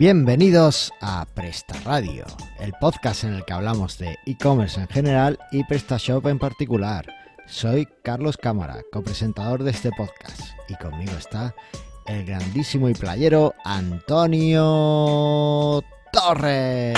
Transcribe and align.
Bienvenidos 0.00 0.92
a 1.02 1.26
Presta 1.34 1.74
Radio, 1.84 2.24
el 2.58 2.72
podcast 2.80 3.24
en 3.24 3.34
el 3.34 3.44
que 3.44 3.52
hablamos 3.52 3.98
de 3.98 4.16
e-commerce 4.24 4.80
en 4.80 4.88
general 4.88 5.38
y 5.52 5.62
PrestaShop 5.62 6.26
en 6.28 6.38
particular. 6.38 7.04
Soy 7.46 7.86
Carlos 8.02 8.38
Cámara, 8.38 8.80
copresentador 8.90 9.62
de 9.62 9.72
este 9.72 9.90
podcast, 9.90 10.40
y 10.70 10.76
conmigo 10.76 11.12
está 11.18 11.54
el 12.06 12.24
grandísimo 12.24 12.88
y 12.88 12.94
playero 12.94 13.52
Antonio 13.62 14.62
Torres. 16.10 16.96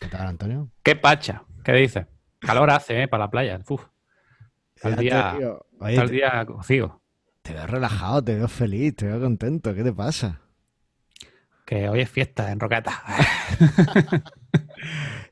¿Qué 0.00 0.08
tal, 0.08 0.26
Antonio? 0.26 0.68
¿Qué 0.82 0.96
pacha? 0.96 1.44
¿Qué 1.62 1.74
dices? 1.74 2.06
Calor 2.40 2.72
hace, 2.72 3.04
¿eh? 3.04 3.06
Para 3.06 3.26
la 3.26 3.30
playa. 3.30 3.60
Uf. 3.68 3.86
Fíjate, 4.74 5.02
día, 5.02 5.36
día 6.10 6.44
cocido. 6.44 6.99
Te 7.42 7.54
veo 7.54 7.66
relajado, 7.66 8.22
te 8.22 8.34
veo 8.36 8.48
feliz, 8.48 8.94
te 8.96 9.06
veo 9.06 9.20
contento. 9.20 9.74
¿Qué 9.74 9.82
te 9.82 9.92
pasa? 9.92 10.40
Que 11.64 11.88
hoy 11.88 12.00
es 12.00 12.10
fiesta 12.10 12.50
en 12.52 12.60
Roqueta. 12.60 13.02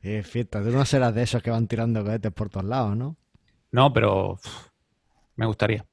Eh, 0.01 0.23
fiesta, 0.23 0.63
tú 0.63 0.69
no 0.69 0.85
serás 0.85 1.13
de 1.13 1.23
esos 1.23 1.43
que 1.43 1.51
van 1.51 1.67
tirando 1.67 2.03
cohetes 2.05 2.31
por 2.31 2.49
todos 2.49 2.65
lados, 2.65 2.95
¿no? 2.95 3.17
No, 3.71 3.91
pero 3.91 4.39
me 5.35 5.45
gustaría. 5.45 5.85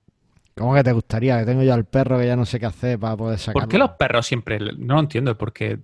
¿Cómo 0.55 0.75
que 0.75 0.85
te 0.85 0.93
gustaría? 0.93 1.39
Que 1.41 1.45
tengo 1.47 1.65
yo 1.65 1.75
al 1.75 1.87
perro 1.87 2.17
que 2.19 2.27
ya 2.27 2.37
no 2.37 2.45
sé 2.47 2.61
qué 2.61 2.67
hacer 2.67 3.01
para 3.01 3.17
poder 3.17 3.39
sacarlo. 3.39 3.63
¿Por 3.63 3.69
qué 3.69 3.79
los 3.79 3.91
perros 3.93 4.25
siempre? 4.27 4.61
No 4.61 4.95
lo 4.95 5.01
entiendo, 5.01 5.33
el 5.33 5.37
por 5.37 5.53
qué 5.53 5.81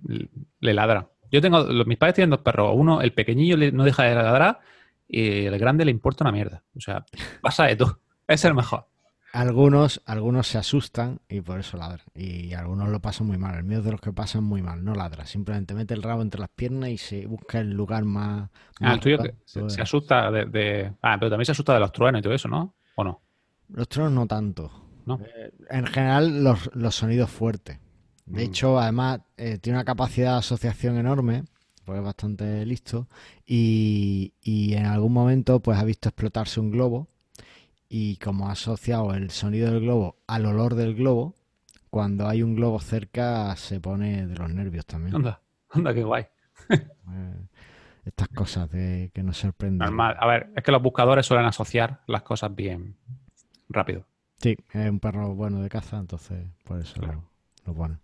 le 0.59 0.73
ladran. 0.73 1.07
Yo 1.31 1.41
tengo, 1.41 1.59
los- 1.63 1.85
mis 1.85 1.97
padres 1.97 2.15
tienen 2.15 2.29
dos 2.29 2.39
perros. 2.39 2.71
Uno, 2.75 3.01
el 3.01 3.11
pequeñillo 3.13 3.57
no 3.73 3.83
deja 3.83 4.03
de 4.03 4.15
ladrar 4.15 4.59
y 5.07 5.45
el 5.45 5.57
grande 5.59 5.83
le 5.83 5.91
importa 5.91 6.23
una 6.23 6.31
mierda. 6.31 6.63
O 6.77 6.79
sea, 6.79 7.03
pasa 7.41 7.65
de 7.65 7.75
todo. 7.75 7.99
Es 8.25 8.45
el 8.45 8.53
mejor. 8.53 8.87
Algunos, 9.33 9.99
algunos 10.05 10.45
se 10.47 10.59
asustan 10.59 11.19
y 11.27 11.41
por 11.41 11.59
eso 11.59 11.75
ladran. 11.75 12.05
Y 12.13 12.53
algunos 12.53 12.87
lo 12.89 12.99
pasan 13.01 13.25
muy 13.25 13.37
mal. 13.39 13.55
El 13.55 13.63
mío 13.63 13.79
es 13.79 13.83
de 13.83 13.91
los 13.91 13.99
que 13.99 14.13
pasan 14.13 14.43
muy 14.43 14.61
mal. 14.61 14.83
No 14.85 14.93
ladra. 14.93 15.25
Simplemente 15.25 15.73
mete 15.73 15.95
el 15.95 16.03
rabo 16.03 16.21
entre 16.21 16.39
las 16.39 16.49
piernas 16.49 16.91
y 16.91 16.97
se 16.99 17.25
busca 17.25 17.59
el 17.59 17.71
lugar 17.71 18.05
más. 18.05 18.51
Ah, 18.79 18.93
el 18.93 18.99
tuyo 18.99 19.17
que 19.17 19.33
se, 19.43 19.67
se 19.71 19.81
asusta 19.81 20.29
de, 20.29 20.45
de- 20.45 20.93
Ah, 21.01 21.17
pero 21.19 21.31
también 21.31 21.47
se 21.47 21.51
asusta 21.53 21.73
de 21.73 21.79
los 21.79 21.91
truenos 21.91 22.19
y 22.19 22.21
todo 22.21 22.33
eso, 22.33 22.47
¿no? 22.47 22.75
¿O 22.95 23.03
no? 23.03 23.21
Los 23.69 23.87
tronos 23.89 24.11
no 24.13 24.27
tanto. 24.27 24.71
No. 25.07 25.19
Eh, 25.19 25.51
en 25.71 25.87
general, 25.87 26.43
los, 26.43 26.69
los 26.75 26.93
sonidos 26.95 27.31
fuertes. 27.31 27.79
De 28.27 28.45
Mm. 28.45 28.49
hecho, 28.49 28.79
además, 28.79 29.19
eh, 29.35 29.57
tiene 29.57 29.79
una 29.79 29.83
capacidad 29.83 30.33
de 30.33 30.37
asociación 30.37 30.95
enorme, 30.97 31.43
porque 31.83 31.99
es 31.99 32.05
bastante 32.05 32.65
listo, 32.67 33.09
y, 33.45 34.33
y 34.41 34.75
en 34.75 34.85
algún 34.85 35.11
momento 35.11 35.59
pues 35.59 35.77
ha 35.77 35.83
visto 35.83 36.07
explotarse 36.09 36.59
un 36.61 36.71
globo, 36.71 37.09
y 37.95 38.17
como 38.17 38.49
ha 38.49 38.53
asociado 38.53 39.13
el 39.13 39.29
sonido 39.29 39.71
del 39.71 39.81
globo 39.81 40.17
al 40.25 40.47
olor 40.47 40.73
del 40.73 40.95
globo, 40.95 41.35
cuando 41.91 42.27
hay 42.27 42.41
un 42.41 42.55
globo 42.55 42.79
cerca 42.79 43.55
se 43.55 43.79
pone 43.79 44.25
de 44.25 44.35
los 44.35 44.49
nervios 44.51 44.83
también. 44.87 45.15
Anda, 45.15 45.43
anda, 45.69 45.93
qué 45.93 46.03
guay. 46.03 46.25
Eh, 46.69 47.47
estas 48.05 48.29
cosas 48.29 48.71
de 48.71 49.11
que 49.13 49.21
nos 49.21 49.37
sorprenden. 49.37 49.77
Normal. 49.77 50.15
A 50.19 50.25
ver, 50.25 50.51
es 50.55 50.63
que 50.63 50.71
los 50.71 50.81
buscadores 50.81 51.27
suelen 51.27 51.45
asociar 51.45 52.01
las 52.07 52.23
cosas 52.23 52.55
bien 52.55 52.97
rápido. 53.69 54.07
Sí, 54.39 54.57
es 54.71 54.89
un 54.89 54.99
perro 54.99 55.35
bueno 55.35 55.61
de 55.61 55.69
caza, 55.69 55.99
entonces 55.99 56.47
por 56.63 56.79
eso 56.79 56.99
lo, 56.99 57.29
lo 57.67 57.75
ponen. 57.75 57.99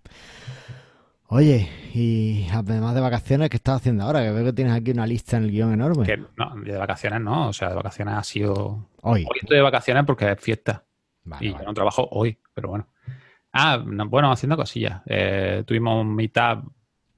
Oye, 1.32 1.70
y 1.94 2.48
además 2.52 2.96
de 2.96 3.02
vacaciones, 3.02 3.50
¿qué 3.50 3.58
estás 3.58 3.78
haciendo 3.78 4.04
ahora? 4.04 4.22
Que 4.24 4.32
veo 4.32 4.46
que 4.46 4.54
tienes 4.54 4.74
aquí 4.74 4.92
una 4.92 5.06
lista 5.06 5.38
en 5.38 5.44
el 5.44 5.52
guion 5.52 5.72
enorme. 5.74 6.04
Que 6.06 6.18
no, 6.18 6.56
de 6.64 6.76
vacaciones 6.78 7.22
no, 7.22 7.50
o 7.50 7.54
sea, 7.54 7.70
de 7.70 7.76
vacaciones 7.76 8.16
ha 8.16 8.24
sido. 8.24 8.90
Hoy. 9.04 9.22
Hoy 9.30 9.38
estoy 9.40 9.58
de 9.58 9.64
vacaciones 9.64 10.06
porque 10.06 10.32
es 10.32 10.40
fiesta 10.42 10.84
Vale, 11.24 11.46
y 11.46 11.52
vale. 11.52 11.64
yo 11.64 11.68
no 11.70 11.74
trabajo 11.76 12.08
hoy, 12.12 12.38
pero 12.54 12.70
bueno. 12.70 12.88
Ah, 13.54 13.82
no, 13.86 14.10
bueno, 14.10 14.32
haciendo 14.32 14.56
cosillas. 14.58 15.02
Eh, 15.06 15.64
tuvimos 15.68 16.04
mitad, 16.04 16.60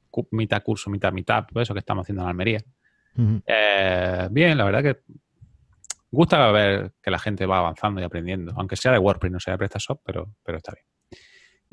cu- 0.09 0.27
mitad 0.31 0.61
curso, 0.61 0.89
mitad, 0.89 1.13
mitad, 1.13 1.45
pues 1.51 1.63
eso 1.67 1.73
que 1.73 1.79
estamos 1.79 2.03
haciendo 2.03 2.23
en 2.23 2.27
Almería. 2.29 2.59
Eh, 3.45 4.27
bien, 4.29 4.57
la 4.57 4.65
verdad 4.65 4.83
que 4.83 5.01
gusta 6.11 6.51
ver 6.51 6.93
que 7.01 7.11
la 7.11 7.19
gente 7.19 7.45
va 7.45 7.59
avanzando 7.59 8.01
y 8.01 8.03
aprendiendo, 8.03 8.53
aunque 8.57 8.75
sea 8.75 8.91
de 8.91 8.97
WordPress, 8.99 9.31
no 9.31 9.39
sea 9.39 9.53
de 9.53 9.57
PrestaShop, 9.57 10.01
pero, 10.03 10.35
pero 10.43 10.57
está 10.57 10.73
bien. 10.73 10.85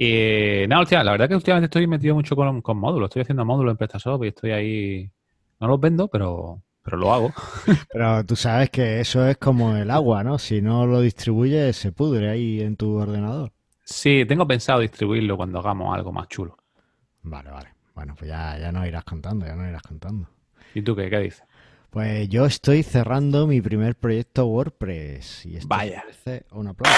Y 0.00 0.64
nada, 0.68 0.82
hostia, 0.82 1.02
la 1.02 1.10
verdad 1.10 1.28
que 1.28 1.34
últimamente 1.34 1.64
estoy 1.64 1.88
metido 1.88 2.14
mucho 2.14 2.36
con, 2.36 2.62
con 2.62 2.78
módulos, 2.78 3.08
estoy 3.08 3.22
haciendo 3.22 3.44
módulos 3.44 3.72
en 3.72 3.76
PrestaShop 3.78 4.22
y 4.22 4.28
estoy 4.28 4.52
ahí, 4.52 5.10
no 5.58 5.66
los 5.66 5.80
vendo, 5.80 6.06
pero, 6.06 6.62
pero 6.84 6.96
lo 6.98 7.12
hago. 7.12 7.32
Pero 7.92 8.24
tú 8.24 8.36
sabes 8.36 8.70
que 8.70 9.00
eso 9.00 9.26
es 9.26 9.38
como 9.38 9.76
el 9.76 9.90
agua, 9.90 10.22
¿no? 10.22 10.38
Si 10.38 10.62
no 10.62 10.86
lo 10.86 11.00
distribuyes, 11.00 11.76
se 11.76 11.90
pudre 11.90 12.30
ahí 12.30 12.60
en 12.60 12.76
tu 12.76 12.94
ordenador. 12.94 13.50
Sí, 13.82 14.24
tengo 14.24 14.46
pensado 14.46 14.78
distribuirlo 14.78 15.36
cuando 15.36 15.58
hagamos 15.58 15.92
algo 15.92 16.12
más 16.12 16.28
chulo. 16.28 16.56
Vale, 17.22 17.50
vale. 17.50 17.68
Bueno, 17.96 18.14
pues 18.16 18.28
ya, 18.30 18.56
ya 18.56 18.70
nos 18.70 18.86
irás 18.86 19.02
contando, 19.02 19.46
ya 19.46 19.56
nos 19.56 19.68
irás 19.68 19.82
contando. 19.82 20.28
¿Y 20.74 20.82
tú 20.82 20.94
qué, 20.94 21.10
qué 21.10 21.18
dices? 21.18 21.42
Pues 21.90 22.28
yo 22.28 22.46
estoy 22.46 22.84
cerrando 22.84 23.48
mi 23.48 23.60
primer 23.60 23.96
proyecto 23.96 24.46
WordPress. 24.46 25.44
Y 25.46 25.56
esto 25.56 25.66
Vaya. 25.66 26.04
merece 26.06 26.46
un 26.52 26.68
aplauso. 26.68 26.96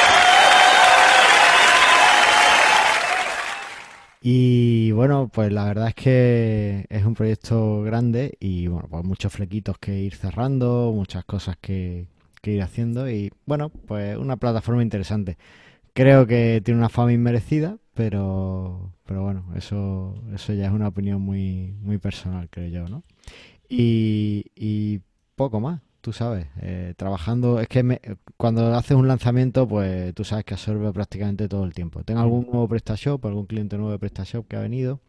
Y 4.22 4.90
bueno, 4.92 5.30
pues 5.32 5.50
la 5.50 5.64
verdad 5.64 5.88
es 5.88 5.94
que 5.94 6.86
es 6.90 7.04
un 7.06 7.14
proyecto 7.14 7.82
grande 7.82 8.36
y 8.38 8.66
bueno, 8.66 8.86
pues 8.90 9.02
muchos 9.04 9.32
flequitos 9.32 9.78
que 9.78 9.98
ir 10.00 10.14
cerrando, 10.14 10.92
muchas 10.94 11.24
cosas 11.24 11.56
que, 11.58 12.06
que 12.42 12.52
ir 12.52 12.62
haciendo 12.62 13.10
y 13.10 13.32
bueno, 13.46 13.70
pues 13.70 14.18
una 14.18 14.36
plataforma 14.36 14.82
interesante. 14.82 15.38
Creo 15.94 16.26
que 16.26 16.60
tiene 16.64 16.78
una 16.80 16.90
fama 16.90 17.12
inmerecida, 17.14 17.78
pero, 17.94 18.92
pero 19.06 19.22
bueno, 19.24 19.46
eso, 19.56 20.14
eso 20.34 20.52
ya 20.54 20.66
es 20.66 20.72
una 20.72 20.88
opinión 20.88 21.22
muy, 21.22 21.74
muy 21.82 21.98
personal, 21.98 22.48
creo 22.50 22.68
yo, 22.68 22.88
¿no? 22.88 23.04
Y, 23.68 24.46
y 24.56 25.00
poco 25.36 25.60
más, 25.60 25.80
tú 26.00 26.12
sabes, 26.12 26.46
eh, 26.60 26.94
trabajando, 26.96 27.60
es 27.60 27.68
que 27.68 27.82
me- 27.82 28.00
cuando 28.36 28.74
haces 28.74 28.96
un 28.96 29.06
lanzamiento, 29.08 29.66
pues 29.68 30.14
tú 30.14 30.24
sabes 30.24 30.44
que 30.44 30.54
absorbe 30.54 30.92
prácticamente 30.92 31.48
todo 31.48 31.64
el 31.64 31.74
tiempo. 31.74 32.02
Tengo 32.04 32.20
algún 32.20 32.46
nuevo 32.46 32.66
PrestaShop, 32.68 33.24
algún 33.26 33.46
cliente 33.46 33.76
nuevo 33.76 33.92
de 33.92 33.98
PrestaShop 33.98 34.46
que 34.48 34.56
ha 34.56 34.60
venido 34.60 35.00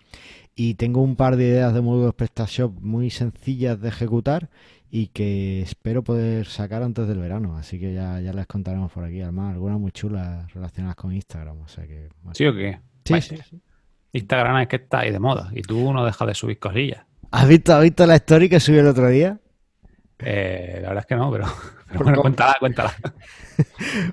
y 0.56 0.74
tengo 0.75 1.01
un 1.01 1.16
par 1.16 1.38
de 1.38 1.46
ideas 1.47 1.74
de 1.74 1.81
módulos 1.81 2.13
PrestaShop 2.13 2.80
muy 2.81 3.09
sencillas 3.09 3.80
de 3.80 3.88
ejecutar 3.90 4.50
y 4.90 5.07
que 5.07 5.62
espero 5.62 6.03
poder 6.03 6.46
sacar 6.47 6.84
antes 6.84 7.07
del 7.07 7.19
verano, 7.19 7.56
así 7.56 7.80
que 7.80 7.94
ya, 7.94 8.19
ya 8.19 8.34
les 8.34 8.46
contaremos 8.46 8.91
por 8.91 9.06
aquí, 9.06 9.22
además 9.22 9.53
algunas 9.53 9.80
muy 9.80 9.91
chulas 9.94 10.53
relacionadas 10.53 10.97
con 10.97 11.13
Instagram, 11.13 11.62
o 11.62 11.68
sea 11.69 11.88
que... 11.88 12.09
bueno. 12.24 12.35
¿Sí 12.35 12.46
o 12.46 12.53
qué? 12.53 12.80
Sí, 13.06 13.13
Vaya. 13.13 13.22
sí, 13.25 13.38
sí. 13.50 13.62
Instagram 14.13 14.57
es 14.57 14.68
que 14.68 14.75
está 14.75 15.00
ahí 15.00 15.12
de 15.12 15.19
moda 15.19 15.50
y 15.56 15.62
tú 15.62 15.94
no 15.94 16.03
dejas 16.03 16.28
de 16.28 16.34
subir 16.35 16.59
cosillas. 16.59 17.06
¿Has 17.31 17.47
visto, 17.47 17.74
has 17.74 17.81
visto 17.81 18.06
la 18.06 18.16
story 18.16 18.50
que 18.50 18.59
subí 18.59 18.78
el 18.80 18.88
otro 18.88 19.07
día? 19.07 19.40
Eh, 20.24 20.80
la 20.82 20.90
verdad 20.90 21.00
es 21.04 21.06
que 21.08 21.16
no, 21.16 21.32
pero, 21.32 21.46
bueno, 22.04 22.22
cuéntala, 22.22 22.56
cuéntala. 22.59 22.94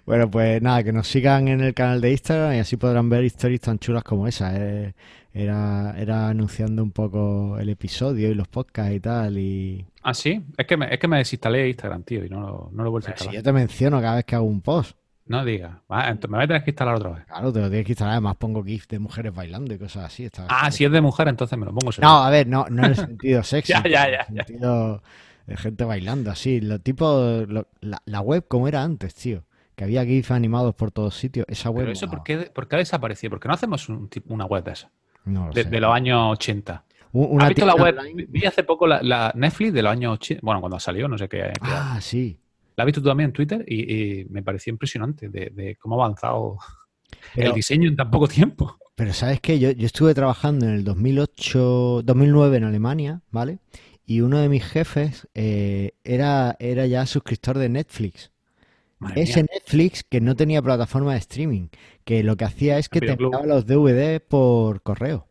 Bueno, 0.04 0.30
pues 0.30 0.60
nada, 0.62 0.82
que 0.82 0.92
nos 0.92 1.06
sigan 1.08 1.48
en 1.48 1.60
el 1.62 1.74
canal 1.74 2.00
de 2.00 2.10
Instagram 2.12 2.54
y 2.54 2.58
así 2.58 2.76
podrán 2.76 3.08
ver 3.08 3.24
stories 3.24 3.60
tan 3.60 3.78
chulas 3.78 4.02
como 4.04 4.26
esa. 4.26 4.52
eh. 4.56 4.94
Era, 5.32 5.94
era 5.98 6.28
anunciando 6.28 6.82
un 6.82 6.90
poco 6.90 7.58
el 7.58 7.68
episodio 7.68 8.28
y 8.30 8.34
los 8.34 8.48
podcasts 8.48 8.94
y 8.94 9.00
tal. 9.00 9.38
Y 9.38 9.86
Ah, 10.02 10.12
sí, 10.14 10.42
es 10.56 10.66
que 10.66 10.76
me, 10.76 10.92
es 10.92 10.98
que 10.98 11.06
me 11.06 11.18
desinstalé 11.18 11.68
Instagram, 11.68 12.02
tío, 12.02 12.24
y 12.24 12.28
no 12.28 12.40
lo, 12.40 12.70
no 12.72 12.82
lo 12.82 12.88
he 12.88 12.90
vuelto 12.90 13.08
a 13.08 13.12
Pero 13.12 13.18
si 13.18 13.24
instalar. 13.26 13.34
yo 13.36 13.42
te 13.42 13.52
menciono 13.52 14.00
cada 14.00 14.16
vez 14.16 14.24
que 14.24 14.34
hago 14.34 14.46
un 14.46 14.60
post, 14.62 14.96
No 15.26 15.44
digas. 15.44 15.76
Entonces 15.90 16.30
me 16.30 16.38
voy 16.38 16.44
a 16.44 16.48
tener 16.48 16.64
que 16.64 16.70
instalar 16.70 16.94
otra 16.96 17.10
vez. 17.10 17.24
claro, 17.26 17.52
te 17.52 17.60
lo 17.60 17.68
tienes 17.68 17.86
que 17.86 17.92
instalar. 17.92 18.12
Además, 18.14 18.36
pongo 18.36 18.64
GIF 18.64 18.88
de 18.88 18.98
mujeres 18.98 19.32
bailando 19.34 19.72
y 19.74 19.78
cosas 19.78 20.06
así. 20.06 20.24
está- 20.24 20.46
Ah, 20.48 20.70
si 20.70 20.84
es 20.84 20.90
de 20.90 21.00
mujer, 21.00 21.28
entonces 21.28 21.56
me 21.58 21.66
lo 21.66 21.72
pongo. 21.74 21.92
seguro. 21.92 22.08
No, 22.10 22.24
a 22.24 22.30
ver, 22.30 22.46
no, 22.46 22.66
no 22.70 22.84
en 22.84 22.90
el 22.90 22.96
sentido 22.96 23.42
sexy, 23.44 23.72
Ya, 23.74 23.82
ya, 23.86 24.04
en 24.06 24.10
ya, 24.12 24.20
el 24.30 24.34
ya. 24.34 24.44
sentido 24.44 25.02
de 25.48 25.56
gente 25.56 25.84
bailando 25.84 26.30
así. 26.30 26.60
Lo 26.60 26.78
tipo, 26.78 27.44
lo- 27.48 27.66
la, 27.80 28.00
la 28.04 28.20
web 28.20 28.46
como 28.46 28.68
era 28.68 28.82
antes, 28.84 29.14
tío. 29.14 29.44
Que 29.74 29.84
había 29.84 30.04
GIF 30.04 30.30
animados 30.32 30.74
por 30.74 30.90
todos 30.90 31.14
sitios. 31.16 31.46
Esa 31.48 31.70
web. 31.70 31.82
Pero 31.84 31.92
eso. 31.92 32.08
¿por 32.08 32.22
qué, 32.22 32.36
por 32.52 32.68
qué 32.68 32.76
ha 32.76 32.78
desaparecido? 32.80 33.30
¿Por 33.30 33.40
qué 33.40 33.48
no 33.48 33.54
hacemos 33.54 33.88
un 33.88 34.08
una 34.26 34.44
web 34.44 34.62
de 34.64 34.72
esa? 34.72 34.90
No 35.24 35.50
De, 35.52 35.80
los 35.80 35.94
años 35.94 36.32
80. 36.32 36.84
Un- 37.12 37.28
Una 37.32 37.44
¿Has 37.44 37.48
visto 37.50 37.66
la 37.66 37.74
web? 37.74 37.96
online- 37.98 38.26
Vi 38.28 38.44
hace 38.44 38.62
poco 38.64 38.86
la, 38.86 39.02
la 39.02 39.32
Netflix 39.34 39.72
de 39.72 39.82
los 39.82 39.92
años 39.92 40.14
80. 40.14 40.40
Bueno, 40.44 40.60
cuando 40.60 40.78
salió, 40.80 41.08
no 41.08 41.16
sé 41.16 41.28
qué. 41.28 41.38
qué- 41.38 41.52
Ah, 41.62 41.98
sí. 42.00 42.38
La 42.76 42.82
has 42.84 42.86
visto 42.86 43.00
tú 43.00 43.08
también 43.08 43.28
en 43.28 43.32
Twitter 43.32 43.64
y, 43.66 44.20
y 44.20 44.24
me 44.26 44.42
pareció 44.42 44.70
impresionante 44.72 45.28
de, 45.28 45.50
de 45.54 45.76
cómo 45.76 46.00
ha 46.00 46.04
avanzado 46.04 46.58
Pero- 47.34 47.48
el 47.50 47.54
diseño 47.54 47.88
en 47.88 47.96
tan 47.96 48.10
poco 48.10 48.28
tiempo. 48.28 48.76
Pero 48.96 49.12
¿sabes 49.12 49.40
qué? 49.40 49.58
Yo, 49.60 49.70
yo 49.70 49.86
estuve 49.86 50.12
trabajando 50.12 50.66
en 50.66 50.72
el 50.74 50.82
2008, 50.84 52.02
2009 52.04 52.56
en 52.56 52.64
Alemania, 52.64 53.20
¿vale? 53.30 53.58
Y 54.08 54.22
uno 54.22 54.38
de 54.38 54.48
mis 54.48 54.64
jefes 54.64 55.28
eh, 55.34 55.92
era, 56.02 56.56
era 56.60 56.86
ya 56.86 57.04
suscriptor 57.04 57.58
de 57.58 57.68
Netflix. 57.68 58.32
Madre 58.98 59.22
Ese 59.22 59.42
mía. 59.42 59.50
Netflix 59.54 60.02
que 60.02 60.20
no 60.22 60.34
tenía 60.34 60.62
plataforma 60.62 61.12
de 61.12 61.18
streaming, 61.18 61.68
que 62.04 62.22
lo 62.24 62.36
que 62.36 62.46
hacía 62.46 62.78
es 62.78 62.88
que 62.88 63.00
te 63.00 63.12
enviaba 63.12 63.44
los 63.46 63.66
DVD 63.66 64.20
por 64.20 64.82
correo. 64.82 65.26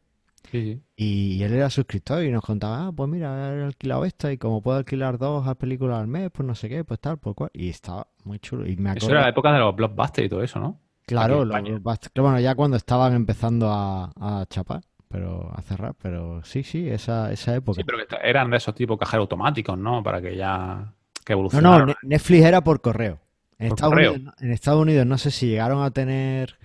Sí, 0.51 0.61
sí. 0.63 0.81
Y 0.95 1.43
él 1.43 1.53
era 1.53 1.69
suscriptor 1.71 2.23
y 2.23 2.31
nos 2.31 2.43
contaba, 2.43 2.87
ah, 2.87 2.91
pues 2.95 3.09
mira, 3.09 3.53
he 3.57 3.63
alquilado 3.63 4.05
esta 4.05 4.31
y 4.31 4.37
como 4.37 4.61
puedo 4.61 4.77
alquilar 4.77 5.17
dos 5.17 5.43
películas 5.57 5.99
al 5.99 6.07
mes, 6.07 6.29
pues 6.31 6.45
no 6.47 6.53
sé 6.55 6.69
qué, 6.69 6.83
pues 6.85 6.99
tal, 7.01 7.17
por 7.17 7.33
cual. 7.35 7.49
Y 7.53 7.69
estaba 7.69 8.07
muy 8.25 8.39
chulo. 8.39 8.65
Y 8.67 8.77
me 8.77 8.93
Eso 8.93 9.09
era 9.09 9.21
la 9.21 9.29
época 9.29 9.51
de 9.51 9.59
los 9.59 9.75
blockbusters 9.75 10.27
y 10.27 10.29
todo 10.29 10.43
eso, 10.43 10.59
¿no? 10.59 10.79
Claro, 11.07 11.41
en 11.41 11.49
lo- 11.49 11.55
España. 11.57 11.79
bast- 11.79 12.09
que 12.13 12.21
bueno, 12.21 12.39
ya 12.39 12.53
cuando 12.55 12.77
estaban 12.77 13.13
empezando 13.15 13.69
a, 13.69 14.11
a 14.15 14.45
chapar, 14.49 14.81
pero 15.09 15.51
a 15.55 15.61
cerrar, 15.61 15.95
pero 16.01 16.43
sí, 16.43 16.63
sí, 16.63 16.89
esa, 16.89 17.31
esa 17.31 17.55
época. 17.55 17.75
Sí, 17.75 17.83
pero 17.83 17.97
eran 18.23 18.49
de 18.49 18.57
esos 18.57 18.73
tipos 18.75 18.97
cajeros 18.97 19.23
automáticos, 19.25 19.77
¿no? 19.77 20.01
Para 20.03 20.21
que 20.21 20.35
ya 20.35 20.93
que 21.25 21.33
No, 21.51 21.61
evolucionaron. 21.61 21.85
no, 21.85 21.85
Ne- 21.85 21.95
Netflix 22.01 22.43
era 22.45 22.61
por 22.63 22.81
correo. 22.81 23.19
En, 23.59 23.67
Por 23.67 23.67
Estados 23.67 23.93
correo. 23.93 24.13
Unidos, 24.13 24.21
no- 24.21 24.33
en 24.39 24.51
Estados 24.51 24.81
Unidos 24.81 25.05
no 25.05 25.17
sé 25.17 25.31
si 25.31 25.47
llegaron 25.47 25.81
a 25.83 25.91
tener 25.91 26.57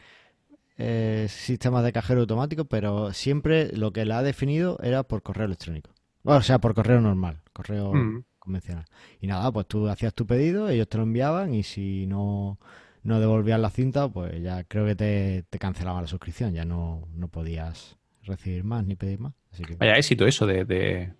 eh, 0.78 1.26
sistemas 1.30 1.84
de 1.84 1.92
cajero 1.92 2.20
automático, 2.22 2.66
pero 2.66 3.12
siempre 3.14 3.70
lo 3.76 3.92
que 3.92 4.04
la 4.06 4.18
ha 4.18 4.22
definido 4.22 4.78
era 4.82 5.02
por 5.04 5.22
correo 5.22 5.46
electrónico. 5.46 5.90
O 6.24 6.42
sea, 6.42 6.58
por 6.60 6.74
correo 6.74 7.00
normal, 7.00 7.40
correo 7.52 8.10
Mm. 8.10 8.24
convencional. 8.40 8.86
Y 9.20 9.26
nada, 9.28 9.52
pues 9.52 9.66
tú 9.68 9.88
hacías 9.88 10.14
tu 10.14 10.26
pedido, 10.26 10.68
ellos 10.68 10.88
te 10.88 10.98
lo 10.98 11.04
enviaban 11.04 11.54
y 11.54 11.62
si 11.64 12.06
no, 12.06 12.58
no 13.04 13.20
devolvías 13.20 13.60
la 13.60 13.70
cinta, 13.70 14.08
pues 14.08 14.42
ya 14.42 14.64
creo 14.64 14.86
que 14.86 14.96
te, 14.96 15.44
te 15.50 15.58
cancelaban 15.58 16.02
la 16.02 16.08
suscripción, 16.08 16.54
ya 16.54 16.64
no, 16.64 17.08
no 17.14 17.28
podías 17.28 17.98
recibir 18.22 18.64
más 18.64 18.84
ni 18.84 18.96
pedir 18.96 19.18
más. 19.20 19.32
Así 19.52 19.64
que 19.64 19.76
Vaya 19.76 19.96
éxito 19.96 20.26
eso 20.26 20.46
de, 20.46 20.64
de- 20.64 21.12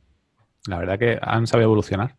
La 0.66 0.78
verdad 0.78 0.98
que 0.98 1.18
han 1.20 1.46
sabido 1.46 1.66
evolucionar. 1.66 2.16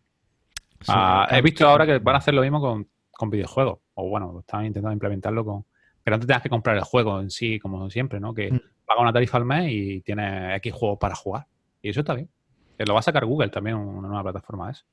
sí, 0.80 0.92
Ah, 0.94 1.26
he 1.30 1.40
visto 1.42 1.66
ahora 1.68 1.86
que 1.86 1.98
van 1.98 2.14
a 2.16 2.18
hacer 2.18 2.34
lo 2.34 2.42
mismo 2.42 2.60
con, 2.60 2.88
con 3.10 3.30
videojuegos. 3.30 3.78
O 3.94 4.08
bueno, 4.08 4.38
están 4.40 4.64
intentando 4.66 4.92
implementarlo 4.92 5.44
con. 5.44 5.64
No 6.06 6.20
te 6.20 6.26
tengas 6.26 6.42
que 6.42 6.50
comprar 6.50 6.76
el 6.76 6.82
juego 6.84 7.20
en 7.20 7.30
sí, 7.30 7.58
como 7.58 7.88
siempre, 7.88 8.20
¿no? 8.20 8.34
Que 8.34 8.50
Mm. 8.52 8.60
paga 8.84 9.00
una 9.00 9.12
tarifa 9.12 9.38
al 9.38 9.46
mes 9.46 9.70
y 9.72 10.00
tienes 10.02 10.56
X 10.58 10.72
juegos 10.74 10.98
para 10.98 11.14
jugar. 11.14 11.46
Y 11.80 11.88
eso 11.88 12.00
está 12.00 12.14
bien. 12.14 12.28
Que 12.76 12.84
lo 12.84 12.92
va 12.94 13.00
a 13.00 13.02
sacar 13.02 13.24
Google 13.24 13.48
también, 13.48 13.76
una 13.76 14.08
nueva 14.08 14.24
plataforma 14.24 14.66
de 14.66 14.72
eso. 14.72 14.84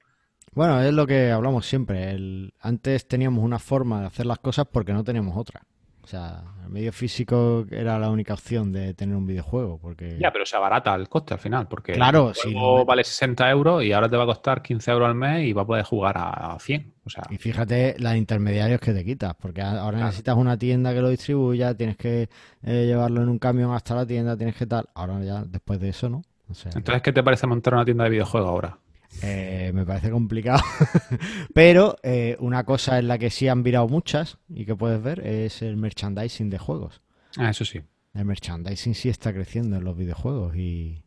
Bueno, 0.53 0.81
es 0.81 0.93
lo 0.93 1.05
que 1.07 1.31
hablamos 1.31 1.65
siempre. 1.65 2.11
El, 2.11 2.53
antes 2.59 3.07
teníamos 3.07 3.43
una 3.43 3.59
forma 3.59 4.01
de 4.01 4.07
hacer 4.07 4.25
las 4.25 4.39
cosas 4.39 4.67
porque 4.71 4.93
no 4.93 5.03
teníamos 5.03 5.35
otra. 5.35 5.63
O 6.03 6.07
sea, 6.07 6.41
el 6.63 6.69
medio 6.69 6.91
físico 6.91 7.65
era 7.69 7.99
la 7.99 8.09
única 8.09 8.33
opción 8.33 8.71
de 8.71 8.93
tener 8.93 9.15
un 9.15 9.25
videojuego. 9.27 9.77
Porque 9.79 10.17
Ya, 10.19 10.31
pero 10.31 10.45
se 10.45 10.55
abarata 10.55 10.93
el 10.95 11.07
coste 11.07 11.33
al 11.35 11.39
final, 11.39 11.67
porque 11.67 11.93
Claro, 11.93 12.29
el 12.29 12.35
juego 12.53 12.85
vale 12.85 13.03
60 13.03 13.49
euros 13.49 13.83
y 13.83 13.93
ahora 13.93 14.09
te 14.09 14.17
va 14.17 14.23
a 14.23 14.25
costar 14.25 14.61
15 14.61 14.91
euros 14.91 15.07
al 15.07 15.15
mes 15.15 15.45
y 15.47 15.53
va 15.53 15.61
a 15.61 15.65
poder 15.65 15.83
jugar 15.85 16.15
a 16.17 16.57
100. 16.59 16.93
O 17.05 17.09
sea, 17.09 17.23
Y 17.29 17.37
fíjate 17.37 17.95
las 17.99 18.15
intermediarios 18.15 18.79
que 18.79 18.93
te 18.93 19.03
quitas, 19.05 19.35
porque 19.35 19.61
ahora 19.61 19.97
Claro. 19.97 20.05
necesitas 20.05 20.35
una 20.37 20.57
tienda 20.57 20.93
que 20.93 21.01
lo 21.01 21.09
distribuya, 21.09 21.73
tienes 21.75 21.97
que 21.97 22.29
eh, 22.63 22.85
llevarlo 22.85 23.21
en 23.21 23.29
un 23.29 23.39
camión 23.39 23.73
hasta 23.73 23.95
la 23.95 24.05
tienda, 24.05 24.35
tienes 24.37 24.55
que 24.55 24.65
tal. 24.65 24.87
Ahora 24.95 25.19
ya, 25.23 25.43
después 25.43 25.79
de 25.79 25.89
eso, 25.89 26.09
¿no? 26.09 26.21
O 26.49 26.53
sea, 26.53 26.71
entonces, 26.75 27.01
¿qué 27.01 27.13
te 27.13 27.23
parece 27.23 27.47
montar 27.47 27.73
una 27.75 27.85
tienda 27.85 28.03
de 28.03 28.09
videojuegos 28.09 28.49
ahora? 28.49 28.77
Eh, 29.21 29.71
me 29.73 29.85
parece 29.85 30.09
complicado. 30.11 30.61
Pero 31.53 31.97
eh, 32.03 32.37
una 32.39 32.63
cosa 32.63 32.99
en 32.99 33.07
la 33.07 33.17
que 33.17 33.29
sí 33.29 33.47
han 33.47 33.63
virado 33.63 33.87
muchas 33.87 34.37
y 34.49 34.65
que 34.65 34.75
puedes 34.75 35.01
ver 35.01 35.25
es 35.25 35.61
el 35.61 35.77
merchandising 35.77 36.49
de 36.49 36.57
juegos. 36.57 37.01
Ah, 37.37 37.49
eso 37.49 37.65
sí. 37.65 37.81
El 38.13 38.25
merchandising 38.25 38.93
sí 38.95 39.09
está 39.09 39.31
creciendo 39.33 39.77
en 39.77 39.83
los 39.83 39.95
videojuegos 39.97 40.55
y 40.55 41.03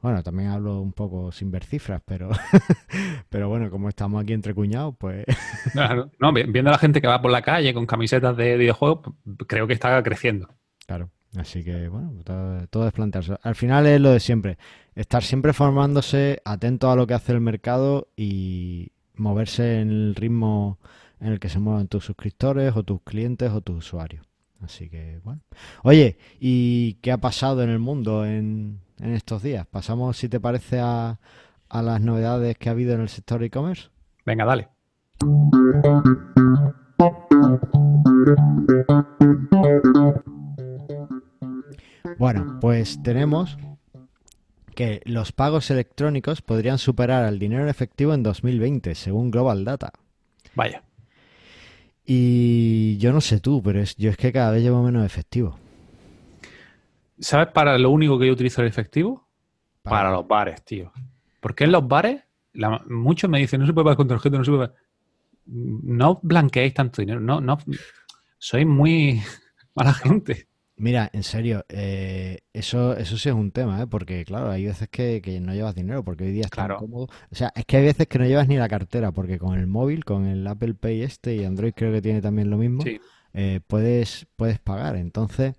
bueno, 0.00 0.22
también 0.22 0.50
hablo 0.50 0.80
un 0.80 0.92
poco 0.92 1.32
sin 1.32 1.50
ver 1.50 1.64
cifras, 1.64 2.00
pero 2.04 2.30
pero 3.28 3.48
bueno, 3.48 3.70
como 3.70 3.88
estamos 3.88 4.22
aquí 4.22 4.32
entre 4.32 4.54
cuñados, 4.54 4.94
pues 4.98 5.24
Claro. 5.72 6.10
No, 6.20 6.32
vi- 6.32 6.44
viendo 6.44 6.70
a 6.70 6.74
la 6.74 6.78
gente 6.78 7.00
que 7.00 7.08
va 7.08 7.20
por 7.20 7.30
la 7.32 7.42
calle 7.42 7.74
con 7.74 7.86
camisetas 7.86 8.36
de 8.36 8.56
videojuegos, 8.56 9.12
creo 9.48 9.66
que 9.66 9.72
está 9.74 10.00
creciendo. 10.02 10.54
claro. 10.86 11.10
Así 11.36 11.62
que 11.62 11.88
bueno, 11.88 12.12
todo, 12.24 12.66
todo 12.68 12.86
es 12.86 12.92
plantearse. 12.92 13.36
Al 13.42 13.54
final 13.54 13.86
es 13.86 14.00
lo 14.00 14.10
de 14.10 14.20
siempre, 14.20 14.58
estar 14.94 15.22
siempre 15.22 15.52
formándose, 15.52 16.40
atento 16.44 16.90
a 16.90 16.96
lo 16.96 17.06
que 17.06 17.14
hace 17.14 17.32
el 17.32 17.40
mercado 17.40 18.08
y 18.16 18.92
moverse 19.16 19.80
en 19.80 19.90
el 19.90 20.14
ritmo 20.14 20.78
en 21.20 21.32
el 21.32 21.40
que 21.40 21.48
se 21.48 21.58
mueven 21.58 21.88
tus 21.88 22.04
suscriptores 22.04 22.76
o 22.76 22.82
tus 22.82 23.02
clientes 23.02 23.50
o 23.50 23.60
tus 23.60 23.78
usuarios. 23.78 24.26
Así 24.62 24.88
que 24.88 25.20
bueno. 25.24 25.42
Oye, 25.82 26.18
¿y 26.40 26.94
qué 26.94 27.12
ha 27.12 27.18
pasado 27.18 27.62
en 27.62 27.70
el 27.70 27.78
mundo 27.78 28.24
en, 28.24 28.80
en 28.98 29.12
estos 29.12 29.42
días? 29.42 29.66
Pasamos, 29.66 30.16
si 30.16 30.28
te 30.28 30.40
parece, 30.40 30.80
a, 30.80 31.18
a 31.68 31.82
las 31.82 32.00
novedades 32.00 32.56
que 32.56 32.68
ha 32.68 32.72
habido 32.72 32.94
en 32.94 33.02
el 33.02 33.08
sector 33.08 33.42
e-commerce. 33.42 33.90
Venga, 34.24 34.44
dale. 34.44 34.68
Bueno, 42.18 42.58
pues 42.60 43.02
tenemos 43.02 43.58
que 44.74 45.02
los 45.04 45.32
pagos 45.32 45.70
electrónicos 45.70 46.42
podrían 46.42 46.78
superar 46.78 47.24
al 47.24 47.38
dinero 47.38 47.62
en 47.62 47.68
efectivo 47.68 48.14
en 48.14 48.22
2020, 48.22 48.94
según 48.94 49.30
Global 49.30 49.64
Data. 49.64 49.92
Vaya. 50.54 50.82
Y 52.04 52.96
yo 52.98 53.12
no 53.12 53.20
sé 53.20 53.40
tú, 53.40 53.62
pero 53.62 53.80
es, 53.80 53.96
yo 53.96 54.10
es 54.10 54.16
que 54.16 54.32
cada 54.32 54.50
vez 54.52 54.62
llevo 54.62 54.82
menos 54.82 55.04
efectivo. 55.04 55.58
¿Sabes 57.18 57.48
para 57.48 57.78
lo 57.78 57.90
único 57.90 58.18
que 58.18 58.26
yo 58.26 58.32
utilizo 58.32 58.62
el 58.62 58.68
efectivo? 58.68 59.26
Para- 59.82 59.96
Para, 59.96 60.10
los 60.12 60.26
bares, 60.28 60.62
tío. 60.64 60.92
Porque 61.40 61.64
en 61.64 61.72
los 61.72 61.86
bares, 61.86 62.22
la- 62.52 62.82
muchos 62.88 63.28
me 63.30 63.38
dicen, 63.38 63.60
no 63.60 63.66
se 63.66 63.72
puede 63.72 63.84
pagar 63.86 63.96
con 63.96 64.08
tarjeta, 64.08 64.36
no 64.38 64.44
se 64.44 64.50
puede 64.50 64.68
pagar. 64.68 64.82
No 65.46 66.20
blanqueéis 66.22 66.74
tanto 66.74 67.02
dinero. 67.02 67.20
No, 67.20 67.40
no. 67.40 67.58
Sois 68.38 68.66
muy 68.66 69.20
mala 69.74 69.92
gente. 69.94 70.46
Mira, 70.78 71.08
en 71.14 71.22
serio, 71.22 71.64
eh, 71.70 72.40
eso, 72.52 72.94
eso 72.98 73.16
sí 73.16 73.30
es 73.30 73.34
un 73.34 73.50
tema, 73.50 73.80
¿eh? 73.82 73.86
Porque 73.86 74.24
claro, 74.26 74.50
hay 74.50 74.66
veces 74.66 74.88
que, 74.90 75.22
que 75.22 75.40
no 75.40 75.54
llevas 75.54 75.74
dinero, 75.74 76.04
porque 76.04 76.24
hoy 76.24 76.32
día 76.32 76.44
es 76.44 76.50
tan 76.50 76.66
Claro. 76.66 76.80
cómodo. 76.80 77.04
O 77.30 77.34
sea, 77.34 77.50
es 77.56 77.64
que 77.64 77.78
hay 77.78 77.84
veces 77.84 78.06
que 78.08 78.18
no 78.18 78.26
llevas 78.26 78.46
ni 78.46 78.56
la 78.56 78.68
cartera, 78.68 79.10
porque 79.10 79.38
con 79.38 79.58
el 79.58 79.66
móvil, 79.66 80.04
con 80.04 80.26
el 80.26 80.46
Apple 80.46 80.74
Pay 80.74 81.00
este 81.02 81.34
y 81.34 81.44
Android 81.44 81.72
creo 81.74 81.92
que 81.92 82.02
tiene 82.02 82.20
también 82.20 82.50
lo 82.50 82.58
mismo, 82.58 82.82
Sí. 82.82 83.00
eh, 83.32 83.60
puedes, 83.66 84.26
puedes 84.36 84.58
pagar. 84.58 84.96
Entonces, 84.96 85.54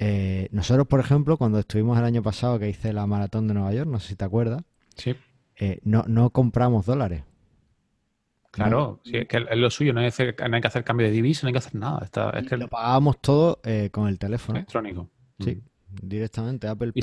eh, 0.00 0.48
nosotros, 0.50 0.88
por 0.88 0.98
ejemplo, 0.98 1.36
cuando 1.36 1.60
estuvimos 1.60 1.96
el 1.98 2.04
año 2.04 2.22
pasado 2.22 2.58
que 2.58 2.68
hice 2.68 2.92
la 2.92 3.06
maratón 3.06 3.46
de 3.46 3.54
Nueva 3.54 3.72
York, 3.72 3.88
no 3.88 4.00
sé 4.00 4.08
si 4.08 4.16
te 4.16 4.24
acuerdas, 4.24 4.62
Sí. 4.96 5.14
eh, 5.60 5.78
no, 5.84 6.04
no 6.08 6.30
compramos 6.30 6.86
dólares. 6.86 7.22
Claro, 8.50 9.00
sí, 9.04 9.16
es 9.16 9.28
que 9.28 9.36
es 9.48 9.58
lo 9.58 9.70
suyo, 9.70 9.92
no 9.92 10.00
hay, 10.00 10.06
que 10.06 10.08
hacer, 10.08 10.36
no 10.48 10.56
hay 10.56 10.60
que 10.60 10.66
hacer 10.68 10.82
cambio 10.84 11.06
de 11.06 11.12
divisa, 11.12 11.42
no 11.44 11.48
hay 11.48 11.52
que 11.52 11.58
hacer 11.58 11.74
nada. 11.76 12.00
Está, 12.04 12.30
es 12.30 12.48
que 12.48 12.56
Lo 12.56 12.66
pagábamos 12.68 13.20
todo 13.20 13.60
eh, 13.64 13.90
con 13.92 14.08
el 14.08 14.18
teléfono. 14.18 14.58
electrónico. 14.58 15.08
Sí, 15.38 15.54
Mm. 15.92 15.96
directamente 16.08 16.66
Apple 16.68 16.92
Pay. 16.92 17.02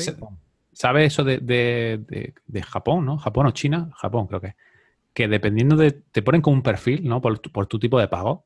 ¿Sabes 0.72 1.14
eso 1.14 1.24
de, 1.24 1.40
de- 1.40 2.04
de- 2.08 2.34
de 2.46 2.62
Japón, 2.62 3.06
no? 3.06 3.18
Japón 3.18 3.48
o 3.48 3.52
China, 3.52 3.90
Japón 3.96 4.28
creo 4.28 4.42
que. 4.42 4.56
Que 5.14 5.28
dependiendo 5.28 5.76
de. 5.76 5.92
Te 5.92 6.22
ponen 6.22 6.42
como 6.42 6.56
un 6.56 6.62
perfil, 6.62 7.08
¿no? 7.08 7.20
Por, 7.22 7.40
tu- 7.40 7.50
por 7.52 7.66
tu 7.66 7.80
tipo 7.80 8.00
de 8.00 8.08
pago. 8.08 8.46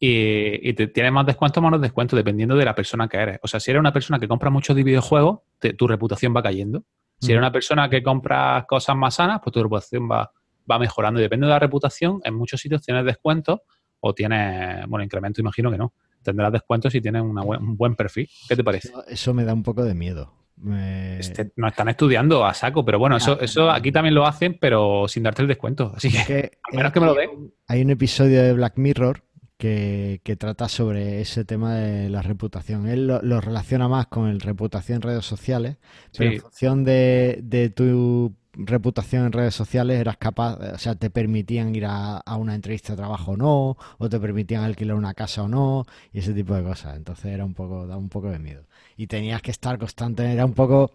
Y, 0.00 0.68
y 0.68 0.72
te 0.74 0.86
tienes 0.88 1.12
más 1.12 1.26
descuento 1.26 1.60
o 1.60 1.62
menos 1.62 1.80
descuento 1.80 2.16
dependiendo 2.16 2.56
de 2.56 2.64
la 2.64 2.74
persona 2.74 3.08
que 3.08 3.16
eres. 3.18 3.38
O 3.42 3.48
sea, 3.48 3.60
si 3.60 3.70
eres 3.70 3.80
una 3.80 3.92
persona 3.92 4.18
que 4.18 4.26
compra 4.28 4.48
muchos 4.50 4.74
videojuegos, 4.76 5.40
te- 5.58 5.74
tu 5.74 5.86
reputación 5.86 6.34
va 6.34 6.42
cayendo. 6.42 6.82
Si 7.20 7.32
eres 7.32 7.40
una 7.40 7.50
persona 7.52 7.88
que 7.90 8.02
compra 8.02 8.64
cosas 8.68 8.96
más 8.96 9.14
sanas, 9.16 9.40
pues 9.42 9.52
tu 9.52 9.62
reputación 9.62 10.08
va, 10.10 10.30
va 10.70 10.78
mejorando. 10.78 11.20
Y 11.20 11.22
depende 11.22 11.46
de 11.46 11.52
la 11.52 11.58
reputación, 11.58 12.20
en 12.24 12.34
muchos 12.34 12.60
sitios 12.60 12.82
tienes 12.82 13.04
descuentos 13.04 13.60
o 14.00 14.14
tienes, 14.14 14.86
bueno, 14.88 15.04
incremento, 15.04 15.40
imagino 15.40 15.70
que 15.70 15.78
no. 15.78 15.92
Tendrás 16.22 16.52
descuentos 16.52 16.92
si 16.92 17.00
tienes 17.00 17.22
una 17.22 17.42
buen- 17.42 17.62
un 17.62 17.76
buen 17.76 17.94
perfil. 17.96 18.28
¿Qué 18.48 18.56
te 18.56 18.64
parece? 18.64 18.88
Eso, 18.88 19.06
eso 19.06 19.34
me 19.34 19.44
da 19.44 19.54
un 19.54 19.62
poco 19.62 19.84
de 19.84 19.94
miedo. 19.94 20.34
Me- 20.56 21.18
Este, 21.20 21.52
nos 21.56 21.70
están 21.70 21.88
estudiando 21.88 22.44
a 22.44 22.52
saco, 22.52 22.84
pero 22.84 22.98
bueno, 22.98 23.16
eso, 23.16 23.32
Ah. 23.40 23.44
eso 23.44 23.70
aquí 23.70 23.92
también 23.92 24.14
lo 24.14 24.26
hacen, 24.26 24.58
pero 24.60 25.06
sin 25.08 25.22
darte 25.22 25.42
el 25.42 25.48
descuento. 25.48 25.92
Así 25.96 26.10
que, 26.10 26.24
que, 26.26 26.50
a 26.72 26.76
menos 26.76 26.92
que 26.92 27.00
me 27.00 27.06
lo 27.06 27.14
den. 27.14 27.52
Hay 27.68 27.80
un 27.82 27.90
episodio 27.90 28.42
de 28.42 28.52
Black 28.52 28.74
Mirror 28.76 29.22
que, 29.56 30.20
que 30.24 30.36
trata 30.36 30.68
sobre 30.68 31.20
ese 31.20 31.44
tema 31.44 31.74
de 31.76 32.08
la 32.08 32.22
reputación. 32.22 32.88
Él 32.88 33.06
lo, 33.06 33.22
lo 33.22 33.40
relaciona 33.40 33.88
más 33.88 34.06
con 34.08 34.28
el 34.28 34.40
reputación 34.40 34.96
en 34.96 35.02
redes 35.02 35.24
sociales, 35.24 35.76
pero 36.16 36.30
Sí. 36.30 36.36
en 36.36 36.42
función 36.42 36.84
de, 36.84 37.38
de 37.42 37.70
tu 37.70 38.34
reputación 38.54 39.26
en 39.26 39.32
redes 39.32 39.54
sociales 39.54 40.00
eras 40.00 40.16
capaz, 40.16 40.56
o 40.74 40.78
sea, 40.78 40.94
te 40.94 41.10
permitían 41.10 41.74
ir 41.74 41.86
a, 41.86 42.18
a 42.18 42.36
una 42.36 42.54
entrevista 42.54 42.92
de 42.92 42.98
trabajo 42.98 43.32
o 43.32 43.36
no, 43.36 43.76
o 43.98 44.08
te 44.08 44.18
permitían 44.20 44.64
alquilar 44.64 44.96
una 44.96 45.14
casa 45.14 45.42
o 45.44 45.48
no, 45.48 45.86
y 46.12 46.18
ese 46.20 46.34
tipo 46.34 46.54
de 46.54 46.62
cosas. 46.62 46.96
Entonces 46.96 47.26
era 47.26 47.44
un 47.44 47.54
poco, 47.54 47.86
da 47.86 47.96
un 47.96 48.08
poco 48.08 48.30
de 48.30 48.38
miedo. 48.38 48.64
Y 48.96 49.06
tenías 49.06 49.42
que 49.42 49.50
estar 49.52 49.78
constante, 49.78 50.24
era 50.32 50.44
un 50.44 50.54
poco 50.54 50.92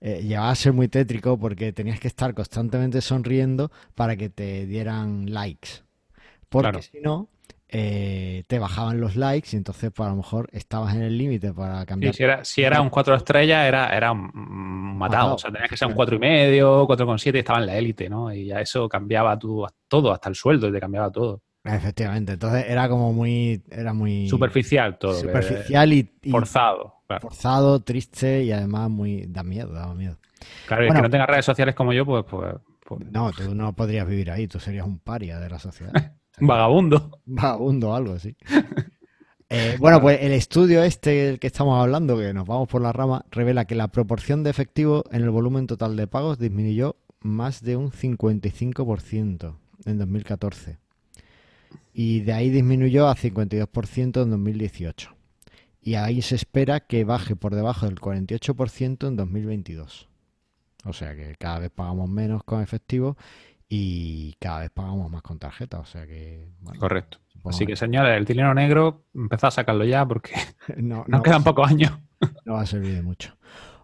eh, 0.00 0.22
llegaba 0.22 0.50
a 0.50 0.54
ser 0.54 0.72
muy 0.72 0.88
tétrico 0.88 1.38
porque 1.38 1.72
tenías 1.72 2.00
que 2.00 2.08
estar 2.08 2.34
constantemente 2.34 3.00
sonriendo 3.00 3.70
para 3.94 4.16
que 4.16 4.28
te 4.30 4.66
dieran 4.66 5.32
likes. 5.32 5.82
Porque 6.48 6.82
Claro. 6.82 6.82
si 6.82 7.00
no, 7.00 7.28
eh, 7.74 8.42
te 8.48 8.58
bajaban 8.58 9.00
los 9.00 9.16
likes 9.16 9.48
y 9.52 9.56
entonces 9.56 9.90
pues, 9.94 10.06
a 10.06 10.10
lo 10.10 10.16
mejor 10.16 10.48
estabas 10.52 10.94
en 10.94 11.02
el 11.02 11.16
límite 11.16 11.52
para 11.54 11.80
Sí, 11.80 11.86
cambiar. 11.86 12.14
si, 12.14 12.22
era, 12.22 12.44
si 12.44 12.62
era 12.62 12.80
un 12.82 12.90
4 12.90 13.14
estrellas, 13.14 13.66
era, 13.66 13.96
era 13.96 14.12
un- 14.12 14.30
un 14.36 14.98
matado. 14.98 15.22
Matado. 15.22 15.34
O 15.36 15.38
sea, 15.38 15.50
tenías 15.50 15.70
que 15.70 15.76
ser 15.78 15.88
un 15.88 15.94
4 15.94 16.16
y 16.16 16.18
medio, 16.18 16.86
4,7 16.86 17.34
y 17.36 17.38
estaba 17.40 17.60
en 17.60 17.66
la 17.66 17.76
élite, 17.76 18.08
¿no? 18.10 18.32
Y 18.32 18.46
ya 18.46 18.60
eso 18.60 18.88
cambiaba 18.88 19.38
tu, 19.38 19.66
todo, 19.88 20.12
hasta 20.12 20.28
el 20.28 20.34
sueldo, 20.34 20.70
te 20.70 20.78
cambiaba 20.80 21.10
todo. 21.10 21.40
Efectivamente, 21.64 22.32
entonces 22.32 22.64
era 22.68 22.88
como 22.88 23.12
muy, 23.12 23.62
era 23.70 23.92
muy 23.94 24.28
Superficial 24.28 24.98
todo. 24.98 25.12
que- 25.12 25.18
superficial 25.28 25.92
y, 25.92 26.10
y 26.22 26.30
Forzado. 26.30 26.94
Claro, 27.06 27.22
forzado, 27.22 27.80
triste 27.80 28.42
y 28.44 28.52
además 28.52 28.90
muy, 28.90 29.26
da 29.28 29.42
miedo, 29.42 29.72
daba 29.72 29.94
miedo. 29.94 30.18
Claro, 30.66 30.82
y 30.82 30.86
el 30.86 30.88
Bueno. 30.88 31.02
que 31.02 31.08
no 31.08 31.10
tenga 31.10 31.26
redes 31.26 31.44
sociales 31.44 31.74
como 31.74 31.92
yo, 31.92 32.04
pues, 32.04 32.24
pues, 32.28 32.54
pues, 32.86 33.00
No, 33.12 33.30
tú 33.32 33.54
no 33.54 33.74
podrías 33.74 34.06
vivir 34.06 34.30
ahí, 34.30 34.46
tú 34.48 34.58
serías 34.60 34.86
un 34.86 34.98
paria 34.98 35.38
de 35.38 35.48
la 35.48 35.58
sociedad. 35.58 35.92
un 36.42 36.48
vagabundo. 36.48 37.20
vagabundo 37.24 37.94
algo 37.94 38.14
así. 38.14 38.36
Eh, 39.54 39.76
bueno, 39.78 40.00
pues 40.00 40.18
el 40.22 40.32
estudio 40.32 40.82
este 40.82 41.10
del 41.10 41.38
que 41.38 41.46
estamos 41.46 41.78
hablando, 41.78 42.16
que 42.16 42.32
nos 42.32 42.46
vamos 42.46 42.70
por 42.70 42.80
la 42.80 42.90
rama, 42.90 43.26
revela 43.30 43.66
que 43.66 43.74
la 43.74 43.88
proporción 43.88 44.42
de 44.42 44.48
efectivo 44.48 45.04
en 45.12 45.20
el 45.20 45.28
volumen 45.28 45.66
total 45.66 45.94
de 45.94 46.06
pagos 46.06 46.38
disminuyó 46.38 46.96
más 47.20 47.62
de 47.62 47.76
un 47.76 47.90
55% 47.90 49.54
en 49.84 49.98
2014. 49.98 50.78
Y 51.92 52.20
de 52.20 52.32
ahí 52.32 52.48
disminuyó 52.48 53.08
a 53.08 53.14
52% 53.14 54.22
en 54.22 54.30
2018. 54.30 55.14
Y 55.82 55.96
ahí 55.96 56.22
se 56.22 56.36
espera 56.36 56.80
que 56.80 57.04
baje 57.04 57.36
por 57.36 57.54
debajo 57.54 57.84
del 57.84 58.00
48% 58.00 59.06
en 59.06 59.16
2022. 59.16 60.08
O 60.84 60.94
sea 60.94 61.14
que 61.14 61.34
cada 61.38 61.58
vez 61.58 61.70
pagamos 61.70 62.08
menos 62.08 62.42
con 62.42 62.62
efectivo 62.62 63.18
y 63.74 64.34
cada 64.38 64.60
vez 64.60 64.70
pagamos 64.70 65.10
más 65.10 65.22
con 65.22 65.38
tarjeta. 65.38 65.80
O 65.80 65.86
sea 65.86 66.06
que. 66.06 66.46
Correcto. 66.78 67.16
Así 67.46 67.64
que, 67.64 67.74
señores, 67.74 68.18
el 68.18 68.26
dinero 68.26 68.52
negro, 68.52 69.06
empezad 69.14 69.48
a 69.48 69.50
sacarlo 69.50 69.86
ya 69.86 70.04
porque 70.04 70.34
no, 70.76 71.06
nos 71.08 71.22
quedan 71.22 71.42
pocos 71.42 71.70
años. 71.70 71.90
no 72.44 72.52
va 72.52 72.60
a 72.60 72.66
servir 72.66 72.96
de 72.96 73.00
mucho. 73.00 73.34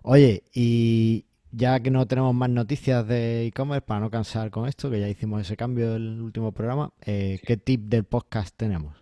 Oye, 0.03 0.43
y 0.53 1.25
ya 1.53 1.81
que 1.81 1.91
no 1.91 2.07
tenemos 2.07 2.35
más 2.35 2.51
noticias 2.51 3.09
de 3.09 3.47
e-commerce, 3.47 3.81
para 3.81 4.01
no 4.01 4.11
cansar 4.11 4.51
con 4.51 4.69
esto, 4.69 4.91
que 4.91 5.01
ya 5.01 5.09
hicimos 5.09 5.41
ese 5.41 5.57
cambio 5.57 5.97
en 5.97 6.03
el 6.03 6.21
último 6.21 6.53
programa, 6.53 6.93
eh, 7.07 7.41
¿qué 7.47 7.57
tip 7.57 7.85
del 7.85 8.05
podcast 8.05 8.55
tenemos? 8.55 8.95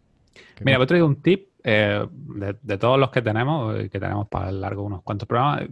Mira, 0.61 0.81
he 0.81 0.87
traído 0.87 1.07
un 1.07 1.21
tip 1.21 1.49
eh, 1.65 2.07
de, 2.13 2.79
todos 2.79 2.97
los 2.97 3.11
que 3.11 3.23
tenemos, 3.23 3.77
eh, 3.77 3.91
que 3.91 3.99
tenemos 3.99 4.29
para 4.29 4.51
el 4.51 4.61
largo 4.61 4.85
unos 4.85 5.03
cuantos 5.03 5.27
programas. 5.27 5.65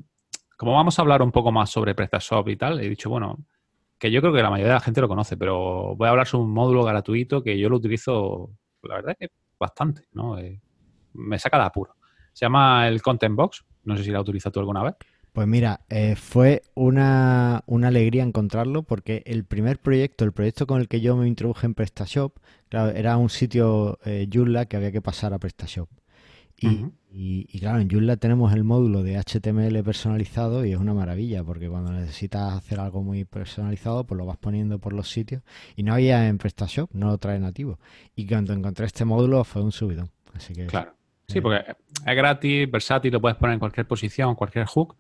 Como 0.57 0.73
vamos 0.73 0.99
a 0.99 1.03
hablar 1.03 1.23
un 1.23 1.31
poco 1.31 1.53
más 1.53 1.71
sobre 1.71 1.95
PrestaShop 1.95 2.49
y 2.49 2.57
tal, 2.57 2.81
he 2.81 2.89
dicho, 2.89 3.09
bueno, 3.09 3.39
que 3.99 4.11
yo 4.11 4.21
creo 4.21 4.33
que 4.33 4.43
la 4.43 4.51
mayoría 4.51 4.73
de 4.73 4.79
la 4.79 4.81
gente 4.81 5.01
lo 5.01 5.09
conoce, 5.09 5.37
pero 5.37 5.95
voy 5.97 6.07
a 6.07 6.11
hablar 6.11 6.27
sobre 6.27 6.45
un 6.45 6.53
módulo 6.53 6.85
gratuito 6.85 7.43
que 7.43 7.59
yo 7.59 7.69
lo 7.69 7.77
utilizo, 7.77 8.51
la 8.83 8.97
verdad 8.97 9.17
es 9.19 9.29
que 9.29 9.35
bastante, 9.59 10.03
¿no? 10.13 10.37
me 11.15 11.39
saca 11.39 11.59
de 11.59 11.65
apuro. 11.65 11.95
Se 12.33 12.45
llama 12.45 12.89
el 12.89 13.01
Content 13.01 13.37
Box, 13.37 13.65
no 13.85 13.97
sé 13.97 14.05
si 14.05 14.11
la 14.11 14.21
utilizado 14.21 14.53
tú 14.53 14.61
alguna 14.61 14.83
vez. 14.83 14.95
Pues 15.33 15.49
mira, 15.49 15.81
eh, 15.89 16.15
fue 16.15 16.63
una, 16.75 17.65
alegría 17.67 18.23
encontrarlo 18.23 18.85
porque 18.85 19.25
el 19.27 19.45
primer 19.45 19.81
proyecto, 19.81 20.25
el 20.25 20.33
proyecto 20.33 20.67
con 20.67 20.81
el 20.81 20.87
que 20.87 21.01
yo 21.01 21.17
me 21.17 21.27
introduje 21.27 21.67
en 21.67 21.75
PrestaShop, 21.75 22.37
era 22.71 23.17
un 23.17 23.29
sitio 23.31 23.99
eh, 24.05 24.29
Joomla 24.33 24.67
que 24.67 24.77
había 24.77 24.93
que 24.93 25.03
pasar 25.03 25.35
a 25.35 25.41
PrestaShop. 25.41 25.89
Y, 26.61 26.87
y, 27.17 27.61
claro, 27.61 27.79
en 27.79 27.89
Joomla 27.89 28.17
tenemos 28.17 28.53
el 28.53 28.65
módulo 28.65 29.05
de 29.05 29.17
HTML 29.17 29.85
personalizado 29.85 30.67
y 30.67 30.73
es 30.73 30.79
una 30.79 30.95
maravilla 30.95 31.45
porque 31.45 31.69
cuando 31.69 31.93
necesitas 31.93 32.55
hacer 32.55 32.81
algo 32.81 33.05
muy 33.05 33.25
personalizado, 33.25 34.03
pues 34.03 34.19
lo 34.19 34.27
vas 34.27 34.37
poniendo 34.37 34.81
por 34.81 34.93
los 34.93 35.09
sitios. 35.09 35.43
Y 35.77 35.85
no 35.85 35.95
había 35.95 36.27
en 36.27 36.39
PrestaShop, 36.39 36.91
no 36.93 37.07
lo 37.11 37.19
trae 37.19 37.39
nativo. 37.39 37.79
Y 38.17 38.27
cuando 38.27 38.53
encontré 38.53 38.87
este 38.87 39.05
módulo 39.05 39.45
fue 39.45 39.63
un 39.63 39.71
subidón. 39.71 40.11
Así 40.33 40.55
que, 40.55 40.67
claro. 40.67 40.93
Sí, 41.29 41.41
porque 41.41 41.65
es 42.05 42.17
gratis, 42.17 42.69
versátil, 42.69 43.13
lo 43.13 43.21
puedes 43.21 43.39
poner 43.39 43.55
en 43.55 43.61
cualquier 43.61 43.87
posición, 43.87 44.35
cualquier 44.35 44.67
hook. 44.67 44.97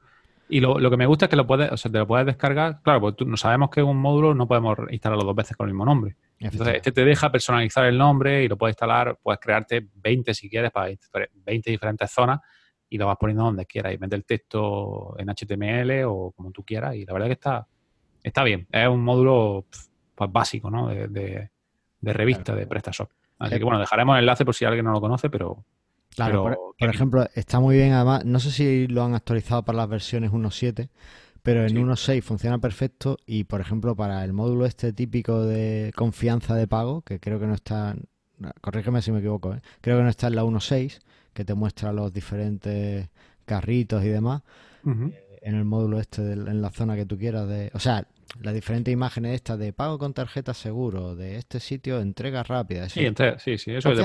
Y 0.54 0.60
lo, 0.60 0.88
que 0.88 0.96
me 0.96 1.06
gusta 1.06 1.24
es 1.24 1.30
que 1.30 1.34
lo 1.34 1.48
puedes, 1.48 1.72
o 1.72 1.76
sea, 1.76 1.90
te 1.90 1.98
lo 1.98 2.06
puedes 2.06 2.26
descargar. 2.26 2.80
Claro, 2.80 3.00
porque 3.00 3.24
no 3.24 3.36
sabemos 3.36 3.70
que 3.70 3.82
un 3.82 3.96
módulo 3.96 4.36
no 4.36 4.46
podemos 4.46 4.78
instalarlo 4.88 5.24
dos 5.24 5.34
veces 5.34 5.56
con 5.56 5.66
el 5.66 5.74
mismo 5.74 5.84
nombre. 5.84 6.14
Entonces, 6.38 6.76
este 6.76 6.92
te 6.92 7.04
deja 7.04 7.32
personalizar 7.32 7.84
el 7.86 7.98
nombre 7.98 8.44
y 8.44 8.46
lo 8.46 8.56
puedes 8.56 8.74
instalar, 8.74 9.18
puedes 9.20 9.40
crearte 9.40 9.88
20 9.96 10.32
si 10.32 10.48
quieres 10.48 10.70
para 10.70 10.94
20 11.44 11.70
diferentes 11.72 12.08
zonas 12.08 12.38
y 12.88 12.96
lo 12.96 13.08
vas 13.08 13.16
poniendo 13.18 13.42
donde 13.42 13.66
quieras 13.66 13.94
y 13.94 13.98
metes 13.98 14.16
el 14.16 14.24
texto 14.24 15.16
en 15.18 15.28
HTML 15.28 16.04
o 16.06 16.30
como 16.30 16.52
tú 16.52 16.62
quieras. 16.62 16.94
Y 16.94 17.04
la 17.04 17.14
verdad 17.14 17.32
es 17.32 17.36
que 17.36 17.40
está, 17.40 17.66
está 18.22 18.44
bien. 18.44 18.68
Es 18.70 18.86
un 18.86 19.02
módulo 19.02 19.66
pues, 20.14 20.30
básico, 20.30 20.70
¿no? 20.70 20.86
De, 20.86 21.08
de, 21.08 22.12
revista, 22.12 22.54
de 22.54 22.68
PrestaShop. 22.68 23.10
Así 23.40 23.58
que 23.58 23.64
bueno, 23.64 23.80
dejaremos 23.80 24.14
el 24.14 24.20
enlace 24.20 24.44
por 24.44 24.54
si 24.54 24.64
alguien 24.64 24.84
no 24.84 24.92
lo 24.92 25.00
conoce, 25.00 25.30
pero, 25.30 25.64
Claro, 26.14 26.74
por, 26.78 26.88
ejemplo, 26.88 27.26
está 27.34 27.60
muy 27.60 27.76
bien, 27.76 27.92
además, 27.92 28.24
no 28.24 28.38
sé 28.38 28.50
si 28.50 28.86
lo 28.86 29.02
han 29.04 29.14
actualizado 29.14 29.64
para 29.64 29.78
las 29.78 29.88
versiones 29.88 30.30
1.7, 30.30 30.88
pero 31.42 31.66
en 31.66 31.76
1.6 31.76 32.22
funciona 32.22 32.58
perfecto 32.58 33.18
y, 33.26 33.44
por 33.44 33.60
ejemplo, 33.60 33.96
para 33.96 34.24
el 34.24 34.32
módulo 34.32 34.64
este 34.64 34.92
típico 34.92 35.42
de 35.42 35.92
confianza 35.96 36.54
de 36.54 36.68
pago, 36.68 37.02
que 37.02 37.18
creo 37.18 37.40
que 37.40 37.46
no 37.46 37.54
está, 37.54 37.96
corrígeme 38.60 39.02
si 39.02 39.12
me 39.12 39.18
equivoco, 39.18 39.54
¿eh? 39.54 39.60
creo 39.80 39.98
que 39.98 40.04
no 40.04 40.08
está 40.08 40.28
en 40.28 40.36
la 40.36 40.44
1.6, 40.44 41.00
que 41.32 41.44
te 41.44 41.54
muestra 41.54 41.92
los 41.92 42.12
diferentes 42.12 43.08
carritos 43.44 44.04
y 44.04 44.08
demás, 44.08 44.42
eh, 44.86 45.38
en 45.42 45.54
el 45.56 45.64
módulo 45.64 46.00
este, 46.00 46.22
en 46.32 46.62
la 46.62 46.70
zona 46.70 46.94
que 46.96 47.06
tú 47.06 47.18
quieras, 47.18 47.48
de, 47.48 47.70
o 47.74 47.80
sea, 47.80 48.06
las 48.40 48.54
diferentes 48.54 48.92
imágenes 48.92 49.34
estas 49.34 49.58
de 49.58 49.72
pago 49.72 49.98
con 49.98 50.12
tarjeta 50.12 50.54
seguro, 50.54 51.14
de 51.14 51.36
este 51.36 51.60
sitio, 51.60 52.00
entrega 52.00 52.42
rápida. 52.42 52.88
Sí, 52.88 53.06
sí, 53.38 53.58
sí, 53.58 53.72
eso 53.72 53.92
es 53.92 53.98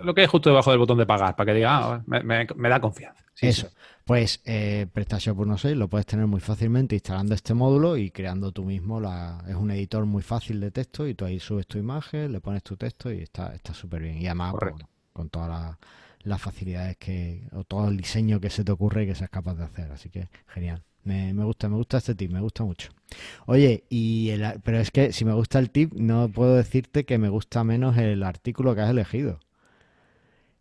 lo 0.00 0.14
que 0.14 0.22
es 0.22 0.28
justo 0.28 0.50
debajo 0.50 0.70
del 0.70 0.78
botón 0.78 0.98
de 0.98 1.06
pagar, 1.06 1.36
para 1.36 1.52
que 1.52 1.58
diga, 1.58 1.76
ah, 1.76 2.02
me, 2.06 2.68
da 2.68 2.80
confianza. 2.80 3.24
eso. 3.40 3.68
Pues 4.04 4.42
eh, 4.44 4.86
PrestaShop 4.92 5.38
1.6 5.38 5.74
lo 5.74 5.88
puedes 5.88 6.06
tener 6.06 6.26
muy 6.26 6.40
fácilmente 6.40 6.96
instalando 6.96 7.34
este 7.34 7.54
módulo 7.54 7.96
y 7.96 8.10
creando 8.10 8.50
tú 8.50 8.64
mismo. 8.64 9.00
La, 9.00 9.44
es 9.46 9.54
un 9.54 9.70
editor 9.70 10.04
muy 10.04 10.22
fácil 10.22 10.58
de 10.58 10.72
texto 10.72 11.06
y 11.06 11.14
tú 11.14 11.24
ahí 11.24 11.38
subes 11.38 11.66
tu 11.68 11.78
imagen, 11.78 12.32
le 12.32 12.40
pones 12.40 12.64
tu 12.64 12.76
texto 12.76 13.12
y 13.12 13.20
está 13.20 13.54
súper 13.72 14.02
bien. 14.02 14.20
Y 14.20 14.26
además, 14.26 14.54
pues, 14.58 14.74
con 15.12 15.30
todas 15.30 15.76
las 16.22 16.42
facilidades 16.42 16.96
que, 16.96 17.46
o 17.52 17.62
todo 17.62 17.88
el 17.88 17.96
diseño 17.96 18.40
que 18.40 18.50
se 18.50 18.64
te 18.64 18.72
ocurre 18.72 19.06
que 19.06 19.14
seas 19.14 19.30
capaz 19.30 19.54
de 19.54 19.64
hacer. 19.64 19.92
Así 19.92 20.10
que 20.10 20.28
genial. 20.48 20.82
Me, 21.04 21.32
gusta, 21.32 21.68
me 21.68 21.76
gusta 21.76 21.98
este 21.98 22.14
tip, 22.14 22.30
me 22.30 22.40
gusta 22.40 22.64
mucho. 22.64 22.90
Oye, 23.46 23.84
y 23.88 24.30
pero 24.62 24.78
es 24.78 24.90
que 24.90 25.12
si 25.12 25.24
me 25.24 25.32
gusta 25.32 25.58
el 25.58 25.70
tip, 25.70 25.92
no 25.94 26.28
puedo 26.28 26.56
decirte 26.56 27.04
que 27.04 27.18
me 27.18 27.28
gusta 27.28 27.64
menos 27.64 27.96
el 27.96 28.22
artículo 28.22 28.74
que 28.74 28.82
has 28.82 28.90
elegido. 28.90 29.40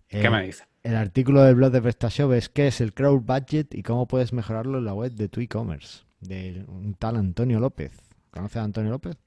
¿Qué 0.07 0.29
me 0.29 0.43
dice? 0.43 0.65
El 0.81 0.95
artículo 0.95 1.43
del 1.43 1.55
blog 1.55 1.71
de 1.71 1.81
PrestaShop 1.81 2.31
es 2.33 2.49
qué 2.49 2.67
es 2.67 2.81
el 2.81 2.93
crowd 2.93 3.21
budget 3.21 3.75
y 3.75 3.83
cómo 3.83 4.07
puedes 4.07 4.33
mejorarlo 4.33 4.77
en 4.77 4.85
la 4.85 4.93
web 4.93 5.11
de 5.11 5.27
tu 5.27 5.41
e-commerce, 5.41 6.05
de 6.21 6.63
un 6.67 6.93
tal 6.93 7.17
Antonio 7.17 7.59
López. 7.59 7.91
¿Conoces 8.31 8.57
a 8.57 8.63
Antonio 8.63 8.91
López? 8.91 9.17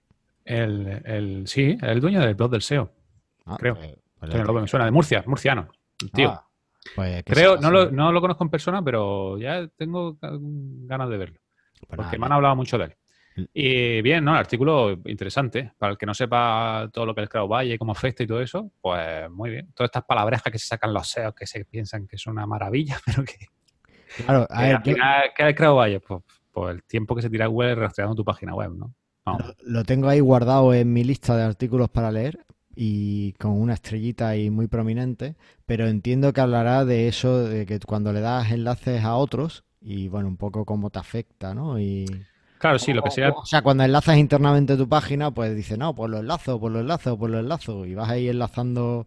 El, 0.45 1.03
el, 1.05 1.47
sí, 1.47 1.77
el 1.81 2.01
dueño 2.01 2.21
del 2.21 2.35
blog 2.35 2.51
del 2.51 2.63
SEO. 2.63 2.91
Ah, 3.45 3.57
creo. 3.59 3.75
Pues, 3.75 3.91
pues 4.19 4.23
Antonio 4.23 4.47
López 4.47 4.63
me 4.63 4.69
suena, 4.69 4.87
de 4.87 4.91
Murcia, 4.91 5.23
murciano. 5.27 5.69
tío. 6.15 6.31
Ah, 6.31 6.49
pues, 6.95 7.23
Creo, 7.25 7.57
no 7.57 7.71
lo, 7.71 7.91
no 7.91 8.13
lo, 8.13 8.21
conozco 8.21 8.45
en 8.45 8.51
persona, 8.51 8.83
pero 8.83 9.39
ya 9.39 9.67
tengo 9.77 10.19
ganas 10.21 11.09
de 11.09 11.17
verlo. 11.17 11.41
Pues 11.87 11.97
porque 11.97 12.19
me 12.19 12.27
han 12.27 12.33
hablado 12.33 12.57
mucho 12.57 12.79
de 12.79 12.85
él. 12.85 12.97
Y 13.55 14.03
bien, 14.03 14.25
¿no? 14.25 14.33
El 14.33 14.39
artículo 14.39 14.93
interesante. 15.07 15.73
Para 15.79 15.93
el 15.93 15.99
que 15.99 16.07
no 16.07 16.15
sepa 16.15 16.89
todo 16.93 17.07
lo 17.07 17.15
que 17.15 17.23
es 17.23 17.31
el 17.33 17.49
Valle, 17.49 17.79
cómo 17.79 17.93
afecta 17.93 18.23
y 18.23 18.27
todo 18.27 18.41
eso, 18.41 18.71
pues 18.81 19.31
muy 19.31 19.51
bien. 19.51 19.73
Todas 19.75 19.89
estas 19.89 20.05
palabras 20.05 20.43
que 20.43 20.59
se 20.59 20.67
sacan 20.67 20.93
los 20.93 21.09
SEOs 21.09 21.35
que 21.35 21.47
se 21.47 21.65
piensan 21.65 22.07
que 22.07 22.17
es 22.17 22.27
una 22.27 22.47
maravilla, 22.47 22.99
pero 23.07 23.25
que. 23.25 23.47
Claro, 24.25 24.47
a 24.51 24.63
ver, 24.63 24.83
¿qué 24.83 24.93
es 24.93 25.61
el 25.61 25.67
Valle? 25.69 26.01
Pues, 26.01 26.23
pues, 26.51 26.75
el 26.75 26.85
tiempo 26.85 27.15
que 27.17 27.23
se 27.23 27.31
tira 27.31 27.47
Google 27.47 27.77
rastreando 27.77 28.15
tu 28.15 28.25
página 28.25 28.55
web, 28.55 28.73
¿no? 28.75 28.95
lo, 29.63 29.85
tengo 29.85 30.09
ahí 30.09 30.19
guardado 30.19 30.75
en 30.75 30.93
mi 30.93 31.05
lista 31.05 31.37
de 31.37 31.45
artículos 31.45 31.89
para 31.89 32.11
leer, 32.11 32.45
y 32.75 33.33
con 33.35 33.53
una 33.53 33.75
estrellita 33.75 34.29
ahí 34.29 34.51
muy 34.51 34.67
prominente, 34.67 35.37
pero 35.67 35.87
entiendo 35.87 36.33
que 36.33 36.41
hablará 36.41 36.85
de 36.85 37.09
eso, 37.09 37.45
de 37.45 37.67
que 37.67 37.79
cuando 37.81 38.13
le 38.13 38.21
das 38.21 38.51
enlaces 38.51 39.05
a 39.05 39.17
otros 39.17 39.65
y 39.81 40.09
bueno, 40.09 40.29
un 40.29 40.37
poco 40.37 40.65
cómo 40.65 40.91
te 40.91 40.99
afecta, 40.99 41.55
¿no? 41.55 41.79
Y... 41.79 42.07
Claro, 42.59 42.79
sí, 42.79 42.93
lo 42.93 43.03
que 43.03 43.11
sea. 43.11 43.31
O 43.31 43.45
sea, 43.45 43.63
cuando 43.63 43.83
enlazas 43.83 44.17
internamente 44.17 44.77
tu 44.77 44.89
página, 44.89 45.33
pues 45.33 45.55
dice, 45.57 45.77
no, 45.77 45.95
pues 45.95 46.11
lo 46.11 46.19
enlazo, 46.19 46.61
pues 46.61 46.73
lo 46.73 46.81
enlazo, 46.81 47.19
pues 47.19 47.33
lo 47.33 47.41
enlazo. 47.41 47.85
Y 47.87 47.95
vas 47.95 48.09
ahí 48.09 48.29
enlazando 48.29 49.07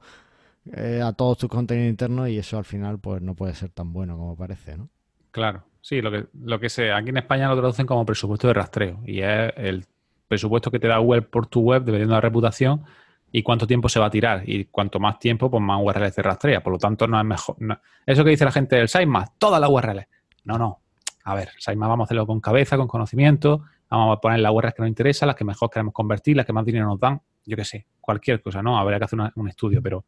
eh, 0.74 1.02
a 1.02 1.14
todos 1.14 1.38
tus 1.38 1.50
contenidos 1.50 1.90
internos 1.90 2.28
y 2.28 2.38
eso 2.38 2.58
al 2.58 2.66
final, 2.66 3.00
pues 3.00 3.22
no 3.22 3.34
puede 3.34 3.54
ser 3.54 3.70
tan 3.70 3.94
bueno 3.94 4.18
como 4.18 4.36
parece, 4.36 4.78
¿no? 4.78 4.90
Claro, 5.32 5.64
sí, 5.82 6.02
lo 6.02 6.12
que, 6.12 6.28
lo 6.42 6.60
que 6.60 6.70
sé, 6.70 6.92
aquí 6.92 7.10
en 7.10 7.18
España 7.18 7.48
lo 7.48 7.58
traducen 7.58 7.86
como 7.86 8.06
presupuesto 8.06 8.48
de 8.48 8.54
rastreo 8.54 9.02
y 9.06 9.22
es 9.22 9.54
el 9.56 9.86
presupuesto 10.28 10.72
que 10.72 10.80
te 10.80 10.88
da 10.88 11.00
web 11.00 11.30
por 11.30 11.48
tu 11.48 11.62
web, 11.62 11.84
dependiendo 11.84 12.16
de 12.16 12.18
la 12.18 12.22
reputación, 12.22 12.84
y 13.38 13.44
cuánto 13.44 13.68
tiempo 13.68 13.89
se 13.89 14.00
va 14.00 14.06
a 14.06 14.10
tirar. 14.10 14.44
Y 14.46 14.63
cuanto 14.63 14.98
más 14.98 15.20
tiempo, 15.20 15.51
pues 15.51 15.62
más 15.62 15.82
URLs 15.84 16.13
se 16.13 16.22
rastrea. 16.22 16.63
Por 16.63 16.72
lo 16.72 16.80
tanto, 16.80 17.06
no 17.06 17.20
es 17.20 17.25
mejor. 17.25 17.58
Eso 18.06 18.24
que 18.24 18.30
dice 18.30 18.46
la 18.46 18.51
gente 18.54 18.77
del 18.77 18.88
sitemap, 18.88 19.27
todas 19.38 19.60
las 19.60 19.70
URLs. 19.70 20.06
No, 20.46 20.58
no. 20.58 20.80
A 21.25 21.36
ver, 21.36 21.50
sitemap 21.58 21.89
vamos 21.89 22.06
a 22.06 22.06
hacerlo 22.06 22.25
con 22.25 22.39
cabeza, 22.39 22.77
con 22.77 22.88
conocimiento. 22.88 23.63
Vamos 23.89 24.18
a 24.18 24.22
poner 24.22 24.39
las 24.39 24.54
URLs 24.54 24.74
que 24.74 24.82
nos 24.84 24.88
interesan, 24.88 25.27
las 25.27 25.36
que 25.36 25.44
mejor 25.44 25.70
queremos 25.70 25.94
convertir, 25.94 26.38
las 26.38 26.46
que 26.46 26.54
más 26.54 26.63
dinero 26.63 26.86
nos 26.86 26.98
dan. 26.98 27.20
Yo 27.46 27.58
qué 27.58 27.65
sé, 27.65 27.86
cualquier 28.00 28.42
cosa, 28.42 28.63
¿no? 28.63 28.80
Habría 28.80 29.00
que 29.00 29.04
hacer 29.04 29.20
un 29.36 29.50
estudio, 29.50 29.82
pero, 29.82 30.06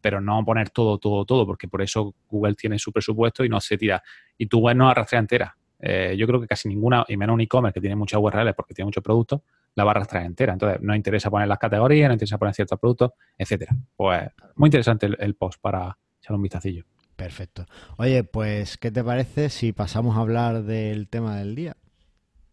pero 0.00 0.22
no 0.22 0.42
poner 0.42 0.70
todo, 0.70 0.96
todo, 0.96 1.26
todo, 1.26 1.44
porque 1.44 1.68
por 1.68 1.82
eso 1.82 2.14
Google 2.30 2.54
tiene 2.54 2.78
su 2.78 2.92
presupuesto 2.92 3.44
y 3.44 3.50
no 3.50 3.60
se 3.60 3.76
tira. 3.76 4.02
Y 4.38 4.46
tu 4.46 4.58
web 4.58 4.74
no 4.74 4.90
la 4.90 5.06
entera. 5.12 5.54
Eh, 5.78 6.14
yo 6.18 6.26
creo 6.26 6.40
que 6.40 6.46
casi 6.46 6.66
ninguna, 6.66 7.04
y 7.06 7.18
menos 7.18 7.34
un 7.34 7.42
e-commerce 7.42 7.74
que 7.74 7.80
tiene 7.82 7.94
muchas 7.94 8.18
URLs 8.22 8.54
porque 8.54 8.72
tiene 8.72 8.86
muchos 8.86 9.04
productos, 9.04 9.42
la 9.74 9.84
va 9.84 9.90
a 9.90 9.94
arrastrar 9.94 10.24
entera. 10.24 10.52
Entonces, 10.52 10.80
no 10.80 10.94
interesa 10.94 11.30
poner 11.30 11.48
las 11.48 11.58
categorías, 11.58 12.08
no 12.08 12.14
interesa 12.14 12.38
poner 12.38 12.54
ciertos 12.54 12.78
productos, 12.78 13.12
etcétera. 13.36 13.74
Pues 13.96 14.28
muy 14.56 14.68
interesante 14.68 15.08
el, 15.18 15.34
post 15.34 15.60
para 15.60 15.96
echar 16.20 16.36
un 16.36 16.42
vistacillo. 16.42 16.84
Perfecto. 17.16 17.66
Oye, 17.98 18.24
pues, 18.24 18.78
¿qué 18.78 18.90
te 18.90 19.04
parece 19.04 19.50
si 19.50 19.72
pasamos 19.72 20.16
a 20.16 20.20
hablar 20.20 20.62
del 20.62 21.08
tema 21.08 21.36
del 21.36 21.54
día? 21.54 21.76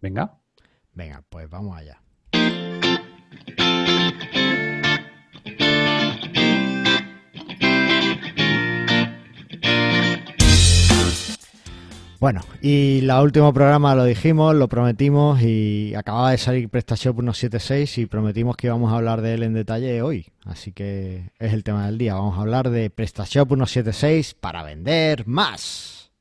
Venga. 0.01 0.39
Venga, 0.93 1.23
pues 1.29 1.49
vamos 1.49 1.77
allá. 1.77 2.01
Bueno, 12.19 12.41
y 12.63 13.01
la 13.01 13.21
último 13.21 13.53
programa 13.53 13.93
lo 13.93 14.03
dijimos, 14.03 14.55
lo 14.55 14.67
prometimos 14.67 15.39
y 15.43 15.93
acababa 15.93 16.31
de 16.31 16.39
salir 16.39 16.67
PrestaShop 16.67 17.15
176 17.15 17.99
y 17.99 18.05
prometimos 18.07 18.57
que 18.57 18.67
íbamos 18.67 18.91
a 18.91 18.95
hablar 18.95 19.21
de 19.21 19.35
él 19.35 19.43
en 19.43 19.53
detalle 19.53 20.01
hoy. 20.01 20.25
Así 20.43 20.71
que 20.71 21.29
es 21.37 21.53
el 21.53 21.63
tema 21.63 21.85
del 21.85 21.99
día. 21.99 22.15
Vamos 22.15 22.35
a 22.39 22.41
hablar 22.41 22.71
de 22.71 22.89
PrestaShop 22.89 23.49
176 23.49 24.33
para 24.33 24.63
vender 24.63 25.27
más. 25.27 26.11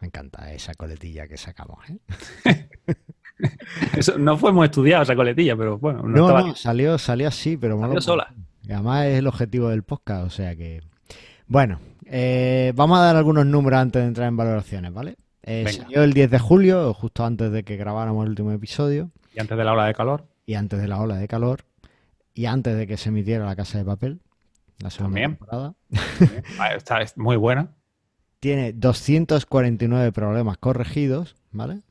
Me 0.00 0.06
encanta 0.06 0.52
esa 0.52 0.74
coletilla 0.74 1.26
que 1.26 1.36
sacamos. 1.36 1.78
¿eh? 1.88 2.68
Eso, 3.96 4.16
no 4.16 4.36
fuimos 4.36 4.66
estudiados 4.66 5.08
esa 5.08 5.16
coletilla, 5.16 5.56
pero 5.56 5.76
bueno. 5.78 6.02
No, 6.04 6.28
no, 6.28 6.54
salió, 6.54 6.96
salió 6.98 7.26
así, 7.26 7.56
pero 7.56 7.80
salió 7.80 8.00
sola. 8.00 8.32
además 8.66 9.06
es 9.06 9.18
el 9.18 9.26
objetivo 9.26 9.68
del 9.70 9.82
podcast, 9.82 10.26
o 10.26 10.30
sea 10.30 10.54
que. 10.54 10.82
Bueno, 11.48 11.80
eh, 12.06 12.72
vamos 12.76 12.98
a 12.98 13.02
dar 13.02 13.16
algunos 13.16 13.44
números 13.44 13.80
antes 13.80 14.00
de 14.00 14.08
entrar 14.08 14.28
en 14.28 14.36
valoraciones, 14.36 14.92
¿vale? 14.92 15.16
Eh, 15.46 15.66
salió 15.70 16.02
el 16.02 16.14
10 16.14 16.30
de 16.30 16.38
julio, 16.38 16.94
justo 16.94 17.24
antes 17.24 17.52
de 17.52 17.64
que 17.64 17.76
grabáramos 17.76 18.24
el 18.24 18.30
último 18.30 18.52
episodio. 18.52 19.10
Y 19.34 19.40
antes 19.40 19.56
de 19.56 19.64
la 19.64 19.72
ola 19.72 19.86
de 19.86 19.94
calor. 19.94 20.26
Y 20.46 20.54
antes 20.54 20.80
de 20.80 20.88
la 20.88 21.00
ola 21.00 21.16
de 21.16 21.28
calor. 21.28 21.64
Y 22.32 22.46
antes 22.46 22.76
de 22.76 22.86
que 22.86 22.96
se 22.96 23.10
emitiera 23.10 23.44
La 23.44 23.54
Casa 23.54 23.78
de 23.78 23.84
Papel. 23.84 24.20
La 24.78 24.90
segunda 24.90 25.20
temporada. 25.20 25.74
Está 26.76 27.00
muy 27.16 27.36
buena. 27.36 27.70
Tiene 28.40 28.72
249 28.72 30.12
problemas 30.12 30.58
corregidos, 30.58 31.36
¿vale? 31.52 31.82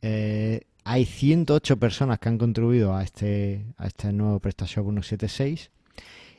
Eh, 0.00 0.62
hay 0.84 1.04
108 1.04 1.78
personas 1.78 2.18
que 2.18 2.28
han 2.28 2.38
contribuido 2.38 2.94
a 2.94 3.02
este, 3.02 3.66
a 3.76 3.86
este 3.86 4.12
nuevo 4.12 4.40
PrestaShop 4.40 4.84
176 4.84 5.70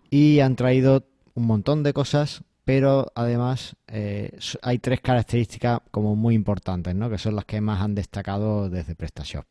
y 0.09 0.39
han 0.41 0.55
traído 0.55 1.07
un 1.33 1.47
montón 1.47 1.83
de 1.83 1.93
cosas 1.93 2.43
pero 2.65 3.11
además 3.15 3.75
eh, 3.87 4.37
hay 4.61 4.79
tres 4.79 5.01
características 5.01 5.81
como 5.91 6.15
muy 6.15 6.35
importantes, 6.35 6.95
¿no? 6.95 7.09
Que 7.09 7.17
son 7.17 7.35
las 7.35 7.45
que 7.45 7.59
más 7.59 7.81
han 7.81 7.95
destacado 7.95 8.69
desde 8.69 8.95
PrestaShop. 8.95 9.45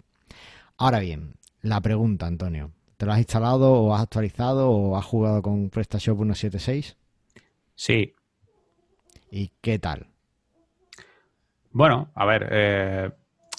Ahora 0.79 1.01
bien, 1.01 1.35
la 1.61 1.81
pregunta, 1.81 2.27
Antonio, 2.27 2.73
¿te 2.97 3.05
lo 3.05 3.13
has 3.13 3.19
instalado 3.19 3.73
o 3.73 3.95
has 3.95 4.03
actualizado 4.03 4.71
o 4.71 4.97
has 4.97 5.05
jugado 5.05 5.43
con 5.43 5.69
PrestaShop 5.69 6.19
1.7.6? 6.19 6.97
Sí. 7.75 8.15
¿Y 9.31 9.53
qué 9.61 9.79
tal? 9.79 10.07
Bueno, 11.71 12.11
a 12.15 12.25
ver, 12.25 12.49
eh, 12.51 13.11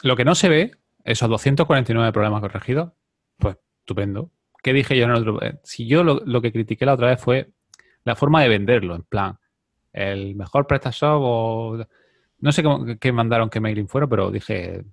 lo 0.02 0.16
que 0.16 0.26
no 0.26 0.36
se 0.36 0.50
ve, 0.50 0.72
esos 1.04 1.30
249 1.30 2.12
problemas 2.12 2.42
corregidos, 2.42 2.92
pues 3.38 3.58
estupendo. 3.80 4.32
¿Qué 4.64 4.74
dije 4.74 4.98
yo 4.98 5.06
en 5.06 5.12
el 5.12 5.18
otro? 5.18 5.42
Eh, 5.44 5.60
si 5.64 5.88
yo 5.88 6.04
lo, 6.04 6.22
lo 6.26 6.42
que 6.42 6.52
critiqué 6.52 6.86
la 6.86 6.94
otra 6.94 7.08
vez 7.08 7.22
fue 7.22 7.52
la 8.04 8.16
forma 8.16 8.42
de 8.42 8.50
venderlo, 8.50 8.96
en 8.96 9.04
plan, 9.04 9.40
el 9.94 10.36
mejor 10.36 10.68
PrestaShop 10.68 11.22
o... 11.22 11.86
No 12.40 12.52
sé 12.52 12.62
qué, 13.00 13.12
mandaron, 13.14 13.50
qué 13.50 13.62
mailing 13.62 13.88
fueron, 13.88 14.10
pero 14.10 14.30
dije, 14.30 14.84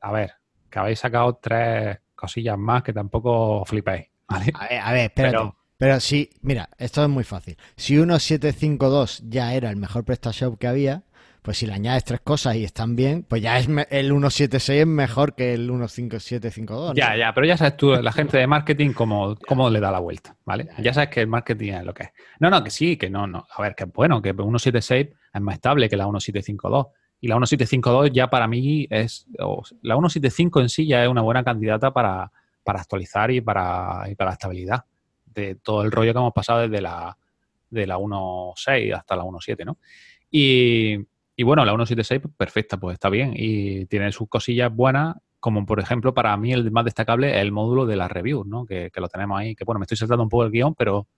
a 0.00 0.10
ver, 0.10 0.32
que 0.68 0.78
habéis 0.80 0.98
sacado 0.98 1.38
tres 1.40 1.98
cosillas 2.16 2.58
más 2.58 2.82
que 2.82 2.92
tampoco 2.92 3.64
flipéis. 3.64 4.06
¿vale? 4.28 4.52
A 4.52 4.66
ver, 4.66 4.80
a 4.80 4.92
ver 4.92 5.04
espérate. 5.04 5.52
Pero, 5.78 6.00
sí, 6.00 6.30
mira, 6.40 6.70
esto 6.78 7.02
es 7.02 7.08
muy 7.08 7.22
fácil. 7.22 7.56
Si 7.76 7.94
1752 7.94 9.24
ya 9.28 9.54
era 9.54 9.68
el 9.70 9.76
mejor 9.76 10.04
PrestaShop 10.04 10.58
que 10.58 10.66
había, 10.66 11.02
pues 11.46 11.58
si 11.58 11.66
le 11.66 11.74
añades 11.74 12.02
tres 12.02 12.22
cosas 12.22 12.56
y 12.56 12.64
están 12.64 12.96
bien, 12.96 13.22
pues 13.22 13.40
ya 13.40 13.56
es 13.56 13.68
el 13.68 14.08
176 14.08 14.80
es 14.80 14.86
mejor 14.88 15.36
que 15.36 15.54
el 15.54 15.68
15752. 15.68 16.96
Ya, 16.96 17.16
ya, 17.16 17.32
pero 17.32 17.46
ya 17.46 17.56
sabes 17.56 17.76
tú, 17.76 17.92
la 17.94 18.10
gente 18.10 18.36
de 18.36 18.48
marketing, 18.48 18.92
cómo, 18.92 19.36
cómo 19.46 19.70
le 19.70 19.78
da 19.78 19.92
la 19.92 20.00
vuelta, 20.00 20.36
¿vale? 20.44 20.66
Ya, 20.78 20.92
sabes 20.92 21.08
que 21.10 21.20
el 21.20 21.28
marketing 21.28 21.74
es 21.74 21.84
lo 21.84 21.94
que 21.94 22.02
es. 22.02 22.10
No, 22.40 22.50
no, 22.50 22.64
que 22.64 22.70
sí, 22.70 22.96
que 22.96 23.08
no, 23.08 23.28
no. 23.28 23.46
A 23.48 23.62
ver, 23.62 23.76
que 23.76 23.84
bueno, 23.84 24.20
que 24.20 24.32
176 24.32 25.06
es 25.34 25.40
más 25.40 25.54
estable 25.54 25.88
que 25.88 25.96
la 25.96 26.06
1752. 26.06 26.86
Y 27.20 27.28
la 27.28 27.36
1752 27.36 28.10
ya 28.12 28.28
para 28.28 28.48
mí 28.48 28.88
es. 28.90 29.28
La 29.82 29.94
175 29.94 30.62
en 30.62 30.68
sí 30.68 30.84
ya 30.88 31.04
es 31.04 31.08
una 31.08 31.22
buena 31.22 31.44
candidata 31.44 31.92
para, 31.92 32.28
actualizar 32.64 33.30
y 33.30 33.40
para, 33.40 34.02
y 34.10 34.16
para 34.16 34.30
la 34.30 34.34
estabilidad 34.34 34.84
de 35.26 35.54
todo 35.54 35.82
el 35.82 35.92
rollo 35.92 36.12
que 36.12 36.18
hemos 36.18 36.32
pasado 36.32 36.62
desde 36.62 36.80
la, 36.80 37.16
de 37.70 37.86
la 37.86 37.98
1.6 37.98 38.96
hasta 38.96 39.14
la 39.14 39.22
1.7, 39.22 39.64
¿no? 39.64 39.78
Y, 40.28 41.06
y 41.36 41.42
bueno, 41.42 41.64
la 41.64 41.72
176, 41.72 42.22
pues, 42.22 42.34
perfecta, 42.34 42.78
pues 42.78 42.94
está 42.94 43.10
bien. 43.10 43.34
Y 43.36 43.84
tiene 43.86 44.10
sus 44.10 44.26
cosillas 44.28 44.74
buenas, 44.74 45.16
como 45.38 45.66
por 45.66 45.78
ejemplo, 45.78 46.14
para 46.14 46.34
mí 46.38 46.52
el 46.52 46.70
más 46.70 46.86
destacable 46.86 47.36
es 47.36 47.42
el 47.42 47.52
módulo 47.52 47.84
de 47.84 47.94
las 47.94 48.10
reviews, 48.10 48.46
¿no? 48.46 48.64
Que, 48.64 48.90
lo 48.96 49.08
tenemos 49.08 49.38
ahí. 49.38 49.54
Que 49.54 49.64
bueno, 49.64 49.78
me 49.78 49.84
estoy 49.84 49.98
saltando 49.98 50.22
un 50.22 50.30
poco 50.30 50.44
el 50.44 50.50
guion, 50.50 50.74
pero, 50.74 51.08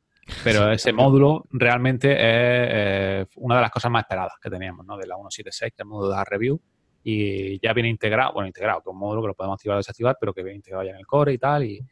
pero 0.42 0.72
ese 0.72 0.92
módulo 0.92 1.46
realmente 1.50 3.20
es 3.20 3.28
una 3.36 3.56
de 3.56 3.62
las 3.62 3.70
cosas 3.70 3.92
más 3.92 4.02
esperadas 4.02 4.34
que 4.42 4.50
teníamos, 4.50 4.84
¿no? 4.84 4.96
De 4.96 5.06
la 5.06 5.14
176, 5.14 5.70
que 5.70 5.74
es 5.76 5.80
el 5.80 5.86
módulo 5.86 6.10
de 6.10 6.16
las 6.16 6.28
reviews. 6.28 6.60
Y 7.04 7.60
ya 7.60 7.72
viene 7.72 7.88
integrado, 7.88 8.32
bueno, 8.32 8.48
integrado, 8.48 8.82
que 8.82 8.90
es 8.90 8.92
un 8.92 8.98
módulo 8.98 9.22
que 9.22 9.28
lo 9.28 9.34
podemos 9.34 9.54
activar 9.54 9.76
o 9.76 9.78
desactivar, 9.78 10.16
pero 10.18 10.34
que 10.34 10.42
viene 10.42 10.56
integrado 10.56 10.84
ya 10.84 10.90
en 10.90 10.96
el 10.96 11.06
core 11.06 11.32
y 11.32 11.38
tal. 11.38 11.64
Y, 11.64 11.86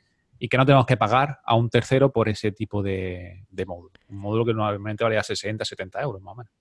que 0.50 0.58
no 0.58 0.66
tenemos 0.66 0.84
que 0.84 0.98
pagar 0.98 1.38
a 1.44 1.54
un 1.54 1.70
tercero 1.70 2.12
por 2.12 2.28
ese 2.28 2.52
tipo 2.52 2.82
de, 2.82 3.44
de 3.48 3.64
módulo. 3.64 3.92
Un 4.10 4.18
módulo 4.18 4.44
que 4.44 4.52
normalmente 4.52 5.02
valía 5.04 5.22
60, 5.22 5.64
70 5.64 6.02
euros 6.02 6.20
más 6.20 6.32
o 6.32 6.36
menos. 6.36 6.52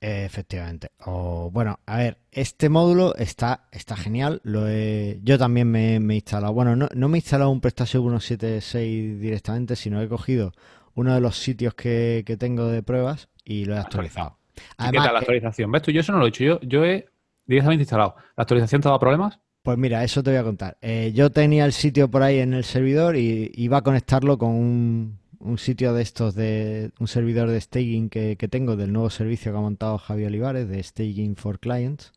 Efectivamente. 0.00 0.90
O 1.04 1.50
bueno, 1.50 1.80
a 1.86 1.96
ver, 1.98 2.18
este 2.30 2.68
módulo 2.68 3.14
está, 3.16 3.68
está 3.72 3.96
genial. 3.96 4.40
Lo 4.44 4.68
he, 4.68 5.18
yo 5.22 5.38
también 5.38 5.70
me, 5.70 5.96
he 5.96 6.14
instalado. 6.14 6.52
Bueno, 6.52 6.76
no, 6.76 6.88
no, 6.94 7.08
me 7.08 7.18
he 7.18 7.20
instalado 7.20 7.50
un 7.50 7.60
PrestaShop 7.60 8.04
1.7.6 8.04 9.18
directamente, 9.18 9.74
sino 9.76 10.00
he 10.00 10.08
cogido 10.08 10.52
uno 10.94 11.14
de 11.14 11.20
los 11.20 11.36
sitios 11.36 11.74
que, 11.74 12.24
tengo 12.38 12.66
de 12.66 12.82
pruebas 12.82 13.28
y 13.44 13.64
lo 13.64 13.74
he 13.74 13.78
actualizado. 13.78 14.38
¿Y 14.78 14.90
¿Qué 14.90 14.98
tal 14.98 15.12
la 15.12 15.18
actualización? 15.20 15.70
¿Ves 15.72 15.82
tú? 15.82 15.90
Yo 15.90 16.00
eso 16.00 16.12
no 16.12 16.18
lo 16.18 16.26
he 16.26 16.28
hecho. 16.28 16.44
Yo, 16.44 16.60
yo 16.60 16.84
he 16.84 17.08
directamente 17.46 17.82
instalado. 17.82 18.14
¿La 18.36 18.42
actualización 18.42 18.80
te 18.80 18.88
ha 18.88 18.90
dado 18.90 19.00
problemas? 19.00 19.40
Pues 19.62 19.76
mira, 19.76 20.04
eso 20.04 20.22
te 20.22 20.30
voy 20.30 20.38
a 20.38 20.44
contar. 20.44 20.78
Eh, 20.80 21.12
yo 21.14 21.30
tenía 21.30 21.64
el 21.64 21.72
sitio 21.72 22.10
por 22.10 22.22
ahí 22.22 22.38
en 22.38 22.54
el 22.54 22.64
servidor 22.64 23.16
y 23.16 23.50
iba 23.54 23.78
a 23.78 23.82
conectarlo 23.82 24.38
con 24.38 24.50
un, 24.50 25.17
un 25.40 25.58
sitio 25.58 25.92
de 25.92 26.02
estos, 26.02 26.34
de 26.34 26.90
un 26.98 27.08
servidor 27.08 27.48
de 27.48 27.60
staging 27.60 28.08
que, 28.08 28.36
tengo 28.50 28.76
del 28.76 28.92
nuevo 28.92 29.10
servicio 29.10 29.52
que 29.52 29.58
ha 29.58 29.60
montado 29.60 29.98
Javi 29.98 30.24
Olivares, 30.24 30.68
de 30.68 30.82
Staging 30.82 31.36
for 31.36 31.58
Clients, 31.58 32.12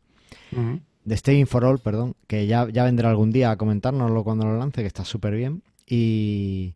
de 1.04 1.16
Staging 1.16 1.46
for 1.46 1.64
All, 1.64 1.78
perdón, 1.78 2.14
que 2.26 2.46
ya, 2.46 2.68
ya 2.70 2.84
vendrá 2.84 3.10
algún 3.10 3.30
día 3.30 3.50
a 3.50 3.56
comentárnoslo 3.56 4.24
cuando 4.24 4.46
lo 4.46 4.56
lance, 4.56 4.80
que 4.82 4.86
está 4.86 5.04
súper 5.04 5.34
bien. 5.34 5.62
Y, 5.86 6.74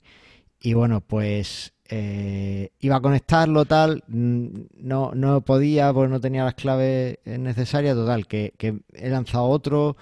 y 0.61 0.75
bueno, 0.75 1.01
pues 1.01 1.73
eh, 1.89 2.71
iba 2.81 2.97
a 2.97 3.01
conectarlo 3.01 3.65
tal, 3.65 4.03
no, 4.09 5.13
no 5.15 5.41
podía 5.43 5.93
porque 5.93 6.11
no 6.11 6.21
tenía 6.21 6.45
las 6.45 6.55
claves 6.55 7.19
necesarias, 7.25 7.95
total, 7.95 8.27
que, 8.27 8.53
que 8.57 8.81
he 8.95 9.09
lanzado 9.09 9.45
otro, 9.45 9.97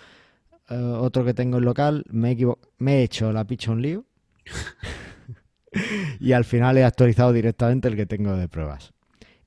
eh, 0.71 0.75
otro 0.75 1.25
que 1.25 1.35
tengo 1.35 1.59
en 1.59 1.65
local, 1.65 2.05
me 2.11 2.33
he, 2.33 2.47
me 2.79 2.97
he 2.97 3.03
hecho 3.03 3.33
la 3.33 3.45
picha 3.45 3.73
un 3.73 3.83
lío. 3.83 4.05
y 6.21 6.33
al 6.33 6.45
final 6.45 6.79
he 6.79 6.85
actualizado 6.85 7.33
directamente 7.33 7.89
el 7.89 7.97
que 7.97 8.07
tengo 8.07 8.37
de 8.37 8.49
pruebas. 8.49 8.93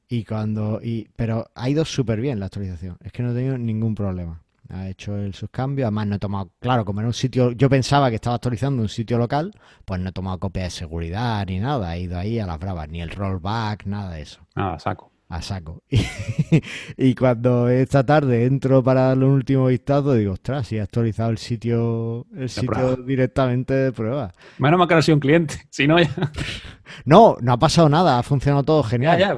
Y 0.10 0.24
cuando. 0.24 0.80
Y, 0.82 1.10
pero 1.16 1.50
ha 1.56 1.70
ido 1.70 1.84
súper 1.84 2.22
bien 2.22 2.40
la 2.40 2.46
actualización. 2.46 2.98
Es 3.04 3.12
que 3.12 3.24
no 3.24 3.32
he 3.32 3.36
tenido 3.36 3.58
ningún 3.58 3.94
problema. 3.94 4.42
Ha 4.70 4.90
hecho 4.90 5.18
el 5.18 5.34
subcambio. 5.34 5.86
Además, 5.86 6.08
no 6.08 6.16
he 6.16 6.20
tomado. 6.20 6.52
Claro, 6.60 6.86
como 6.86 7.02
era 7.02 7.08
un 7.08 7.14
sitio. 7.14 7.52
Yo 7.52 7.70
pensaba 7.70 8.10
que 8.10 8.16
estaba 8.16 8.36
actualizando 8.36 8.82
un 8.82 8.90
sitio 8.90 9.18
local, 9.18 9.54
pues 9.86 10.00
no 10.00 10.10
he 10.10 10.14
tomado 10.14 10.40
copia 10.40 10.64
de 10.64 10.70
seguridad 10.70 11.46
ni 11.46 11.60
nada. 11.60 11.96
He 11.96 12.02
ido 12.02 12.18
ahí 12.18 12.40
a 12.40 12.46
las 12.46 12.60
bravas. 12.60 12.88
Ni 12.90 13.02
el 13.02 13.10
rollback, 13.10 13.86
nada 13.86 14.12
de 14.12 14.22
eso. 14.22 14.40
Nada, 14.56 14.80
saco 14.80 15.12
a 15.30 15.42
saco. 15.42 15.84
Y, 16.98 17.14
cuando 17.16 17.70
esta 17.70 18.06
tarde 18.06 18.46
entro 18.46 18.82
para 18.82 19.10
darle 19.10 19.26
un 19.26 19.32
último 19.32 19.68
vistazo, 19.68 20.14
digo, 20.14 20.34
ostras, 20.34 20.68
si 20.68 20.78
he 20.78 20.82
actualizado 20.82 21.30
el 21.30 21.38
sitio, 21.38 22.26
el 22.36 22.50
sitio 22.50 22.96
directamente 22.98 23.74
de 23.74 23.92
prueba. 23.92 24.34
Menos 24.58 24.80
mal 24.80 24.88
que 24.88 24.94
no 24.94 25.00
ha 25.00 25.02
sido 25.02 25.16
un 25.16 25.20
cliente, 25.20 25.56
si 25.70 25.88
no 25.88 26.00
ya. 26.00 26.10
No, 27.06 27.36
no 27.42 27.52
ha 27.52 27.60
pasado 27.60 27.90
nada, 27.90 28.18
ha 28.18 28.24
funcionado 28.24 28.64
todo 28.64 28.84
genial. 28.84 29.20
Ya, 29.20 29.38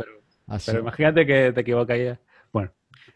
pero, 0.65 0.80
imagínate 0.80 1.25
que 1.25 1.52
te 1.52 1.62
equivocas 1.62 1.97
ya. 1.97 2.19
Bueno, 2.54 2.71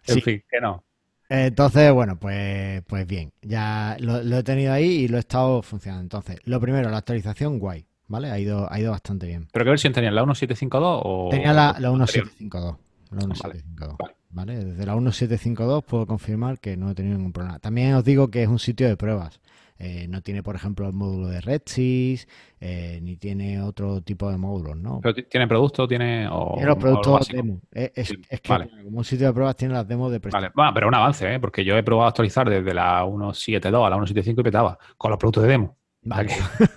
en 0.08 0.22
fin, 0.22 0.44
que 0.50 0.60
no. 0.60 0.84
Entonces, 1.30 1.92
bueno, 1.92 2.20
pues, 2.20 2.82
pues 2.88 3.06
bien, 3.06 3.32
ya 3.42 3.96
lo, 4.00 4.24
lo, 4.24 4.40
he 4.40 4.44
tenido 4.44 4.74
ahí 4.74 5.04
y 5.04 5.08
lo 5.08 5.18
he 5.18 5.20
estado 5.20 5.62
funcionando. 5.62 6.04
Entonces, 6.04 6.40
lo 6.46 6.60
primero, 6.60 6.90
la 6.90 6.98
actualización, 6.98 7.60
guay. 7.60 7.86
¿Vale? 8.08 8.32
Ha 8.32 8.40
ido, 8.40 8.72
ha 8.72 8.80
ido 8.80 8.92
bastante 8.92 9.28
bien. 9.28 9.48
¿Pero 9.52 9.66
qué 9.66 9.70
versión 9.70 9.94
tenía? 9.94 10.12
¿La 10.12 10.22
1752 10.22 11.02
o...? 11.04 11.30
Tenía 11.32 11.54
la, 11.54 11.74
1752. 11.80 12.76
La 13.12 13.28
1752. 13.28 13.98
Vale, 14.30 14.56
Desde 14.66 14.86
la 14.86 14.94
1752 14.94 15.84
puedo 15.84 16.08
confirmar 16.08 16.60
que 16.60 16.76
no 16.76 16.90
he 16.90 16.96
tenido 16.96 17.18
ningún 17.18 17.34
problema. 17.34 17.60
También 17.60 17.94
os 17.94 18.04
digo 18.04 18.30
que 18.30 18.44
es 18.44 18.50
un 18.50 18.60
sitio 18.60 18.88
de 18.88 18.98
pruebas. 18.98 19.40
Eh, 19.80 20.08
no 20.08 20.22
tiene, 20.22 20.44
por 20.44 20.56
ejemplo, 20.56 20.88
el 20.88 20.94
módulo 20.94 21.28
de 21.28 21.42
RedSys, 21.42 22.28
eh, 22.62 23.00
ni 23.02 23.18
tiene 23.18 23.62
otro 23.62 24.02
tipo 24.02 24.30
de 24.32 24.38
módulos, 24.38 24.78
¿no? 24.78 25.02
¿Pero 25.02 25.16
tiene 25.16 25.48
producto? 25.48 25.88
¿Tiene, 25.88 26.28
o, 26.32 26.58
los 26.64 26.78
productos 26.78 27.28
demo. 27.28 27.60
Es, 27.72 27.92
es, 28.30 28.42
que 28.42 28.70
como 28.84 29.00
un 29.00 29.04
sitio 29.04 29.28
de 29.28 29.34
pruebas 29.34 29.56
tiene 29.56 29.74
las 29.74 29.88
demos 29.88 30.12
de 30.12 30.20
Vale, 30.20 30.52
bueno, 30.56 30.72
pero 30.74 30.88
un 30.88 30.96
avance, 30.96 31.34
¿eh? 31.34 31.40
porque 31.40 31.66
yo 31.66 31.76
he 31.76 31.84
probado 31.84 32.06
a 32.06 32.10
actualizar 32.10 32.50
desde 32.50 32.74
la 32.74 33.04
1.7.2 33.04 33.86
a 33.86 33.90
la 33.90 33.98
1.7.5 33.98 34.40
y 34.40 34.44
petaba 34.44 34.78
con 34.98 35.12
los 35.12 35.20
productos 35.20 35.44
de 35.44 35.50
demo. 35.50 35.78
Vale. 36.04 36.34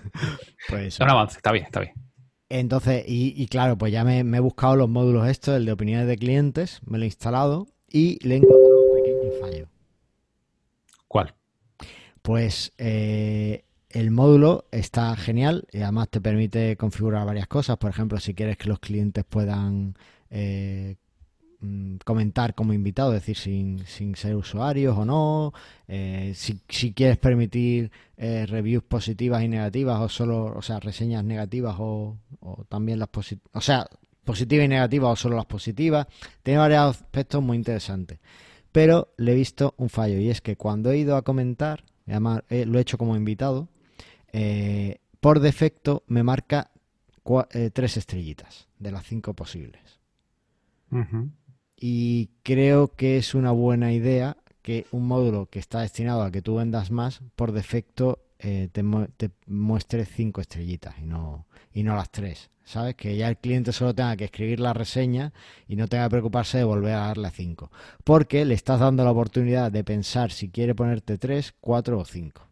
pues, 0.68 1.00
un 1.00 1.10
avance, 1.10 1.36
está 1.36 1.52
bien, 1.52 1.64
está 1.64 1.80
bien. 1.80 1.94
Entonces, 2.48 3.04
y, 3.06 3.46
claro, 3.48 3.76
pues 3.76 3.92
ya 3.92 4.04
me, 4.04 4.20
he 4.20 4.40
buscado 4.40 4.76
los 4.76 4.88
módulos 4.88 5.26
estos, 5.28 5.56
el 5.56 5.66
de 5.66 5.72
opiniones 5.72 6.06
de 6.06 6.16
clientes, 6.16 6.80
me 6.86 6.98
lo 6.98 7.04
he 7.04 7.06
instalado 7.06 7.66
y 7.88 8.24
le 8.26 8.34
he 8.34 8.38
encontrado 8.38 8.94
pequeños 8.94 9.34
fallo. 9.40 9.68
¿Cuál? 11.08 11.34
Pues 12.22 12.72
eh, 12.78 13.64
el 13.90 14.12
módulo 14.12 14.66
está 14.70 15.16
genial 15.16 15.66
y 15.72 15.82
además 15.82 16.08
te 16.08 16.20
permite 16.20 16.76
configurar 16.76 17.26
varias 17.26 17.48
cosas. 17.48 17.78
Por 17.78 17.90
ejemplo, 17.90 18.20
si 18.20 18.34
quieres 18.34 18.56
que 18.56 18.68
los 18.68 18.78
clientes 18.78 19.24
puedan 19.24 19.96
eh, 20.30 20.96
comentar 22.04 22.54
como 22.54 22.72
invitado, 22.72 23.14
es 23.14 23.22
decir, 23.22 23.36
sin, 23.36 23.86
sin 23.86 24.14
ser 24.16 24.36
usuarios 24.36 24.96
o 24.96 25.04
no. 25.04 25.52
Eh, 25.88 26.32
si, 26.34 26.60
si 26.68 26.92
quieres 26.92 27.18
permitir 27.18 27.90
eh, 28.16 28.46
reviews 28.46 28.84
positivas 28.84 29.42
y 29.42 29.48
negativas 29.48 30.00
o 30.00 30.08
solo, 30.08 30.44
o 30.44 30.62
sea, 30.62 30.80
reseñas 30.80 31.24
negativas 31.24 31.76
o, 31.78 32.18
también 32.68 32.98
las 32.98 33.08
positivas. 33.08 33.50
O 33.54 33.60
sea, 33.60 33.88
positivas 34.24 34.66
y 34.66 34.68
negativas 34.68 35.12
o 35.12 35.16
solo 35.16 35.36
las 35.36 35.46
positivas. 35.46 36.06
Tiene 36.42 36.58
varios 36.58 36.96
aspectos 36.96 37.42
muy 37.42 37.56
interesantes. 37.56 38.18
Pero 38.72 39.14
le 39.16 39.32
he 39.32 39.34
visto 39.34 39.74
un 39.78 39.88
fallo 39.88 40.18
y 40.18 40.28
es 40.28 40.40
que 40.40 40.56
cuando 40.56 40.90
he 40.90 40.98
ido 40.98 41.16
a 41.16 41.22
comentar, 41.22 41.84
además 42.06 42.42
eh, 42.50 42.66
lo 42.66 42.78
he 42.78 42.82
hecho 42.82 42.98
como 42.98 43.16
invitado, 43.16 43.68
por 45.20 45.40
defecto 45.40 46.02
me 46.08 46.22
marca 46.22 46.70
tres 47.72 47.96
estrellitas 47.96 48.68
de 48.78 48.90
las 48.92 49.06
cinco 49.06 49.32
posibles. 49.32 49.98
Ujú. 50.90 51.30
Y 51.78 52.30
creo 52.42 52.88
que 52.94 53.18
es 53.18 53.34
una 53.34 53.50
buena 53.52 53.92
idea 53.92 54.36
que 54.62 54.86
un 54.90 55.06
módulo 55.06 55.46
que 55.46 55.58
está 55.58 55.80
destinado 55.80 56.22
a 56.22 56.30
que 56.30 56.42
tú 56.42 56.56
vendas 56.56 56.90
más, 56.90 57.20
por 57.36 57.52
defecto 57.52 58.20
eh, 58.38 58.68
te, 58.72 58.82
mu- 58.82 59.06
te 59.16 59.30
muestre 59.46 60.04
cinco 60.06 60.40
estrellitas 60.40 60.98
y 60.98 61.06
no, 61.06 61.46
y 61.72 61.82
no 61.82 61.94
las 61.96 62.10
tres. 62.10 62.50
¿Sabes? 62.64 62.96
Que 62.96 63.16
ya 63.16 63.28
el 63.28 63.36
cliente 63.36 63.70
solo 63.72 63.94
tenga 63.94 64.16
que 64.16 64.24
escribir 64.24 64.58
la 64.58 64.72
reseña 64.72 65.32
y 65.68 65.76
no 65.76 65.86
tenga 65.86 66.06
que 66.06 66.10
preocuparse 66.10 66.58
de 66.58 66.64
volver 66.64 66.94
a 66.94 67.06
darle 67.06 67.30
cinco. 67.30 67.70
Porque 68.02 68.44
le 68.44 68.54
estás 68.54 68.80
dando 68.80 69.04
la 69.04 69.12
oportunidad 69.12 69.70
de 69.70 69.84
pensar 69.84 70.32
si 70.32 70.50
quiere 70.50 70.74
ponerte 70.74 71.16
tres, 71.16 71.54
cuatro 71.60 71.98
o 72.00 72.04
cinco. 72.04 72.42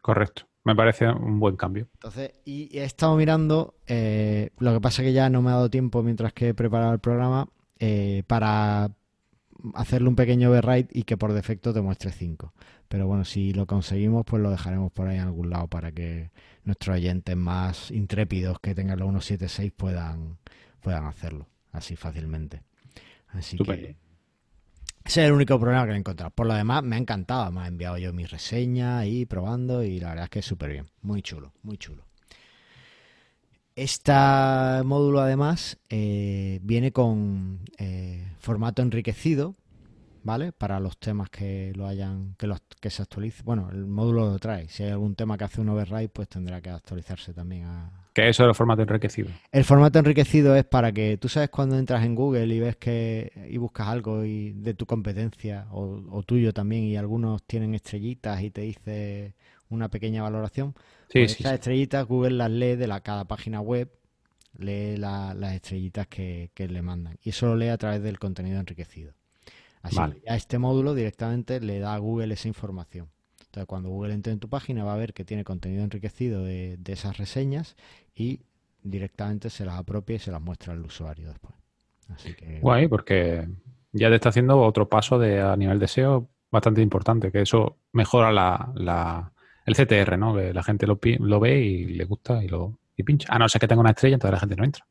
Correcto. 0.00 0.44
Me 0.64 0.74
parece 0.74 1.06
un 1.06 1.38
buen 1.38 1.56
cambio. 1.56 1.88
Entonces, 1.94 2.32
y 2.46 2.74
y 2.74 2.78
he 2.78 2.84
estado 2.84 3.14
mirando, 3.16 3.74
eh, 3.86 4.50
lo 4.58 4.72
que 4.72 4.80
pasa 4.80 5.02
que 5.02 5.12
ya 5.12 5.28
no 5.28 5.42
me 5.42 5.50
ha 5.50 5.54
dado 5.54 5.68
tiempo 5.70 6.02
mientras 6.02 6.32
que 6.32 6.48
he 6.48 6.54
preparado 6.54 6.92
el 6.94 6.98
programa 6.98 7.48
eh, 7.78 8.22
para 8.26 8.90
hacerle 9.74 10.08
un 10.08 10.16
pequeño 10.16 10.50
override 10.50 10.88
y 10.92 11.02
que 11.02 11.16
por 11.16 11.32
defecto 11.32 11.72
te 11.72 11.80
muestre 11.80 12.12
5. 12.12 12.52
Pero 12.88 13.06
bueno, 13.06 13.24
si 13.24 13.52
lo 13.52 13.66
conseguimos, 13.66 14.24
pues 14.24 14.42
lo 14.42 14.50
dejaremos 14.50 14.92
por 14.92 15.08
ahí 15.08 15.16
en 15.16 15.22
algún 15.22 15.50
lado 15.50 15.68
para 15.68 15.92
que 15.92 16.30
nuestros 16.64 16.96
oyentes 16.96 17.36
más 17.36 17.90
intrépidos 17.90 18.60
que 18.60 18.74
tengan 18.74 18.98
los 18.98 19.08
176 19.08 19.72
puedan, 19.76 20.38
puedan 20.80 21.04
hacerlo 21.04 21.46
así 21.72 21.96
fácilmente. 21.96 22.62
Así 23.28 23.58
que 23.58 23.96
ese 25.08 25.22
es 25.22 25.26
el 25.28 25.32
único 25.32 25.58
problema 25.58 25.86
que 25.86 25.92
he 25.92 25.96
encontrado. 25.96 26.30
Por 26.30 26.46
lo 26.46 26.52
demás, 26.52 26.82
me 26.82 26.96
ha 26.96 26.98
encantado. 26.98 27.50
Me 27.50 27.62
ha 27.62 27.66
enviado 27.66 27.96
yo 27.96 28.12
mi 28.12 28.26
reseña 28.26 28.98
ahí 28.98 29.24
probando 29.24 29.82
y 29.82 30.00
la 30.00 30.10
verdad 30.10 30.24
es 30.24 30.30
que 30.30 30.38
es 30.40 30.44
súper 30.44 30.70
bien. 30.70 30.90
Muy 31.00 31.22
chulo, 31.22 31.54
muy 31.62 31.78
chulo. 31.78 32.04
Este 33.78 34.12
módulo 34.82 35.20
además 35.20 35.78
eh, 35.88 36.58
viene 36.64 36.90
con 36.90 37.60
eh, 37.78 38.26
formato 38.40 38.82
enriquecido, 38.82 39.54
¿vale? 40.24 40.50
Para 40.50 40.80
los 40.80 40.98
temas 40.98 41.30
que 41.30 41.72
lo 41.76 41.86
hayan, 41.86 42.34
que, 42.36 42.48
los, 42.48 42.60
que 42.80 42.90
se 42.90 43.02
actualice. 43.02 43.44
Bueno, 43.44 43.68
el 43.70 43.86
módulo 43.86 44.32
lo 44.32 44.38
trae. 44.40 44.68
Si 44.68 44.82
hay 44.82 44.90
algún 44.90 45.14
tema 45.14 45.38
que 45.38 45.44
hace 45.44 45.60
un 45.60 45.68
override, 45.68 46.08
pues 46.08 46.28
tendrá 46.28 46.60
que 46.60 46.70
actualizarse 46.70 47.32
también 47.32 47.66
a, 47.66 48.08
Que 48.14 48.28
eso 48.28 48.42
es 48.42 48.48
el 48.48 48.54
formato 48.56 48.82
enriquecido. 48.82 49.30
el 49.52 49.62
formato 49.62 50.00
enriquecido 50.00 50.56
es 50.56 50.64
para 50.64 50.90
que 50.90 51.16
tú 51.16 51.28
sabes 51.28 51.48
cuando 51.48 51.78
entras 51.78 52.04
en 52.04 52.16
Google 52.16 52.52
y 52.52 52.58
ves 52.58 52.74
que 52.78 53.30
y 53.48 53.58
buscas 53.58 53.86
algo 53.86 54.24
y 54.24 54.54
de 54.54 54.74
tu 54.74 54.86
competencia 54.86 55.68
o, 55.70 56.02
o 56.10 56.24
tuyo 56.24 56.52
también 56.52 56.82
y 56.82 56.96
algunos 56.96 57.44
tienen 57.44 57.76
estrellitas 57.76 58.42
y 58.42 58.50
te 58.50 58.62
dice 58.62 59.34
una 59.70 59.88
pequeña 59.88 60.22
valoración. 60.22 60.74
Sí, 61.08 61.18
Pues 61.18 61.32
sí, 61.34 61.42
esas 61.42 61.44
sí. 61.44 61.54
estrellitas 61.54 62.06
Google 62.06 62.32
las 62.36 62.50
lee 62.50 62.76
de 62.76 62.86
la, 62.86 63.00
cada 63.00 63.24
página 63.26 63.60
web, 63.60 63.90
lee 64.58 64.96
la- 64.96 65.34
las 65.34 65.54
estrellitas 65.54 66.06
que, 66.08 66.50
que 66.54 66.68
le 66.68 66.82
mandan 66.82 67.18
y 67.22 67.30
eso 67.30 67.46
lo 67.48 67.56
lee 67.56 67.68
a 67.68 67.78
través 67.78 68.02
del 68.02 68.18
contenido 68.18 68.60
enriquecido. 68.60 69.14
Así 69.82 69.96
Vale. 69.96 70.20
que 70.22 70.30
a 70.30 70.36
este 70.36 70.58
módulo 70.58 70.94
directamente 70.94 71.60
le 71.60 71.78
da 71.80 71.94
a 71.94 71.98
Google 71.98 72.34
esa 72.34 72.48
información. 72.48 73.08
Entonces, 73.46 73.66
cuando 73.66 73.88
Google 73.90 74.14
entre 74.14 74.32
en 74.32 74.40
tu 74.40 74.48
página 74.48 74.84
va 74.84 74.94
a 74.94 74.96
ver 74.96 75.14
que 75.14 75.24
tiene 75.24 75.44
contenido 75.44 75.84
enriquecido 75.84 76.44
de, 76.44 76.76
de 76.78 76.92
esas 76.92 77.16
reseñas 77.18 77.76
y 78.14 78.40
directamente 78.82 79.50
se 79.50 79.64
las 79.64 79.76
apropia 79.78 80.16
y 80.16 80.18
se 80.18 80.30
las 80.32 80.40
muestra 80.42 80.72
al 80.74 80.84
usuario 80.84 81.28
después. 81.28 81.54
Así 82.08 82.34
que 82.34 82.60
Guay, 82.60 82.88
porque 82.88 83.48
ya 83.92 84.08
te 84.08 84.16
está 84.16 84.30
haciendo 84.30 84.60
otro 84.60 84.88
paso 84.88 85.18
de, 85.18 85.40
a 85.40 85.56
nivel 85.56 85.78
de 85.78 85.86
SEO 85.86 86.28
bastante 86.50 86.82
importante, 86.82 87.30
que 87.32 87.42
eso 87.42 87.78
mejora 87.92 88.32
la, 88.32 88.72
la- 88.74 89.32
el 89.68 89.74
CTR, 89.74 90.18
¿no? 90.18 90.34
Que 90.34 90.52
la 90.52 90.62
gente 90.62 90.86
lo, 90.86 90.96
ve 90.96 91.60
y 91.60 91.84
le 91.84 92.04
gusta 92.04 92.42
y 92.42 92.48
lo 92.48 92.78
y 92.96 93.02
pincha. 93.02 93.28
A 93.30 93.38
no 93.38 93.48
ser 93.48 93.60
que 93.60 93.68
tenga 93.68 93.80
una 93.80 93.90
estrella, 93.90 94.14
entonces 94.14 94.32
la 94.32 94.40
gente 94.40 94.56
no 94.56 94.64
entra. 94.64 94.86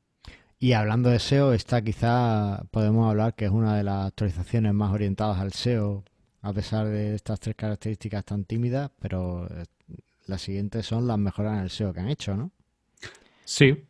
Y 0.59 0.73
hablando 0.73 1.09
de 1.09 1.19
SEO, 1.19 1.53
esta 1.53 1.81
quizá 1.81 2.63
podemos 2.71 3.09
hablar 3.09 3.33
que 3.35 3.45
es 3.45 3.51
una 3.51 3.75
de 3.75 3.83
las 3.83 4.07
actualizaciones 4.07 4.73
más 4.73 4.93
orientadas 4.93 5.39
al 5.39 5.53
SEO, 5.53 6.03
a 6.41 6.53
pesar 6.53 6.87
de 6.87 7.15
estas 7.15 7.39
tres 7.39 7.55
características 7.55 8.23
tan 8.23 8.45
tímidas, 8.45 8.91
pero 8.99 9.47
eh, 9.47 9.65
las 10.25 10.41
siguientes 10.41 10.85
son 10.85 11.07
las 11.07 11.17
mejoras 11.17 11.57
en 11.57 11.63
el 11.63 11.69
SEO 11.69 11.93
que 11.93 11.99
han 11.99 12.09
hecho, 12.09 12.35
¿no? 12.35 12.51
Sí, 13.45 13.83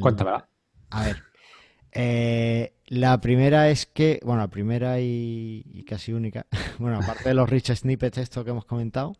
cuéntamela. 0.00 0.48
A 0.90 1.04
ver, 1.04 1.22
eh, 1.92 2.74
la 2.86 3.20
primera 3.20 3.70
es 3.70 3.86
que, 3.86 4.20
bueno, 4.24 4.42
la 4.42 4.48
primera 4.48 5.00
y, 5.00 5.64
y 5.72 5.84
casi 5.84 6.12
única, 6.12 6.46
bueno, 6.78 6.98
aparte 6.98 7.28
de 7.28 7.34
los 7.34 7.48
rich 7.48 7.72
snippets, 7.72 8.18
esto 8.18 8.44
que 8.44 8.50
hemos 8.50 8.64
comentado, 8.64 9.16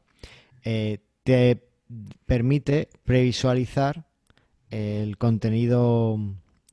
eh, 0.64 0.98
te 1.22 1.68
permite 2.26 2.88
previsualizar 3.04 4.06
el 4.70 5.16
contenido, 5.18 6.18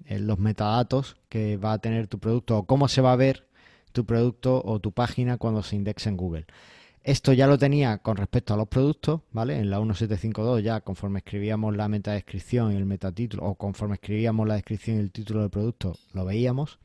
los 0.07 0.39
metadatos 0.39 1.17
que 1.29 1.57
va 1.57 1.73
a 1.73 1.79
tener 1.79 2.07
tu 2.07 2.19
producto 2.19 2.57
o 2.57 2.65
cómo 2.65 2.87
se 2.87 3.01
va 3.01 3.13
a 3.13 3.17
ver 3.17 3.47
tu 3.91 4.05
producto 4.05 4.61
o 4.63 4.79
tu 4.79 4.91
página 4.91 5.37
cuando 5.37 5.61
se 5.61 5.75
indexa 5.75 6.09
en 6.09 6.17
Google. 6.17 6.45
Esto 7.03 7.33
ya 7.33 7.47
lo 7.47 7.57
tenía 7.57 7.97
con 7.97 8.15
respecto 8.15 8.53
a 8.53 8.57
los 8.57 8.67
productos, 8.67 9.21
¿vale? 9.31 9.57
En 9.57 9.71
la 9.71 9.79
1752 9.79 10.63
ya 10.63 10.81
conforme 10.81 11.19
escribíamos 11.19 11.75
la 11.75 11.87
metadescripción 11.87 12.73
y 12.73 12.75
el 12.75 12.85
metatítulo, 12.85 13.43
o 13.43 13.55
conforme 13.55 13.95
escribíamos 13.95 14.47
la 14.47 14.53
descripción 14.53 14.97
y 14.97 14.99
el 14.99 15.11
título 15.11 15.41
del 15.41 15.49
producto, 15.49 15.95
lo 16.13 16.25
veíamos. 16.25 16.79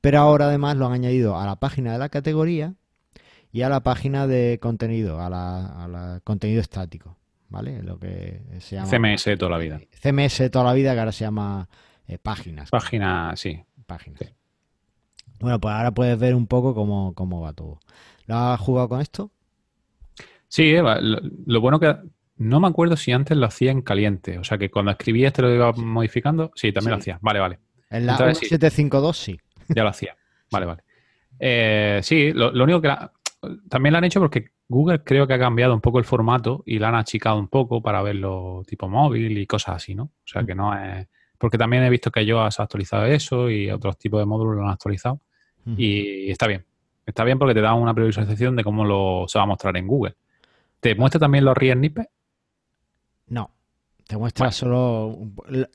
Pero 0.00 0.20
ahora 0.20 0.46
además 0.46 0.76
lo 0.76 0.86
han 0.86 0.92
añadido 0.92 1.36
a 1.38 1.46
la 1.46 1.56
página 1.56 1.92
de 1.92 1.98
la 1.98 2.08
categoría 2.08 2.74
y 3.56 3.62
a 3.62 3.68
la 3.70 3.80
página 3.80 4.26
de 4.26 4.58
contenido, 4.60 5.20
a 5.20 5.30
la, 5.30 5.84
a 5.84 5.88
la 5.88 6.20
contenido 6.22 6.60
estático, 6.60 7.16
¿vale? 7.48 7.82
Lo 7.82 7.98
que 7.98 8.42
se 8.60 8.76
llama 8.76 8.88
CMS 8.90 9.24
de 9.24 9.36
toda 9.38 9.52
la 9.52 9.58
vida. 9.58 9.80
CMS 10.02 10.50
toda 10.50 10.66
la 10.66 10.72
vida, 10.74 10.92
que 10.92 10.98
ahora 11.00 11.12
se 11.12 11.24
llama 11.24 11.66
eh, 12.06 12.18
páginas. 12.18 12.68
Página, 12.70 13.32
sí. 13.36 13.58
páginas. 13.86 14.20
Sí. 14.20 14.28
Bueno, 15.40 15.58
pues 15.58 15.74
ahora 15.74 15.92
puedes 15.92 16.18
ver 16.18 16.34
un 16.34 16.46
poco 16.46 16.74
cómo, 16.74 17.14
cómo 17.14 17.40
va 17.40 17.54
todo. 17.54 17.80
¿Lo 18.26 18.36
has 18.36 18.60
jugado 18.60 18.88
con 18.90 19.00
esto? 19.00 19.30
Sí, 20.48 20.74
Eva, 20.74 21.00
lo, 21.00 21.18
lo 21.46 21.60
bueno 21.60 21.80
que 21.80 21.96
no 22.36 22.60
me 22.60 22.68
acuerdo 22.68 22.96
si 22.98 23.12
antes 23.12 23.36
lo 23.38 23.46
hacía 23.46 23.70
en 23.70 23.80
caliente. 23.80 24.38
O 24.38 24.44
sea 24.44 24.58
que 24.58 24.70
cuando 24.70 24.90
escribías 24.90 25.32
te 25.32 25.40
lo 25.40 25.54
iba 25.54 25.72
modificando. 25.72 26.52
Sí, 26.54 26.72
también 26.72 26.90
lo 26.92 26.96
hacía. 26.98 27.18
Vale, 27.22 27.40
vale. 27.40 27.58
En 27.88 28.04
la 28.04 28.12
Entonces, 28.12 28.38
sí. 28.38 28.44
1752 28.46 29.16
sí. 29.16 29.40
Ya 29.68 29.82
lo 29.82 29.88
hacía. 29.88 30.14
Vale, 30.50 30.66
vale. 30.66 30.82
Eh, 31.38 32.00
sí, 32.02 32.32
lo, 32.32 32.50
lo 32.52 32.64
único 32.64 32.80
que 32.80 32.88
la- 32.88 33.12
también 33.68 33.92
lo 33.92 33.98
han 33.98 34.04
hecho 34.04 34.20
porque 34.20 34.50
Google 34.68 35.02
creo 35.02 35.26
que 35.26 35.34
ha 35.34 35.38
cambiado 35.38 35.74
un 35.74 35.80
poco 35.80 35.98
el 35.98 36.04
formato 36.04 36.62
y 36.66 36.78
lo 36.78 36.86
han 36.86 36.94
achicado 36.94 37.38
un 37.38 37.48
poco 37.48 37.82
para 37.82 38.02
verlo 38.02 38.62
tipo 38.66 38.88
móvil 38.88 39.38
y 39.38 39.46
cosas 39.46 39.76
así, 39.76 39.94
¿no? 39.94 40.04
O 40.04 40.26
sea 40.26 40.44
que 40.44 40.54
no 40.54 40.76
es. 40.78 41.06
Porque 41.38 41.58
también 41.58 41.82
he 41.82 41.90
visto 41.90 42.10
que 42.10 42.22
iOS 42.22 42.60
ha 42.60 42.62
actualizado 42.62 43.04
eso 43.04 43.50
y 43.50 43.70
otros 43.70 43.98
tipos 43.98 44.20
de 44.20 44.26
módulos 44.26 44.56
lo 44.56 44.62
han 44.62 44.70
actualizado. 44.70 45.20
Y 45.76 46.30
está 46.30 46.46
bien. 46.46 46.64
Está 47.04 47.24
bien 47.24 47.38
porque 47.38 47.54
te 47.54 47.60
da 47.60 47.74
una 47.74 47.92
previsualización 47.92 48.54
de 48.54 48.62
cómo 48.62 48.84
lo, 48.84 49.24
se 49.26 49.38
va 49.38 49.42
a 49.42 49.46
mostrar 49.46 49.76
en 49.76 49.86
Google. 49.86 50.14
¿Te 50.80 50.94
muestra 50.94 51.18
también 51.18 51.44
los 51.44 51.56
real 51.56 51.78
snippets? 51.78 52.08
No, 53.28 53.50
te 54.06 54.16
muestra 54.16 54.44
Bueno. 54.46 54.52
solo, 54.52 55.18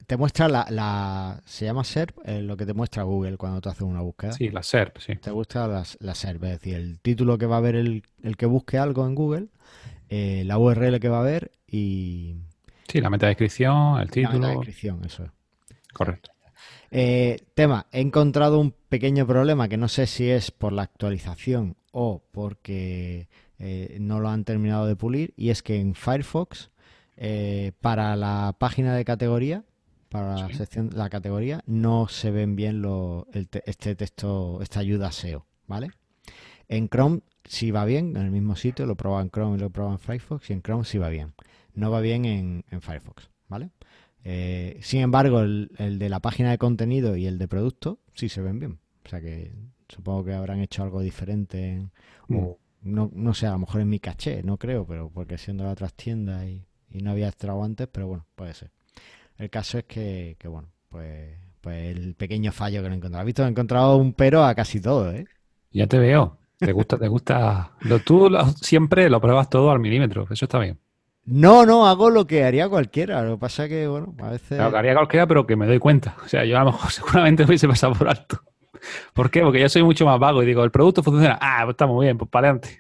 te 0.07 0.17
muestra 0.17 0.47
la, 0.47 0.65
la- 0.69 1.41
se 1.45 1.65
llama 1.65 1.83
SERP, 1.83 2.17
eh, 2.25 2.41
lo 2.41 2.55
que 2.57 2.65
te 2.65 2.73
muestra 2.73 3.03
Google 3.03 3.37
cuando 3.37 3.59
tú 3.61 3.69
haces 3.69 3.81
una 3.81 4.01
búsqueda. 4.01 4.31
Sí, 4.33 4.49
la 4.49 4.63
SERP, 4.63 4.97
sí. 4.99 5.15
Te 5.17 5.31
gusta 5.31 5.67
la, 5.67 5.83
la 5.99 6.15
SERP, 6.15 6.43
es 6.45 6.49
decir, 6.51 6.75
el 6.75 6.99
título 6.99 7.37
que 7.37 7.45
va 7.45 7.57
a 7.57 7.61
ver 7.61 7.75
el, 7.75 8.03
el 8.23 8.37
que 8.37 8.45
busque 8.45 8.77
algo 8.77 9.05
en 9.05 9.15
Google, 9.15 9.47
eh, 10.09 10.43
la 10.45 10.57
URL 10.57 10.99
que 10.99 11.09
va 11.09 11.19
a 11.19 11.23
ver 11.23 11.51
y 11.67 12.35
Sí, 12.87 12.99
la 12.99 13.09
metadescripción, 13.09 13.99
el 13.99 14.07
la 14.07 14.11
título. 14.11 14.47
descripción, 14.47 15.01
eso 15.05 15.23
es. 15.25 15.31
Correcto. 15.93 16.31
Eh, 16.89 17.37
tema, 17.53 17.87
he 17.91 18.01
encontrado 18.01 18.59
un 18.59 18.73
pequeño 18.89 19.25
problema 19.27 19.69
que 19.69 19.77
no 19.77 19.87
sé 19.87 20.07
si 20.07 20.29
es 20.29 20.51
por 20.51 20.73
la 20.73 20.81
actualización 20.83 21.77
o 21.93 22.21
porque 22.31 23.29
eh, 23.59 23.97
no 24.01 24.19
lo 24.19 24.29
han 24.29 24.43
terminado 24.43 24.87
de 24.87 24.95
pulir 24.97 25.33
y 25.37 25.49
es 25.51 25.63
que 25.63 25.79
en 25.79 25.93
Firefox 25.95 26.69
eh, 27.23 27.71
para 27.81 28.15
la 28.15 28.55
página 28.57 28.95
de 28.95 29.05
categoría, 29.05 29.63
para 30.09 30.35
la 30.35 30.47
sección 30.53 30.89
la 30.93 31.09
categoría, 31.09 31.61
no 31.67 32.07
se 32.07 32.31
ven 32.31 32.55
bien 32.55 32.81
lo- 32.81 33.27
el 33.31 33.47
te- 33.47 33.61
este 33.69 33.95
texto, 33.95 34.59
esta 34.63 34.79
ayuda 34.79 35.11
SEO, 35.11 35.45
¿vale? 35.67 35.91
En 36.67 36.89
Chrome 36.89 37.21
sí 37.45 37.69
va 37.69 37.85
bien, 37.85 38.17
en 38.17 38.23
el 38.23 38.31
mismo 38.31 38.55
sitio, 38.55 38.85
lo 38.87 38.93
he 38.93 38.95
probado 38.95 39.21
en 39.21 39.29
Chrome 39.29 39.57
y 39.57 39.59
lo 39.59 39.67
he 39.67 39.69
probado 39.69 39.93
en 39.95 39.99
Firefox, 39.99 40.49
y 40.49 40.53
en 40.53 40.61
Chrome 40.63 40.83
sí 40.83 40.97
va 40.97 41.09
bien. 41.09 41.33
No 41.75 41.91
va 41.91 42.01
bien 42.01 42.25
en, 42.25 42.65
en 42.71 42.81
Firefox, 42.81 43.29
¿vale? 43.47 43.69
Eh, 44.23 44.79
sin 44.81 45.01
embargo, 45.01 45.41
el, 45.41 45.71
el 45.77 45.99
de 45.99 46.09
la 46.09 46.19
página 46.21 46.49
de 46.51 46.57
contenido 46.57 47.15
y 47.15 47.25
el 47.27 47.37
de 47.37 47.47
producto 47.47 47.99
sí 48.13 48.29
se 48.29 48.41
ven 48.41 48.59
bien. 48.59 48.79
O 49.05 49.09
sea 49.09 49.21
que 49.21 49.51
supongo 49.89 50.23
que 50.25 50.33
habrán 50.33 50.59
hecho 50.59 50.83
algo 50.83 51.01
diferente. 51.01 51.69
en- 51.73 51.91
o 52.37 52.57
no, 52.83 53.11
no 53.13 53.33
sé, 53.33 53.45
a 53.47 53.51
lo 53.51 53.59
mejor 53.59 53.81
en 53.81 53.89
mi 53.89 53.99
caché, 53.99 54.41
no 54.43 54.57
creo, 54.57 54.85
pero 54.87 55.09
porque 55.09 55.37
siendo 55.37 55.63
la 55.63 55.71
otras 55.71 55.93
tiendas 55.93 56.45
y, 56.47 56.65
y 56.91 57.01
no 57.01 57.11
había 57.11 57.27
extraído 57.29 57.63
antes, 57.63 57.87
pero 57.91 58.07
bueno, 58.07 58.25
puede 58.35 58.53
ser. 58.53 58.71
El 59.37 59.49
caso 59.49 59.77
es 59.79 59.85
que, 59.85 60.35
que 60.39 60.47
bueno, 60.47 60.69
pues, 60.89 61.37
pues 61.61 61.95
el 61.97 62.15
pequeño 62.15 62.51
fallo 62.51 62.81
que 62.83 62.89
lo 62.89 62.93
he 62.95 62.97
encontrado. 62.97 63.21
Has 63.21 63.25
visto, 63.25 63.45
he 63.45 63.49
encontrado 63.49 63.97
un 63.97 64.13
pero 64.13 64.43
a 64.45 64.55
casi 64.55 64.81
todo, 64.81 65.11
¿eh? 65.13 65.27
Ya 65.71 65.87
te 65.87 65.99
veo. 65.99 66.37
Te 66.61 66.71
gusta, 66.73 66.97
te 66.97 67.07
gusta. 67.07 67.71
Lo, 67.81 67.99
tú 67.99 68.29
lo- 68.29 68.45
siempre 68.51 69.09
lo 69.09 69.19
pruebas 69.21 69.49
todo 69.49 69.71
al 69.71 69.79
milímetro. 69.79 70.27
Eso 70.29 70.45
está 70.45 70.59
bien. 70.59 70.79
No, 71.25 71.65
no, 71.65 71.87
hago 71.87 72.09
lo 72.09 72.25
que 72.27 72.43
haría 72.43 72.67
cualquiera. 72.67 73.21
Lo 73.23 73.35
que 73.35 73.41
pasa 73.41 73.63
es 73.65 73.69
que, 73.69 73.87
bueno, 73.87 74.13
a 74.19 74.31
veces... 74.31 74.57
Claro, 74.57 74.71
que 74.71 74.77
haría 74.77 74.93
cualquiera, 74.95 75.27
pero 75.27 75.45
que 75.45 75.55
me 75.55 75.67
doy 75.67 75.79
cuenta. 75.79 76.15
O 76.25 76.27
sea, 76.27 76.45
yo 76.45 76.57
a 76.57 76.63
lo 76.63 76.71
mejor 76.71 76.91
seguramente 76.91 77.43
hubiese 77.43 77.67
pasado 77.67 77.93
por 77.93 78.07
alto. 78.09 78.41
¿Por 79.13 79.31
qué? 79.31 79.41
Porque 79.41 79.59
yo 79.61 79.69
soy 79.69 79.83
mucho 79.83 80.05
más 80.05 80.19
vago 80.19 80.43
y 80.43 80.45
digo, 80.47 80.63
el 80.63 80.71
producto 80.71 81.03
funciona. 81.03 81.37
Ah, 81.41 81.61
pues 81.65 81.73
está 81.75 81.87
muy 81.87 82.05
bien, 82.07 82.17
pues 82.17 82.29
para 82.29 82.49
adelante. 82.49 82.79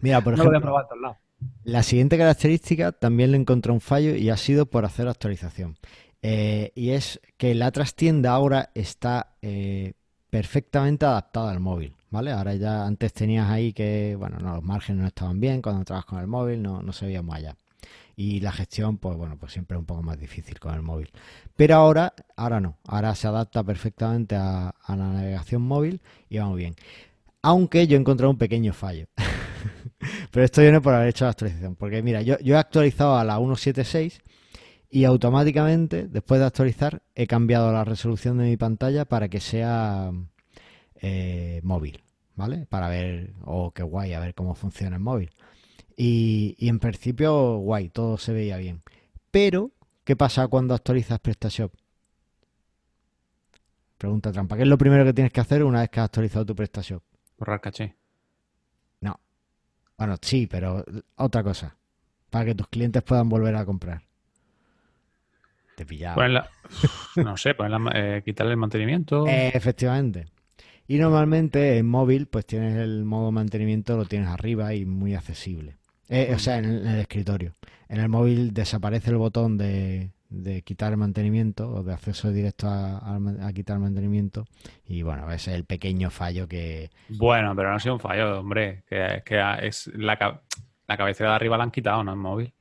Mira, 0.00 0.20
por 0.22 0.34
No 0.36 0.44
lo 0.44 0.50
voy 0.50 0.56
a 0.56 0.60
ejemplo, 0.60 0.60
probar 0.60 0.82
en 0.84 0.88
todos 0.88 1.02
lados. 1.02 1.16
La 1.64 1.84
siguiente 1.84 2.18
característica 2.18 2.90
también 2.90 3.30
le 3.30 3.36
encontré 3.38 3.70
un 3.70 3.80
fallo 3.80 4.16
y 4.16 4.30
ha 4.30 4.36
sido 4.36 4.66
por 4.66 4.84
hacer 4.84 5.06
actualización. 5.06 5.76
Eh, 6.20 6.72
y 6.74 6.90
es 6.90 7.20
que 7.36 7.54
la 7.54 7.70
trastienda 7.70 8.32
ahora 8.32 8.70
está 8.74 9.34
eh, 9.42 9.92
perfectamente 10.28 11.04
adaptada 11.04 11.52
al 11.52 11.60
móvil, 11.60 11.94
¿vale? 12.10 12.32
Ahora 12.32 12.54
ya 12.54 12.84
antes 12.84 13.12
tenías 13.12 13.48
ahí 13.48 13.72
que, 13.72 14.16
bueno, 14.18 14.38
no, 14.38 14.54
los 14.54 14.64
márgenes 14.64 15.02
no 15.02 15.08
estaban 15.08 15.38
bien, 15.38 15.62
cuando 15.62 15.80
entrabas 15.80 16.04
con 16.04 16.18
el 16.18 16.26
móvil 16.26 16.62
no, 16.62 16.82
no 16.82 16.92
se 16.92 17.06
veía 17.06 17.22
muy 17.22 17.36
allá. 17.36 17.56
Y 18.16 18.40
la 18.40 18.52
gestión, 18.52 18.98
pues 18.98 19.16
bueno, 19.16 19.36
pues 19.38 19.52
siempre 19.52 19.76
es 19.76 19.80
un 19.80 19.86
poco 19.86 20.02
más 20.02 20.18
difícil 20.18 20.58
con 20.58 20.74
el 20.74 20.82
móvil. 20.82 21.10
Pero 21.56 21.76
ahora, 21.76 22.12
ahora 22.36 22.60
no, 22.60 22.76
ahora 22.86 23.14
se 23.14 23.28
adapta 23.28 23.62
perfectamente 23.62 24.34
a, 24.34 24.68
a 24.68 24.96
la 24.96 25.08
navegación 25.08 25.62
móvil 25.62 26.00
y 26.28 26.38
va 26.38 26.46
muy 26.46 26.58
bien. 26.58 26.74
Aunque 27.40 27.86
yo 27.86 27.96
he 27.96 28.00
encontrado 28.00 28.30
un 28.30 28.38
pequeño 28.38 28.72
fallo. 28.72 29.06
Pero 30.30 30.44
esto 30.44 30.60
viene 30.60 30.80
por 30.80 30.94
haber 30.94 31.08
hecho 31.08 31.24
la 31.24 31.30
actualización. 31.30 31.76
Porque 31.76 32.02
mira, 32.02 32.22
yo, 32.22 32.38
yo 32.38 32.54
he 32.56 32.58
actualizado 32.58 33.16
a 33.16 33.24
la 33.24 33.38
1.7.6 33.38 34.20
y 34.90 35.04
automáticamente, 35.04 36.06
después 36.06 36.40
de 36.40 36.46
actualizar, 36.46 37.02
he 37.14 37.26
cambiado 37.26 37.72
la 37.72 37.84
resolución 37.84 38.38
de 38.38 38.44
mi 38.44 38.56
pantalla 38.56 39.06
para 39.06 39.28
que 39.28 39.40
sea 39.40 40.12
eh, 40.96 41.60
móvil, 41.62 42.02
¿vale? 42.34 42.66
Para 42.66 42.88
ver, 42.88 43.32
oh, 43.44 43.70
qué 43.70 43.82
guay, 43.82 44.12
a 44.12 44.20
ver 44.20 44.34
cómo 44.34 44.54
funciona 44.54 44.96
el 44.96 45.02
móvil. 45.02 45.30
Y, 45.96 46.56
y 46.58 46.68
en 46.68 46.78
principio, 46.78 47.56
guay, 47.56 47.88
todo 47.88 48.18
se 48.18 48.34
veía 48.34 48.58
bien. 48.58 48.82
Pero, 49.30 49.70
¿qué 50.04 50.14
pasa 50.14 50.46
cuando 50.48 50.74
actualizas 50.74 51.18
PrestaShop? 51.20 51.72
Pregunta 53.96 54.30
trampa. 54.30 54.56
¿Qué 54.56 54.62
es 54.62 54.68
lo 54.68 54.76
primero 54.76 55.04
que 55.04 55.14
tienes 55.14 55.32
que 55.32 55.40
hacer 55.40 55.64
una 55.64 55.80
vez 55.80 55.88
que 55.88 56.00
has 56.00 56.06
actualizado 56.06 56.44
tu 56.44 56.54
PrestaShop? 56.54 57.02
Borrar 57.38 57.60
caché. 57.60 57.96
No. 59.98 60.06
Bueno, 60.06 60.16
sí, 60.22 60.46
pero 60.46 60.84
otra 61.16 61.42
cosa. 61.42 61.76
Para 62.30 62.46
que 62.46 62.54
tus 62.54 62.68
clientes 62.68 63.02
puedan 63.02 63.28
volver 63.28 63.54
a 63.56 63.64
comprar. 63.64 64.02
Te 65.76 65.86
pillaba. 65.86 66.16
Ponerla- 66.16 66.48
no 67.16 67.36
sé, 67.36 67.54
ponerla, 67.54 67.90
eh, 67.94 68.22
quitarle 68.24 68.52
el 68.52 68.58
mantenimiento. 68.58 69.26
Eh, 69.26 69.48
efectivamente. 69.54 70.26
Y 70.88 70.98
normalmente 70.98 71.78
en 71.78 71.86
móvil, 71.88 72.26
pues 72.26 72.44
tienes 72.46 72.76
el 72.76 73.04
modo 73.04 73.32
mantenimiento, 73.32 73.96
lo 73.96 74.04
tienes 74.04 74.28
arriba 74.28 74.74
y 74.74 74.84
muy 74.84 75.14
accesible. 75.14 75.76
Eh, 76.08 76.32
o 76.34 76.38
sea, 76.38 76.58
en 76.58 76.64
el, 76.66 76.80
en 76.82 76.88
el 76.88 77.00
escritorio. 77.00 77.52
En 77.88 78.00
el 78.00 78.08
móvil 78.08 78.52
desaparece 78.52 79.10
el 79.10 79.16
botón 79.16 79.56
de, 79.56 80.10
de 80.32 80.62
quitar 80.62 80.92
el 80.92 80.98
mantenimiento 80.98 81.70
o 81.70 81.82
de 81.82 81.92
acceso 81.92 82.32
directo 82.32 82.66
a, 82.68 83.50
quitar 83.54 83.76
el 83.76 83.82
mantenimiento. 83.82 84.46
Y 84.86 85.02
bueno, 85.02 85.30
ese 85.30 85.50
es 85.50 85.56
el 85.56 85.64
pequeño 85.64 86.10
fallo 86.10 86.48
que, 86.48 86.90
Bueno, 87.08 87.54
pero 87.54 87.70
no 87.70 87.76
ha 87.76 87.80
sido 87.80 87.94
un 87.94 88.00
fallo, 88.00 88.40
hombre. 88.40 88.84
Que, 88.88 89.22
que 89.24 89.40
es 89.62 89.88
la, 89.94 90.42
la 90.88 90.96
cabecera 90.96 91.30
de 91.30 91.36
arriba 91.36 91.56
la 91.56 91.64
han 91.64 91.70
quitado, 91.70 92.02
¿no? 92.02 92.12
El 92.12 92.18
móvil. 92.18 92.52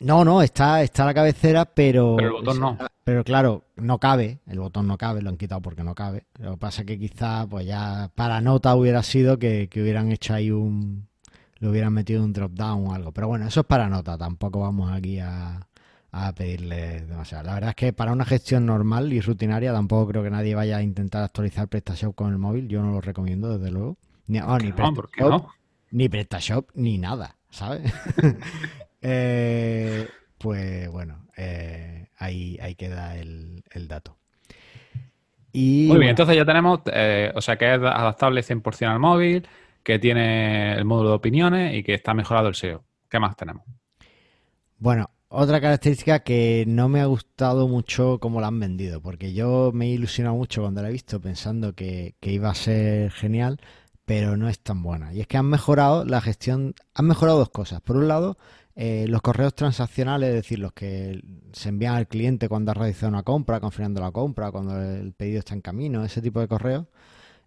No, 0.00 0.24
no, 0.24 0.42
está, 0.42 0.82
está 0.82 1.04
la 1.04 1.14
cabecera, 1.14 1.64
pero. 1.64 2.16
Pero 2.16 2.28
el 2.28 2.44
botón 2.44 2.60
no. 2.60 2.78
Pero 3.04 3.22
claro, 3.22 3.64
no 3.76 3.98
cabe. 3.98 4.40
El 4.46 4.58
botón 4.58 4.86
no 4.86 4.96
cabe, 4.98 5.22
lo 5.22 5.30
han 5.30 5.36
quitado 5.36 5.60
porque 5.60 5.84
no 5.84 5.94
cabe. 5.94 6.26
Lo 6.38 6.52
que 6.52 6.56
pasa 6.56 6.82
es 6.82 6.86
que 6.86 6.98
quizá, 6.98 7.46
pues 7.46 7.66
ya 7.66 8.10
para 8.14 8.40
nota 8.40 8.74
hubiera 8.74 9.02
sido 9.02 9.38
que, 9.38 9.68
que 9.68 9.82
hubieran 9.82 10.10
hecho 10.10 10.34
ahí 10.34 10.50
un. 10.50 11.08
Le 11.58 11.68
hubieran 11.68 11.92
metido 11.92 12.24
un 12.24 12.32
drop 12.32 12.52
down 12.52 12.88
o 12.88 12.94
algo. 12.94 13.12
Pero 13.12 13.28
bueno, 13.28 13.46
eso 13.46 13.60
es 13.60 13.66
para 13.66 13.88
nota. 13.88 14.18
Tampoco 14.18 14.60
vamos 14.60 14.90
aquí 14.92 15.20
a, 15.20 15.66
a 16.16 16.32
pedirle 16.32 17.00
demasiado. 17.00 17.44
La 17.44 17.54
verdad 17.54 17.70
es 17.70 17.76
que 17.76 17.92
para 17.92 18.12
una 18.12 18.24
gestión 18.24 18.66
normal 18.66 19.12
y 19.12 19.20
rutinaria, 19.20 19.72
tampoco 19.72 20.08
creo 20.08 20.22
que 20.22 20.30
nadie 20.30 20.54
vaya 20.54 20.76
a 20.76 20.82
intentar 20.82 21.24
actualizar 21.24 21.66
PrestaShop 21.66 22.14
con 22.14 22.30
el 22.30 22.38
móvil. 22.38 22.68
Yo 22.68 22.82
no 22.82 22.92
lo 22.92 23.00
recomiendo, 23.00 23.58
desde 23.58 23.72
luego. 23.72 23.98
Ni, 24.28 24.38
oh, 24.38 24.58
ni 24.58 24.70
No, 24.70 24.94
¿por 24.94 25.10
qué 25.10 25.22
PrestaShop, 25.22 25.42
no? 25.42 25.54
ni 25.90 26.08
PrestaShop 26.08 26.70
ni 26.74 26.98
nada, 26.98 27.36
¿sabes? 27.50 27.92
Eh, 29.06 30.08
pues 30.38 30.90
bueno, 30.90 31.26
eh, 31.36 32.08
ahí, 32.16 32.58
ahí 32.62 32.74
queda 32.74 33.18
el, 33.18 33.62
el 33.72 33.86
dato. 33.86 34.16
Y 35.52 35.58
Muy 35.58 35.82
bien, 35.82 35.88
bueno, 35.88 36.10
entonces 36.10 36.36
ya 36.36 36.46
tenemos, 36.46 36.80
eh, 36.86 37.30
o 37.34 37.42
sea, 37.42 37.58
que 37.58 37.66
es 37.66 37.80
adaptable 37.82 38.40
100% 38.40 38.90
al 38.90 38.98
móvil, 38.98 39.46
que 39.82 39.98
tiene 39.98 40.72
el 40.72 40.86
módulo 40.86 41.10
de 41.10 41.16
opiniones 41.16 41.74
y 41.74 41.82
que 41.82 41.92
está 41.92 42.14
mejorado 42.14 42.48
el 42.48 42.54
SEO. 42.54 42.82
¿Qué 43.10 43.20
más 43.20 43.36
tenemos? 43.36 43.62
bueno, 44.78 45.10
otra 45.34 45.60
característica 45.60 46.20
que 46.20 46.64
no 46.66 46.88
me 46.88 47.00
ha 47.00 47.06
gustado 47.06 47.68
mucho 47.68 48.18
cómo 48.20 48.40
la 48.40 48.46
han 48.48 48.60
vendido, 48.60 49.00
porque 49.02 49.32
yo 49.32 49.72
me 49.74 49.86
he 49.86 49.90
ilusionado 49.90 50.36
mucho 50.36 50.62
cuando 50.62 50.82
la 50.82 50.88
he 50.88 50.92
visto 50.92 51.20
pensando 51.20 51.74
que, 51.74 52.14
que 52.20 52.32
iba 52.32 52.50
a 52.50 52.54
ser 52.54 53.10
genial, 53.10 53.60
pero 54.04 54.36
no 54.36 54.48
es 54.48 54.60
tan 54.60 54.82
buena. 54.82 55.12
Y 55.12 55.20
es 55.20 55.26
que 55.26 55.36
han 55.36 55.46
mejorado 55.46 56.04
la 56.04 56.20
gestión, 56.20 56.74
han 56.94 57.06
mejorado 57.06 57.38
dos 57.38 57.50
cosas. 57.50 57.80
Por 57.80 57.96
un 57.96 58.08
lado, 58.08 58.36
eh, 58.76 59.06
los 59.08 59.22
correos 59.22 59.54
transaccionales, 59.54 60.30
es 60.30 60.34
decir, 60.34 60.58
los 60.58 60.72
que 60.72 61.22
se 61.52 61.68
envían 61.68 61.94
al 61.94 62.08
cliente 62.08 62.48
cuando 62.48 62.70
ha 62.70 62.74
realizado 62.74 63.08
una 63.08 63.22
compra, 63.22 63.60
confirmando 63.60 64.00
la 64.00 64.10
compra, 64.10 64.50
cuando 64.52 64.80
el 64.80 65.12
pedido 65.12 65.40
está 65.40 65.54
en 65.54 65.60
camino, 65.60 66.04
ese 66.04 66.22
tipo 66.22 66.40
de 66.40 66.48
correos, 66.48 66.86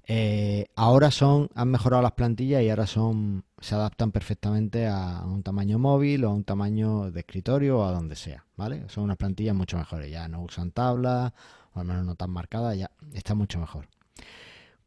eh, 0.10 0.68
ahora 0.78 1.12
son, 1.12 1.50
han 1.54 1.70
mejorado 1.70 2.02
las 2.02 2.14
plantillas 2.14 2.64
y 2.64 2.70
ahora 2.70 2.88
son, 2.88 3.44
se 3.60 3.76
adaptan 3.76 4.14
perfectamente 4.14 4.88
a 4.88 5.24
un 5.26 5.44
tamaño 5.44 5.80
móvil 5.80 6.24
o 6.24 6.30
a 6.30 6.34
un 6.34 6.46
tamaño 6.46 7.12
de 7.12 7.20
escritorio 7.20 7.80
o 7.80 7.84
a 7.84 7.92
donde 7.92 8.16
sea, 8.16 8.46
¿vale? 8.56 8.88
Son 8.88 9.04
unas 9.04 9.18
plantillas 9.18 9.54
mucho 9.54 9.78
mejores, 9.78 10.10
ya 10.10 10.30
no 10.30 10.44
usan 10.44 10.72
tablas, 10.72 11.34
o 11.74 11.80
al 11.82 11.86
menos 11.86 12.06
no 12.06 12.16
tan 12.16 12.32
marcadas, 12.32 12.78
ya 12.78 12.90
está 13.14 13.36
mucho 13.36 13.60
mejor. 13.60 13.90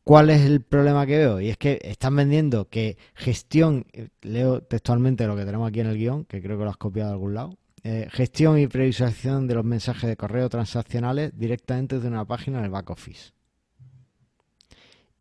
¿Cuál 0.04 0.30
es 0.30 0.40
el 0.40 0.62
problema 0.62 1.04
que 1.04 1.18
veo? 1.18 1.38
Y 1.38 1.50
es 1.50 1.59
que 1.59 1.78
están 1.83 2.16
vendiendo 2.16 2.70
que 2.70 2.96
gestión, 3.14 3.85
eh, 3.92 4.09
leo 4.22 4.62
textualmente 4.62 5.26
lo 5.26 5.37
que 5.37 5.44
tenemos 5.44 5.68
aquí 5.68 5.80
en 5.80 5.88
el 5.88 5.98
guion, 5.98 6.24
que 6.24 6.40
creo 6.40 6.56
que 6.56 6.64
lo 6.64 6.70
has 6.70 6.78
copiado 6.78 7.11
de 7.11 7.14
algún 7.14 7.35
lado, 7.35 7.59
eh, 7.83 8.09
gestión 8.11 8.59
y 8.59 8.66
previsualización 8.66 9.46
de 9.46 9.54
los 9.54 9.64
mensajes 9.66 10.09
de 10.09 10.16
correo 10.16 10.48
transaccionales 10.48 11.38
directamente 11.38 11.96
desde 11.96 12.09
una 12.09 12.24
página 12.24 12.59
en 12.59 12.64
el 12.64 12.70
back 12.70 12.88
office. 12.88 13.33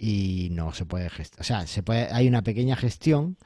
Y 0.01 0.47
no 0.51 0.73
se 0.73 0.85
puede 0.85 1.09
gestionar, 1.09 1.41
o 1.41 1.43
sea, 1.43 1.67
se 1.67 1.83
puede, 1.83 2.07
hay 2.12 2.27
una 2.27 2.41
pequeña 2.41 2.75
gestión 2.77 3.38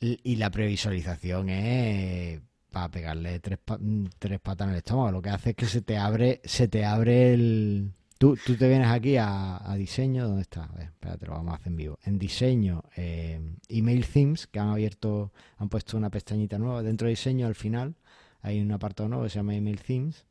y 0.00 0.36
la 0.36 0.50
previsualización 0.50 1.48
es 1.48 2.40
para 2.72 2.90
pegarle 2.90 3.38
tres, 3.40 3.58
pa- 3.64 3.78
tres 4.18 4.40
patas 4.40 4.66
en 4.66 4.72
el 4.72 4.78
estómago. 4.78 5.12
Lo 5.12 5.22
que 5.22 5.30
hace 5.30 5.50
es 5.50 5.56
que 5.56 5.66
se 5.66 5.82
te 5.82 5.96
abre, 5.96 6.40
se 6.44 6.68
te 6.68 6.84
abre 6.84 7.32
el, 7.34 7.92
Tú, 8.18 8.36
tú 8.44 8.56
te 8.56 8.66
vienes 8.68 8.88
aquí 8.88 9.16
a, 9.18 9.58
a 9.70 9.76
diseño, 9.76 10.26
¿dónde 10.26 10.42
está? 10.42 10.64
A 10.64 10.72
ver, 10.72 10.84
espérate, 10.86 11.26
lo 11.26 11.32
vamos 11.32 11.52
a 11.52 11.56
hacer 11.56 11.68
en 11.68 11.76
vivo. 11.76 11.98
En 12.02 12.18
diseño, 12.18 12.82
eh, 12.96 13.38
email 13.68 14.06
themes, 14.06 14.46
que 14.46 14.58
han 14.58 14.68
abierto, 14.68 15.32
han 15.58 15.68
puesto 15.68 15.98
una 15.98 16.08
pestañita 16.10 16.58
nueva. 16.58 16.82
Dentro 16.82 17.06
de 17.06 17.10
diseño, 17.10 17.46
al 17.46 17.54
final, 17.54 17.94
hay 18.40 18.60
un 18.60 18.72
apartado 18.72 19.08
nuevo 19.10 19.24
que 19.24 19.30
se 19.30 19.36
llama 19.36 19.54
email 19.54 19.80
themes. 19.80 20.24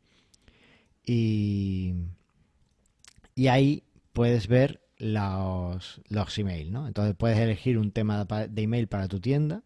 Y, 1.05 1.93
y 3.35 3.47
ahí 3.47 3.83
puedes 4.13 4.47
ver 4.47 4.81
los, 4.97 6.01
los 6.07 6.37
emails, 6.37 6.71
¿no? 6.71 6.87
Entonces 6.87 7.15
puedes 7.15 7.37
elegir 7.39 7.77
un 7.77 7.91
tema 7.91 8.25
de, 8.25 8.61
email 8.61 8.87
para 8.87 9.07
tu 9.07 9.19
tienda 9.19 9.63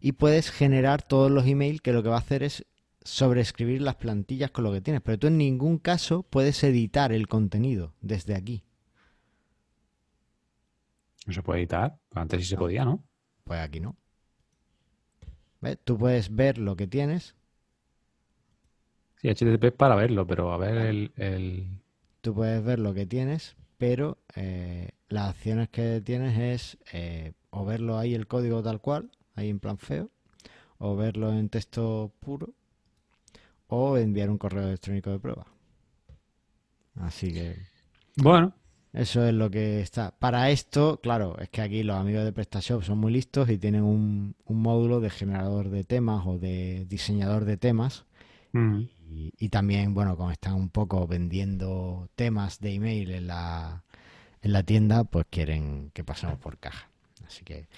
y 0.00 0.12
puedes 0.12 0.50
generar 0.50 1.02
todos 1.02 1.30
los 1.30 1.46
emails 1.46 1.80
que 1.80 1.92
lo 1.92 2.02
que 2.02 2.08
va 2.08 2.16
a 2.16 2.20
hacer 2.20 2.42
es 2.42 2.66
sobreescribir 3.04 3.82
las 3.82 3.96
plantillas 3.96 4.50
con 4.50 4.64
lo 4.64 4.72
que 4.72 4.80
tienes, 4.80 5.02
pero 5.02 5.18
tú 5.18 5.26
en 5.26 5.38
ningún 5.38 5.78
caso 5.78 6.22
puedes 6.22 6.62
editar 6.64 7.12
el 7.12 7.28
contenido 7.28 7.94
desde 8.00 8.34
aquí. 8.34 8.62
No 11.26 11.32
se 11.32 11.42
puede 11.42 11.60
editar. 11.60 11.98
Antes 12.14 12.40
sí 12.42 12.46
se 12.48 12.56
podía, 12.56 12.84
¿no? 12.84 13.02
Pues 13.44 13.60
aquí 13.60 13.80
no. 13.80 13.96
¿Ves? 15.60 15.78
Tú 15.84 15.96
puedes 15.98 16.34
ver 16.34 16.58
lo 16.58 16.76
que 16.76 16.86
tienes, 16.86 17.34
Sí, 19.20 19.28
HTTP 19.28 19.64
es 19.66 19.72
para 19.72 19.94
verlo, 19.94 20.26
pero 20.26 20.52
a 20.52 20.56
ver 20.58 20.76
el, 20.78 21.12
el- 21.16 21.68
tú 22.20 22.34
puedes 22.34 22.62
ver 22.64 22.78
lo 22.80 22.92
que 22.94 23.06
tienes, 23.06 23.56
pero 23.82 24.16
eh, 24.36 24.90
las 25.08 25.30
acciones 25.30 25.68
que 25.68 26.00
tienes 26.00 26.38
es 26.38 26.78
eh, 26.92 27.32
o 27.50 27.64
verlo 27.64 27.98
ahí 27.98 28.14
el 28.14 28.28
código 28.28 28.62
tal 28.62 28.80
cual, 28.80 29.10
ahí 29.34 29.48
en 29.48 29.58
plan 29.58 29.76
feo, 29.76 30.08
o 30.78 30.94
verlo 30.94 31.32
en 31.32 31.48
texto 31.48 32.12
puro, 32.20 32.54
o 33.66 33.96
enviar 33.98 34.30
un 34.30 34.38
correo 34.38 34.68
electrónico 34.68 35.10
de 35.10 35.18
prueba. 35.18 35.46
Así 36.94 37.32
que 37.32 37.56
Bueno, 38.16 38.54
eso 38.92 39.26
es 39.26 39.34
lo 39.34 39.50
que 39.50 39.80
está. 39.80 40.12
Para 40.18 40.50
esto, 40.50 41.00
claro, 41.02 41.36
es 41.38 41.48
que 41.48 41.62
aquí 41.62 41.82
los 41.82 41.96
amigos 41.96 42.24
de 42.24 42.32
PrestaShop 42.32 42.82
son 42.82 42.98
muy 42.98 43.12
listos 43.12 43.48
y 43.50 43.58
tienen 43.58 43.82
un, 43.82 44.36
un 44.44 44.62
módulo 44.62 45.00
de 45.00 45.10
generador 45.10 45.70
de 45.70 45.84
temas 45.84 46.24
o 46.26 46.38
de 46.38 46.84
diseñador 46.88 47.44
de 47.44 47.56
temas. 47.56 48.06
mm, 48.52 48.88
Y, 49.12 49.32
y 49.38 49.48
también, 49.50 49.94
bueno, 49.94 50.16
como 50.16 50.30
están 50.30 50.54
un 50.54 50.70
poco 50.70 51.06
vendiendo 51.06 52.08
temas 52.14 52.60
de 52.60 52.74
email 52.74 53.10
en 53.10 53.26
la, 53.26 53.84
en 54.40 54.52
la 54.52 54.62
tienda, 54.62 55.04
pues 55.04 55.26
quieren 55.28 55.90
que 55.92 56.02
pasemos 56.02 56.38
por 56.38 56.58
caja. 56.58 56.90
Así 57.26 57.44
que, 57.44 57.68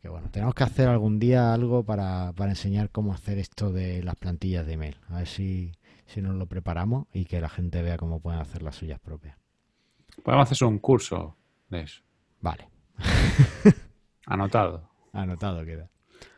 que 0.00 0.08
bueno, 0.08 0.28
tenemos 0.30 0.54
que 0.54 0.64
hacer 0.64 0.88
algún 0.88 1.18
día 1.18 1.54
algo 1.54 1.82
para, 1.82 2.32
para 2.34 2.52
enseñar 2.52 2.90
cómo 2.90 3.14
hacer 3.14 3.38
esto 3.38 3.72
de 3.72 4.02
las 4.02 4.16
plantillas 4.16 4.66
de 4.66 4.74
email. 4.74 4.96
A 5.08 5.18
ver 5.18 5.26
si, 5.26 5.72
si 6.06 6.20
nos 6.20 6.34
lo 6.34 6.46
preparamos 6.46 7.06
y 7.12 7.24
que 7.24 7.40
la 7.40 7.48
gente 7.48 7.82
vea 7.82 7.96
cómo 7.96 8.20
pueden 8.20 8.40
hacer 8.40 8.62
las 8.62 8.76
suyas 8.76 9.00
propias. 9.00 9.36
podemos 10.22 10.50
hacer 10.50 10.68
un 10.68 10.78
curso 10.78 11.36
de 11.70 11.82
eso. 11.82 12.02
Vale. 12.40 12.68
Anotado. 14.26 14.90
Anotado 15.12 15.64
queda. 15.64 15.88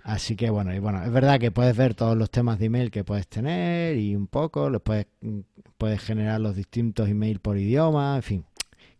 Así 0.03 0.37
que 0.37 0.51
bueno, 0.51 0.75
y 0.75 0.79
bueno, 0.79 1.03
es 1.03 1.11
verdad 1.11 1.41
que 1.41 1.51
puedes 1.51 1.77
ver 1.77 1.95
todos 1.95 2.17
los 2.17 2.31
temas 2.31 2.59
de 2.59 2.67
email 2.67 2.91
que 2.91 3.05
puedes 3.05 3.27
tener 3.27 3.97
y 3.97 4.15
un 4.15 4.27
poco, 4.27 4.69
los 4.69 4.83
puedes, 4.83 5.07
puedes 5.79 6.03
generar 6.03 6.41
los 6.41 6.55
distintos 6.55 7.09
email 7.09 7.41
por 7.41 7.57
idioma, 7.57 8.17
en 8.17 8.23
fin, 8.23 8.45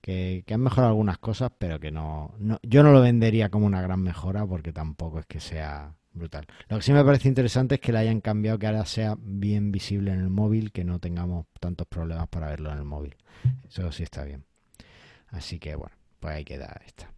que, 0.01 0.45
que 0.47 0.55
han 0.55 0.61
mejorado 0.61 0.91
algunas 0.91 1.19
cosas, 1.19 1.53
pero 1.59 1.79
que 1.79 1.91
no, 1.91 2.35
no, 2.39 2.59
yo 2.63 2.83
no 2.83 2.93
lo 2.93 3.03
vendería 3.03 3.51
como 3.51 3.67
una 3.67 3.83
gran 3.83 4.01
mejora 4.01 4.47
porque 4.47 4.73
tampoco 4.73 5.19
es 5.21 5.27
que 5.27 5.41
sea 5.41 5.95
brutal. 6.15 6.47
Lo 6.69 6.77
que 6.77 6.83
sí 6.83 6.93
me 6.93 7.05
parece 7.05 7.29
interesante 7.29 7.77
es 7.77 7.81
que 7.81 7.93
le 7.93 7.99
hayan 7.99 8.21
cambiado, 8.21 8.59
que 8.59 8.67
ahora 8.67 8.87
sea 8.87 9.17
bien 9.19 9.73
visible 9.73 10.13
en 10.13 10.21
el 10.21 10.31
móvil, 10.31 10.73
que 10.73 10.85
no 10.85 11.01
tengamos 11.01 11.47
tantos 11.61 11.87
problemas 11.87 12.29
para 12.29 12.49
verlo 12.49 12.71
en 12.71 12.79
el 12.79 12.85
móvil. 12.85 13.17
Eso 13.69 13.93
sí 13.93 14.05
está 14.05 14.25
bien. 14.25 14.45
Así 15.29 15.59
que 15.59 15.75
bueno, 15.75 15.95
pues 16.21 16.35
ahí 16.35 16.45
queda 16.45 16.81
esta. 16.87 17.13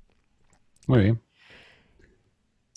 Muy 0.87 1.00
bien. 1.00 1.22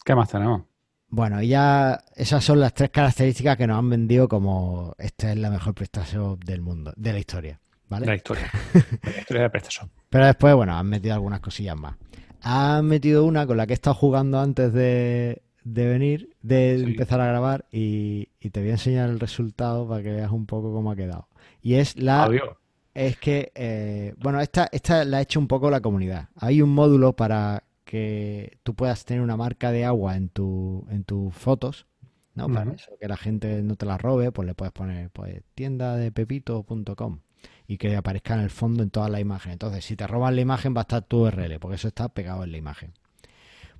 ¿Qué 0.04 0.16
más 0.16 0.30
tenemos? 0.30 0.64
Bueno, 1.12 1.42
y 1.42 1.48
ya 1.50 2.00
esas 2.16 2.44
son 2.44 2.60
las 2.60 2.74
tres 2.74 2.92
características 2.92 3.58
que 3.58 3.66
nos 3.68 3.78
han 3.80 3.90
vendido 3.90 4.28
como 4.28 4.94
esta 5.00 5.32
es 5.32 5.38
la 5.38 5.50
mejor 5.50 5.74
PrestaShop 5.74 6.44
del 6.44 6.62
mundo, 6.62 6.94
de 6.96 7.14
la 7.14 7.20
historia, 7.20 7.60
¿vale? 7.88 8.06
La 8.06 8.16
historia. 8.16 8.52
La 9.04 9.20
historia 9.20 9.44
de 9.44 9.50
PrestaShop. 9.50 9.90
Pero 10.10 10.26
después, 10.26 10.54
bueno, 10.56 10.78
han 10.78 10.88
metido 10.88 11.16
algunas 11.16 11.40
cosillas 11.40 11.76
más. 11.78 11.96
Han 12.42 12.86
metido 12.86 13.26
una 13.26 13.46
con 13.48 13.58
la 13.58 13.66
que 13.68 13.74
he 13.74 13.76
estado 13.76 13.96
jugando 13.96 14.40
antes 14.40 14.72
de, 14.72 15.42
de 15.64 15.88
venir, 15.88 16.36
de 16.42 16.78
Sí. 16.80 16.84
empezar 16.92 17.20
a 17.22 17.26
grabar, 17.28 17.66
y, 17.72 18.30
y 18.40 18.52
te 18.52 18.60
voy 18.60 18.70
a 18.70 18.74
enseñar 18.74 19.10
el 19.10 19.20
resultado 19.20 19.88
para 19.88 20.04
que 20.04 20.12
veas 20.12 20.32
un 20.32 20.46
poco 20.46 20.72
cómo 20.72 20.92
ha 20.92 20.96
quedado. 20.96 21.28
Y 21.62 21.74
es 21.76 21.98
la 21.98 22.24
Audio. 22.26 22.58
es 22.94 23.18
que, 23.18 23.52
eh, 23.56 24.14
bueno, 24.20 24.40
esta, 24.42 24.70
esta 24.72 25.04
la 25.06 25.18
ha 25.18 25.22
hecho 25.22 25.40
un 25.40 25.48
poco 25.48 25.70
la 25.72 25.82
comunidad. 25.82 26.30
Hay 26.36 26.62
un 26.62 26.70
módulo 26.70 27.14
para 27.14 27.64
que 27.90 28.60
tú 28.62 28.76
puedas 28.76 29.04
tener 29.04 29.24
una 29.24 29.36
marca 29.36 29.72
de 29.72 29.84
agua 29.84 30.16
en 30.16 30.30
tu, 30.30 30.86
en 30.92 31.04
tus 31.04 31.34
fotos, 31.34 31.88
¿no? 32.36 32.48
Para 32.48 32.72
eso, 32.72 32.92
que 33.02 33.08
la 33.08 33.18
gente 33.18 33.64
no 33.64 33.78
te 33.78 33.88
la 33.88 33.98
robe, 33.98 34.32
pues 34.32 34.46
le 34.46 34.54
puedes 34.54 34.72
poner 34.72 35.10
pues, 35.10 35.42
tienda 35.56 35.96
de 35.96 36.12
pepito.com 36.12 37.22
y 37.66 37.80
que 37.80 37.96
aparezca 37.96 38.36
en 38.36 38.42
el 38.42 38.52
fondo 38.52 38.84
en 38.84 38.92
todas 38.92 39.10
las 39.10 39.20
imágenes. 39.20 39.54
Entonces, 39.54 39.84
si 39.84 39.96
te 39.96 40.06
roban 40.06 40.36
la 40.36 40.42
imagen, 40.42 40.76
va 40.76 40.82
a 40.82 40.84
estar 40.84 41.02
tu 41.02 41.26
URL, 41.26 41.60
porque 41.60 41.78
eso 41.78 41.88
está 41.88 42.10
pegado 42.10 42.44
en 42.44 42.52
la 42.52 42.60
imagen. 42.60 42.94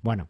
Bueno, 0.02 0.26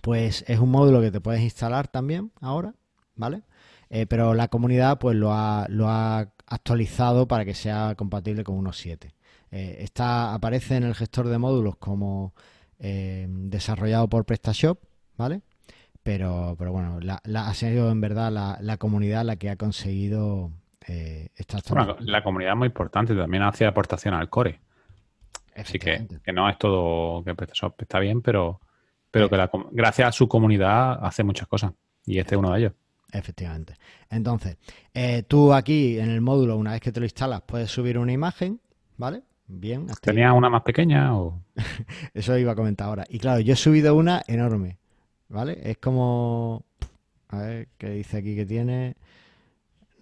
pues 0.00 0.44
es 0.46 0.60
un 0.60 0.70
módulo 0.70 1.00
que 1.00 1.10
te 1.10 1.20
puedes 1.20 1.42
instalar 1.42 1.88
también 1.88 2.30
ahora, 2.40 2.76
¿vale? 3.16 3.42
Eh, 3.88 4.06
pero 4.06 4.32
la 4.32 4.46
comunidad 4.46 5.00
pues 5.00 5.16
lo 5.16 5.32
ha, 5.32 5.66
lo 5.68 5.88
ha 5.88 6.20
actualizado 6.46 7.26
para 7.26 7.44
que 7.44 7.54
sea 7.54 7.96
compatible 7.96 8.44
con 8.44 8.64
1.7. 8.64 9.12
Eh, 9.50 9.78
está, 9.80 10.32
aparece 10.34 10.76
en 10.76 10.84
el 10.84 10.94
gestor 10.94 11.26
de 11.26 11.38
módulos 11.38 11.76
como 11.78 12.32
eh, 12.80 13.26
desarrollado 13.28 14.08
por 14.08 14.24
PrestaShop, 14.24 14.78
¿vale? 15.16 15.42
Pero, 16.02 16.56
pero 16.58 16.72
bueno, 16.72 16.98
la, 17.00 17.20
la- 17.24 17.46
ha 17.48 17.54
sido 17.54 17.90
en 17.90 18.00
verdad 18.00 18.32
la, 18.32 18.58
la 18.60 18.78
comunidad 18.78 19.24
la 19.24 19.36
que 19.36 19.50
ha 19.50 19.56
conseguido 19.56 20.50
eh, 20.88 21.28
esta 21.36 21.58
Bueno, 21.68 21.96
la 22.00 22.22
comunidad 22.22 22.52
es 22.54 22.58
muy 22.58 22.66
importante. 22.66 23.14
También 23.14 23.42
hace 23.42 23.66
aportación 23.66 24.14
al 24.14 24.28
core. 24.30 24.60
Así 25.54 25.78
que, 25.78 26.06
que 26.24 26.32
no 26.32 26.48
es 26.48 26.56
todo 26.58 27.22
que 27.22 27.34
PrestaShop 27.34 27.82
está 27.82 27.98
bien, 27.98 28.22
pero, 28.22 28.60
pero 29.10 29.28
que 29.28 29.36
la, 29.36 29.50
gracias 29.72 30.08
a 30.08 30.12
su 30.12 30.26
comunidad 30.26 31.04
hace 31.04 31.22
muchas 31.22 31.46
cosas. 31.48 31.72
Y 32.06 32.18
este 32.18 32.34
es 32.34 32.38
uno 32.38 32.52
de 32.52 32.60
ellos. 32.60 32.72
Efectivamente. 33.12 33.74
Entonces, 34.08 34.56
eh, 34.94 35.24
tú 35.24 35.52
aquí 35.52 35.98
en 35.98 36.10
el 36.10 36.20
módulo, 36.22 36.56
una 36.56 36.72
vez 36.72 36.80
que 36.80 36.92
te 36.92 37.00
lo 37.00 37.04
instalas, 37.06 37.42
puedes 37.42 37.70
subir 37.70 37.98
una 37.98 38.12
imagen, 38.12 38.60
¿vale? 38.96 39.22
Bien, 39.52 39.82
hasta 39.90 40.10
ahí. 40.10 40.14
¿Tenía 40.16 40.32
una 40.32 40.48
más 40.48 40.62
pequeña 40.62 41.16
o...? 41.16 41.42
Eso 42.14 42.36
iba 42.38 42.52
a 42.52 42.54
comentar 42.54 42.86
ahora. 42.88 43.04
Y 43.08 43.18
claro, 43.18 43.40
yo 43.40 43.52
he 43.52 43.56
subido 43.56 43.94
una 43.96 44.22
enorme, 44.26 44.78
¿vale? 45.28 45.58
Es 45.62 45.78
como... 45.78 46.64
A 47.28 47.38
ver, 47.38 47.68
¿qué 47.78 47.90
dice 47.90 48.18
aquí 48.18 48.34
que 48.36 48.46
tiene? 48.46 48.96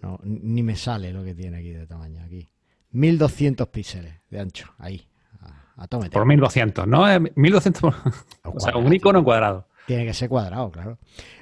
No, 0.01 0.19
ni 0.23 0.63
me 0.63 0.75
sale 0.75 1.11
lo 1.13 1.23
que 1.23 1.35
tiene 1.35 1.57
aquí 1.57 1.71
de 1.71 1.85
tamaño. 1.85 2.23
Aquí. 2.23 2.47
1200 2.91 3.67
píxeles 3.67 4.13
de 4.29 4.39
ancho. 4.39 4.73
Ahí. 4.77 5.07
A. 5.77 5.87
Por 5.87 6.25
1200, 6.25 6.87
¿no? 6.87 7.09
Eh, 7.09 7.19
1200 7.35 7.81
por- 7.81 7.95
O 8.43 8.55
O 8.57 8.59
sea, 8.59 8.75
un 8.77 8.93
icono 8.93 9.23
cuadrado. 9.23 9.67
Tiene 9.85 10.05
que 10.05 10.13
ser 10.13 10.27
cuadrado, 10.29 10.71
claro. 10.71 10.97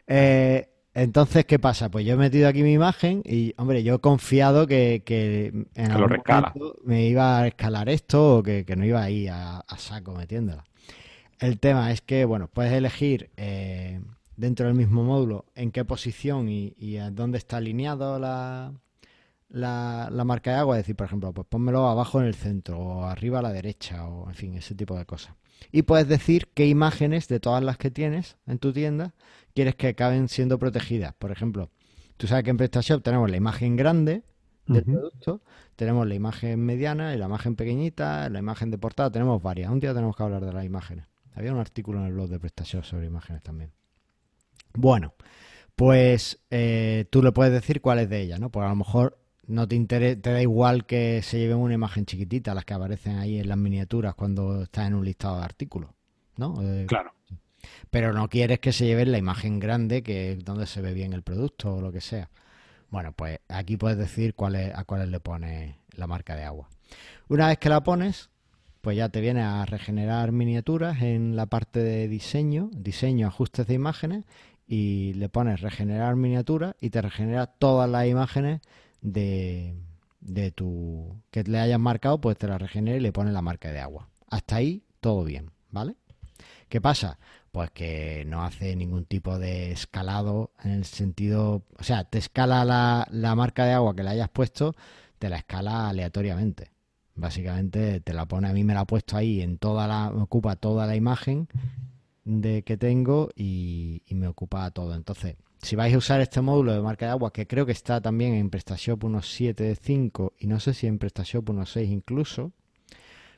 Eh, 0.05 0.69
entonces, 1.03 1.45
¿qué 1.45 1.59
pasa? 1.59 1.89
Pues 1.89 2.05
yo 2.05 2.13
he 2.13 2.17
metido 2.17 2.47
aquí 2.49 2.63
mi 2.63 2.73
imagen 2.73 3.21
y, 3.25 3.53
hombre, 3.57 3.83
yo 3.83 3.95
he 3.95 3.99
confiado 3.99 4.65
que, 4.67 5.03
que 5.05 5.67
en 5.75 5.93
lo 5.97 6.05
algún 6.05 6.09
rescala. 6.09 6.55
momento 6.55 6.79
me 6.83 7.05
iba 7.07 7.39
a 7.39 7.47
escalar 7.47 7.87
esto 7.89 8.37
o 8.37 8.43
que, 8.43 8.65
que 8.65 8.75
no 8.75 8.85
iba 8.85 9.03
a 9.03 9.09
ir 9.09 9.29
a, 9.29 9.59
a 9.59 9.77
saco 9.77 10.13
metiéndola. 10.15 10.63
El 11.39 11.59
tema 11.59 11.91
es 11.91 12.01
que, 12.01 12.25
bueno, 12.25 12.47
puedes 12.51 12.73
elegir 12.73 13.29
eh, 13.37 14.01
dentro 14.37 14.65
del 14.67 14.75
mismo 14.75 15.03
módulo 15.03 15.45
en 15.55 15.71
qué 15.71 15.85
posición 15.85 16.49
y, 16.49 16.73
y 16.79 16.97
a 16.97 17.11
dónde 17.11 17.37
está 17.37 17.57
alineado 17.57 18.19
la, 18.19 18.73
la, 19.49 20.09
la 20.11 20.23
marca 20.25 20.51
de 20.51 20.57
agua. 20.57 20.77
Es 20.77 20.83
decir, 20.83 20.95
por 20.95 21.05
ejemplo, 21.07 21.33
pues 21.33 21.47
pónmelo 21.47 21.87
abajo 21.87 22.19
en 22.21 22.27
el 22.27 22.35
centro 22.35 22.79
o 22.79 23.03
arriba 23.05 23.39
a 23.39 23.43
la 23.43 23.51
derecha 23.53 24.07
o, 24.07 24.29
en 24.29 24.35
fin, 24.35 24.55
ese 24.55 24.73
tipo 24.75 24.97
de 24.97 25.05
cosas. 25.05 25.35
Y 25.71 25.83
puedes 25.83 26.07
decir 26.07 26.47
qué 26.53 26.67
imágenes 26.67 27.27
de 27.27 27.39
todas 27.39 27.63
las 27.63 27.77
que 27.77 27.91
tienes 27.91 28.37
en 28.45 28.59
tu 28.59 28.73
tienda 28.73 29.13
quieres 29.53 29.75
que 29.75 29.87
acaben 29.87 30.29
siendo 30.29 30.59
protegidas. 30.59 31.13
Por 31.13 31.31
ejemplo, 31.31 31.71
tú 32.17 32.27
sabes 32.27 32.43
que 32.43 32.51
en 32.51 32.57
PrestaShop 32.57 33.03
tenemos 33.03 33.29
la 33.29 33.37
imagen 33.37 33.75
grande 33.75 34.23
del 34.67 34.83
producto, 34.83 35.41
tenemos 35.75 36.05
la 36.07 36.13
imagen 36.13 36.59
mediana 36.59 37.13
y 37.15 37.17
la 37.17 37.25
imagen 37.25 37.55
pequeñita, 37.55 38.29
la 38.29 38.39
imagen 38.39 38.69
de 38.69 38.77
portada, 38.77 39.09
tenemos 39.09 39.41
varias. 39.41 39.71
Un 39.71 39.79
día 39.79 39.93
tenemos 39.93 40.15
que 40.15 40.23
hablar 40.23 40.45
de 40.45 40.53
las 40.53 40.65
imágenes. 40.65 41.05
Había 41.33 41.53
un 41.53 41.59
artículo 41.59 41.99
en 41.99 42.05
el 42.05 42.13
blog 42.13 42.29
de 42.29 42.39
PrestaShop 42.39 42.83
sobre 42.83 43.05
imágenes 43.05 43.41
también. 43.43 43.71
Bueno, 44.73 45.13
pues 45.75 46.39
eh, 46.49 47.05
tú 47.09 47.23
le 47.23 47.31
puedes 47.31 47.53
decir 47.53 47.81
cuál 47.81 47.99
es 47.99 48.09
de 48.09 48.21
ellas, 48.21 48.39
¿no? 48.39 48.51
Porque 48.51 48.65
a 48.65 48.69
lo 48.69 48.75
mejor 48.75 49.17
no 49.47 49.67
te 49.67 49.75
interesa, 49.75 50.21
te 50.21 50.31
da 50.31 50.41
igual 50.41 50.85
que 50.85 51.21
se 51.23 51.39
lleven 51.39 51.57
una 51.57 51.73
imagen 51.73 52.05
chiquitita, 52.05 52.53
las 52.53 52.65
que 52.65 52.73
aparecen 52.73 53.17
ahí 53.17 53.39
en 53.39 53.47
las 53.49 53.57
miniaturas 53.57 54.15
cuando 54.15 54.63
estás 54.63 54.87
en 54.87 54.93
un 54.93 55.05
listado 55.05 55.37
de 55.37 55.43
artículos, 55.43 55.89
¿no? 56.35 56.55
Eh, 56.61 56.85
Claro. 56.87 57.11
pero 57.89 58.13
no 58.13 58.27
quieres 58.29 58.59
que 58.59 58.71
se 58.71 58.85
lleven 58.85 59.11
la 59.11 59.17
imagen 59.17 59.59
grande, 59.59 60.03
que 60.03 60.33
es 60.33 60.43
donde 60.45 60.65
se 60.67 60.81
ve 60.81 60.93
bien 60.93 61.13
el 61.13 61.23
producto 61.23 61.75
o 61.75 61.81
lo 61.81 61.91
que 61.91 62.01
sea. 62.01 62.29
Bueno, 62.89 63.11
pues 63.13 63.39
aquí 63.49 63.75
puedes 63.77 63.97
decir 63.97 64.33
cuáles, 64.33 64.73
a 64.73 64.83
cuáles 64.85 65.09
le 65.09 65.19
pones 65.19 65.75
la 65.95 66.07
marca 66.07 66.35
de 66.35 66.43
agua. 66.43 66.69
Una 67.27 67.47
vez 67.47 67.57
que 67.57 67.69
la 67.69 67.81
pones, 67.83 68.29
pues 68.81 68.95
ya 68.95 69.09
te 69.09 69.19
viene 69.19 69.41
a 69.41 69.65
regenerar 69.65 70.31
miniaturas 70.31 71.01
en 71.01 71.35
la 71.35 71.47
parte 71.47 71.79
de 71.81 72.07
diseño, 72.07 72.69
diseño, 72.73 73.27
ajustes 73.27 73.67
de 73.67 73.73
imágenes, 73.73 74.23
y 74.67 75.13
le 75.13 75.29
pones 75.29 75.61
regenerar 75.61 76.15
miniaturas 76.15 76.75
y 76.79 76.89
te 76.89 77.01
regenera 77.01 77.47
todas 77.47 77.89
las 77.89 78.05
imágenes 78.07 78.61
de, 79.11 79.75
de 80.19 80.51
tu 80.51 81.15
que 81.31 81.43
le 81.43 81.59
hayas 81.59 81.79
marcado, 81.79 82.19
pues 82.19 82.37
te 82.37 82.47
la 82.47 82.57
regenera 82.57 82.97
y 82.97 83.01
le 83.01 83.11
pones 83.11 83.33
la 83.33 83.41
marca 83.41 83.71
de 83.71 83.79
agua. 83.79 84.09
Hasta 84.29 84.57
ahí 84.57 84.83
todo 84.99 85.23
bien, 85.23 85.51
¿vale? 85.71 85.95
¿Qué 86.69 86.81
pasa? 86.81 87.17
Pues 87.51 87.71
que 87.71 88.25
no 88.27 88.43
hace 88.43 88.75
ningún 88.75 89.05
tipo 89.05 89.39
de 89.39 89.71
escalado 89.71 90.51
en 90.63 90.71
el 90.71 90.85
sentido, 90.85 91.63
o 91.79 91.83
sea, 91.83 92.03
te 92.03 92.17
escala 92.17 92.65
la, 92.65 93.07
la 93.09 93.35
marca 93.35 93.65
de 93.65 93.73
agua 93.73 93.95
que 93.95 94.03
le 94.03 94.09
hayas 94.09 94.29
puesto, 94.29 94.75
te 95.17 95.29
la 95.29 95.37
escala 95.37 95.89
aleatoriamente. 95.89 96.71
Básicamente 97.15 97.99
te 98.01 98.13
la 98.13 98.27
pone, 98.27 98.47
a 98.47 98.53
mí 98.53 98.63
me 98.63 98.73
la 98.73 98.81
ha 98.81 98.85
puesto 98.85 99.17
ahí 99.17 99.41
en 99.41 99.57
toda 99.57 99.87
la, 99.87 100.11
me 100.11 100.21
ocupa 100.21 100.55
toda 100.55 100.85
la 100.85 100.95
imagen 100.95 101.47
de 102.25 102.61
que 102.63 102.77
tengo 102.77 103.29
y, 103.35 104.03
y 104.05 104.13
me 104.15 104.27
ocupa 104.27 104.69
todo. 104.71 104.93
Entonces, 104.93 105.37
si 105.61 105.75
vais 105.75 105.93
a 105.93 105.97
usar 105.97 106.21
este 106.21 106.41
módulo 106.41 106.73
de 106.73 106.81
marca 106.81 107.05
de 107.05 107.11
agua, 107.11 107.31
que 107.31 107.47
creo 107.47 107.65
que 107.65 107.71
está 107.71 108.01
también 108.01 108.33
en 108.33 108.49
PrestaShop 108.49 109.03
1.7.5 109.03 110.33
y 110.39 110.47
no 110.47 110.59
sé 110.59 110.73
si 110.73 110.87
en 110.87 110.99
PrestaShop 110.99 111.49
1.6 111.49 111.89
incluso, 111.89 112.51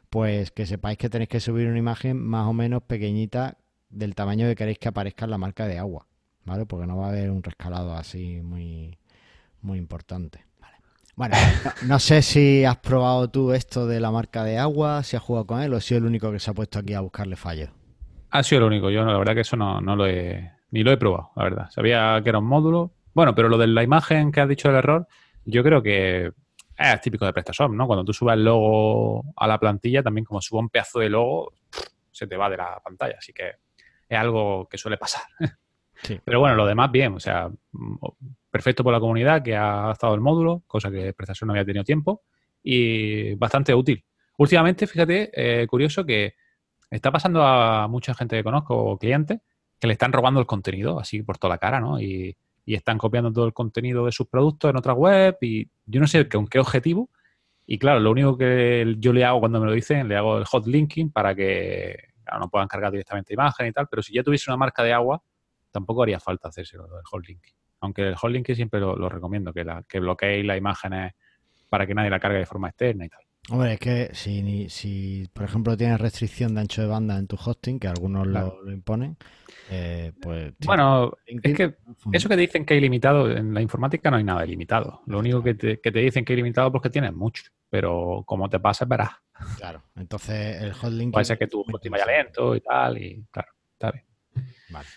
pues 0.09 0.51
que 0.51 0.65
sepáis 0.65 0.97
que 0.97 1.09
tenéis 1.09 1.29
que 1.29 1.39
subir 1.39 1.67
una 1.67 1.77
imagen 1.77 2.17
más 2.17 2.47
o 2.47 2.53
menos 2.53 2.83
pequeñita 2.83 3.57
del 3.89 4.15
tamaño 4.15 4.47
que 4.47 4.55
queréis 4.55 4.79
que 4.79 4.89
aparezca 4.89 5.25
en 5.25 5.31
la 5.31 5.37
marca 5.37 5.67
de 5.67 5.79
agua, 5.79 6.07
¿vale? 6.45 6.65
Porque 6.65 6.87
no 6.87 6.97
va 6.97 7.07
a 7.07 7.09
haber 7.09 7.31
un 7.31 7.43
rescalado 7.43 7.93
así 7.93 8.41
muy, 8.41 8.97
muy 9.61 9.77
importante. 9.77 10.45
Bueno, 11.15 11.35
no, 11.85 11.99
sé 11.99 12.21
si 12.21 12.63
has 12.63 12.77
probado 12.77 13.29
tú 13.29 13.51
esto 13.51 13.87
de 13.87 13.99
la 13.99 14.09
marca 14.09 14.45
de 14.45 14.57
agua, 14.57 15.03
si 15.03 15.17
has 15.17 15.21
jugado 15.21 15.47
con 15.47 15.61
él 15.61 15.73
o 15.73 15.81
si 15.81 15.93
es 15.93 15.97
el 15.97 16.05
único 16.05 16.31
que 16.31 16.39
se 16.39 16.49
ha 16.49 16.53
puesto 16.53 16.79
aquí 16.79 16.93
a 16.93 17.01
buscarle 17.01 17.35
fallos. 17.35 17.69
Ha 18.29 18.41
sido 18.41 18.59
el 18.61 18.67
único. 18.67 18.89
Yo, 18.89 19.03
la 19.03 19.17
verdad, 19.17 19.33
que 19.33 19.41
eso 19.41 19.57
no, 19.57 19.81
no 19.81 19.97
lo 19.97 20.07
he. 20.07 20.49
Ni 20.71 20.83
lo 20.83 20.91
he 20.91 20.97
probado, 20.97 21.31
la 21.35 21.43
verdad. 21.43 21.69
Sabía 21.71 22.19
que 22.23 22.29
era 22.29 22.39
un 22.39 22.45
módulo. 22.45 22.93
Bueno, 23.13 23.33
pero 23.33 23.49
lo 23.49 23.57
de 23.57 23.67
la 23.67 23.83
imagen 23.83 24.31
que 24.31 24.41
has 24.41 24.49
dicho 24.49 24.67
del 24.67 24.77
error, 24.77 25.07
yo 25.45 25.63
creo 25.63 25.81
que 25.81 26.31
es 26.77 27.01
típico 27.01 27.25
de 27.25 27.33
PrestaShop, 27.33 27.71
¿no? 27.71 27.87
Cuando 27.87 28.05
tú 28.05 28.13
subas 28.13 28.35
el 28.35 28.45
logo 28.45 29.23
a 29.35 29.47
la 29.47 29.59
plantilla, 29.59 30.03
también 30.03 30.25
como 30.25 30.41
suba 30.41 30.61
un 30.61 30.69
pedazo 30.69 30.99
de 30.99 31.09
logo, 31.09 31.53
se 32.11 32.27
te 32.27 32.37
va 32.37 32.49
de 32.49 32.57
la 32.57 32.79
pantalla. 32.83 33.15
Así 33.17 33.33
que 33.33 33.53
es 34.07 34.17
algo 34.17 34.67
que 34.69 34.77
suele 34.77 34.97
pasar. 34.97 35.23
Pero 36.23 36.39
bueno, 36.39 36.55
lo 36.55 36.65
demás 36.65 36.91
bien, 36.91 37.15
o 37.15 37.19
sea, 37.19 37.49
perfecto 38.49 38.83
por 38.83 38.93
la 38.93 38.99
comunidad 38.99 39.43
que 39.43 39.55
ha 39.55 39.83
adaptado 39.83 40.15
el 40.15 40.21
módulo, 40.21 40.63
cosa 40.65 40.89
que 40.89 41.13
PrestaShop 41.13 41.47
no 41.47 41.53
había 41.53 41.65
tenido 41.65 41.83
tiempo, 41.83 42.23
y 42.63 43.35
bastante 43.35 43.73
útil. 43.73 44.03
Últimamente, 44.37 44.87
fíjate, 44.87 45.29
eh, 45.33 45.67
curioso 45.67 46.05
que 46.05 46.35
está 46.89 47.11
pasando 47.11 47.43
a 47.43 47.87
mucha 47.89 48.13
gente 48.13 48.37
que 48.37 48.43
conozco, 48.43 48.97
clientes, 48.97 49.41
que 49.79 49.87
le 49.87 49.93
están 49.93 50.11
robando 50.13 50.39
el 50.39 50.45
contenido 50.45 50.99
así 50.99 51.23
por 51.23 51.37
toda 51.37 51.55
la 51.55 51.57
cara, 51.57 51.79
¿no? 51.79 51.99
Y, 51.99 52.35
están 52.65 52.99
copiando 52.99 53.33
todo 53.33 53.47
el 53.47 53.53
contenido 53.53 54.05
de 54.05 54.11
sus 54.11 54.27
productos 54.27 54.69
en 54.69 54.77
otra 54.77 54.93
web 54.93 55.35
y 55.41 55.67
yo 55.87 55.99
no 55.99 56.05
sé 56.05 56.29
con 56.29 56.47
qué 56.47 56.59
objetivo. 56.59 57.09
Y 57.65 57.79
claro, 57.79 57.99
lo 57.99 58.11
único 58.11 58.37
que 58.37 58.95
yo 58.99 59.11
le 59.11 59.25
hago 59.25 59.39
cuando 59.39 59.59
me 59.59 59.65
lo 59.65 59.71
dicen, 59.71 60.07
le 60.07 60.15
hago 60.15 60.37
el 60.37 60.45
hot 60.45 60.67
linking 60.67 61.11
para 61.11 61.33
que 61.33 61.97
no 62.39 62.47
puedan 62.47 62.67
cargar 62.67 62.91
directamente 62.91 63.33
imagen 63.33 63.65
y 63.65 63.71
tal, 63.71 63.87
pero 63.89 64.03
si 64.03 64.13
ya 64.13 64.21
tuviese 64.21 64.51
una 64.51 64.57
marca 64.57 64.83
de 64.83 64.93
agua, 64.93 65.19
tampoco 65.71 66.03
haría 66.03 66.19
falta 66.19 66.49
hacerse 66.49 66.77
el 66.77 66.83
hot 67.05 67.25
linking. 67.25 67.55
Aunque 67.79 68.07
el 68.07 68.15
hot 68.15 68.29
linking 68.29 68.55
siempre 68.55 68.79
lo, 68.79 69.09
recomiendo, 69.09 69.51
que, 69.51 69.63
la, 69.63 69.81
que 69.89 69.99
bloqueéis 69.99 70.45
las 70.45 70.59
imágenes 70.59 71.13
para 71.69 71.87
que 71.87 71.95
nadie 71.95 72.11
la 72.11 72.19
cargue 72.19 72.37
de 72.37 72.45
forma 72.45 72.69
externa 72.69 73.03
y 73.03 73.09
tal. 73.09 73.21
Hombre, 73.51 73.73
es 73.73 73.79
que 73.79 74.09
si, 74.13 74.69
si 74.69 75.27
por 75.33 75.43
ejemplo 75.43 75.75
tienes 75.75 75.99
restricción 75.99 76.53
de 76.53 76.61
ancho 76.61 76.81
de 76.81 76.87
banda 76.87 77.17
en 77.17 77.27
tu 77.27 77.35
hosting, 77.35 77.79
que 77.79 77.87
algunos 77.87 78.27
lo, 78.27 78.71
imponen, 78.71 79.17
eh, 79.71 80.11
pues... 80.21 80.53
Bueno, 80.65 81.13
es 81.25 81.55
que 81.55 81.75
eso 82.11 82.29
que 82.29 82.35
dicen 82.35 82.65
que 82.65 82.75
hay 82.75 82.81
limitado, 82.81 83.29
en 83.29 83.53
la 83.53 83.61
informática 83.61 84.11
no 84.11 84.17
hay 84.17 84.23
nada 84.23 84.45
ilimitado. 84.45 85.01
Lo 85.07 85.19
único 85.19 85.41
que 85.41 85.55
te, 85.55 85.79
que 85.79 85.91
te 85.91 85.99
dicen 85.99 86.23
que 86.23 86.33
hay 86.33 86.37
limitado 86.37 86.67
es 86.67 86.71
porque 86.71 86.89
tienes 86.89 87.13
mucho, 87.13 87.43
pero 87.69 88.23
como 88.25 88.49
te 88.49 88.59
pasa, 88.59 88.85
verás. 88.85 89.11
Claro, 89.57 89.83
entonces 89.95 90.61
el 90.61 90.73
hotlink... 90.73 91.13
Puede 91.13 91.25
ser 91.25 91.37
que 91.37 91.47
tu 91.47 91.61
hosting 91.61 91.91
vaya 91.91 92.05
lento 92.05 92.55
y 92.55 92.61
tal, 92.61 92.97
y 92.97 93.25
claro, 93.31 93.51
está 93.73 93.91
bien. 93.91 94.05
Vale. 94.69 94.87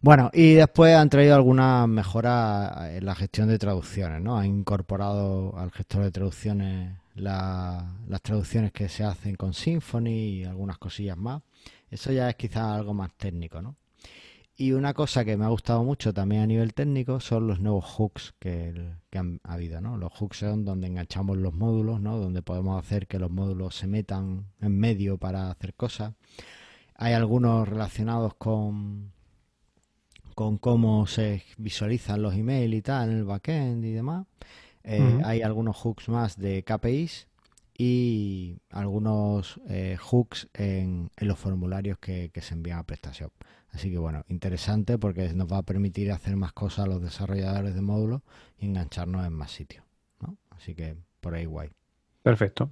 Bueno, 0.00 0.30
y 0.32 0.54
después 0.54 0.94
han 0.94 1.08
traído 1.10 1.34
algunas 1.34 1.88
mejoras 1.88 2.90
en 2.90 3.04
la 3.04 3.14
gestión 3.14 3.48
de 3.48 3.58
traducciones, 3.58 4.20
¿no? 4.20 4.38
Han 4.38 4.46
incorporado 4.46 5.56
al 5.58 5.70
gestor 5.72 6.04
de 6.04 6.10
traducciones 6.10 6.96
las 7.16 8.22
traducciones 8.22 8.72
que 8.72 8.88
se 8.88 9.04
hacen 9.04 9.36
con 9.36 9.54
Symfony 9.54 10.08
y 10.08 10.44
algunas 10.44 10.78
cosillas 10.78 11.16
más. 11.16 11.42
Eso 11.90 12.12
ya 12.12 12.28
es 12.28 12.36
quizás 12.36 12.74
algo 12.74 12.92
más 12.94 13.10
técnico, 13.16 13.62
¿no? 13.62 13.76
Y 14.58 14.72
una 14.72 14.94
cosa 14.94 15.24
que 15.24 15.36
me 15.36 15.44
ha 15.44 15.48
gustado 15.48 15.84
mucho 15.84 16.14
también 16.14 16.42
a 16.42 16.46
nivel 16.46 16.72
técnico 16.72 17.20
son 17.20 17.46
los 17.46 17.60
nuevos 17.60 17.84
hooks 17.84 18.34
que, 18.38 18.94
han 19.12 19.40
habido, 19.44 19.82
¿no? 19.82 19.98
Los 19.98 20.12
hooks 20.14 20.38
son 20.38 20.64
donde 20.64 20.86
enganchamos 20.86 21.36
los 21.36 21.52
módulos, 21.52 22.00
¿no? 22.00 22.18
Donde 22.18 22.40
podemos 22.42 22.82
hacer 22.82 23.06
que 23.06 23.18
los 23.18 23.30
módulos 23.30 23.76
se 23.76 23.86
metan 23.86 24.46
en 24.60 24.78
medio 24.78 25.18
para 25.18 25.50
hacer 25.50 25.74
cosas. 25.74 26.14
Hay 26.94 27.12
algunos 27.12 27.68
relacionados 27.68 28.34
con, 28.34 29.12
con 30.36 30.58
cómo 30.58 31.06
se 31.06 31.44
visualizan 31.56 32.20
los 32.20 32.34
emails 32.34 32.74
y 32.74 32.82
tal 32.82 33.10
en 33.10 33.16
el 33.16 33.24
backend 33.24 33.82
y 33.86 33.92
demás. 33.92 34.26
Eh, 34.84 35.22
hay 35.24 35.40
algunos 35.40 35.78
hooks 35.78 36.10
más 36.10 36.36
de 36.36 36.62
KPIs 36.62 37.26
y 37.78 38.58
algunos 38.68 39.58
eh, 39.66 39.96
hooks 39.98 40.50
en, 40.52 41.10
los 41.16 41.38
formularios 41.38 41.98
que, 41.98 42.30
se 42.38 42.52
envían 42.52 42.80
a 42.80 42.82
PrestaShop. 42.82 43.32
Así 43.70 43.90
que 43.90 43.96
bueno, 43.96 44.26
interesante 44.28 44.98
porque 44.98 45.32
nos 45.32 45.50
va 45.50 45.56
a 45.56 45.62
permitir 45.62 46.12
hacer 46.12 46.36
más 46.36 46.52
cosas 46.52 46.80
a 46.80 46.88
los 46.88 47.00
desarrolladores 47.00 47.74
de 47.74 47.80
módulos 47.80 48.20
y 48.58 48.66
engancharnos 48.66 49.26
en 49.26 49.32
más 49.32 49.50
sitios. 49.52 49.84
Así 50.50 50.74
que 50.74 50.98
por 51.22 51.34
ahí 51.34 51.46
guay. 51.46 51.70
Perfecto. 52.22 52.70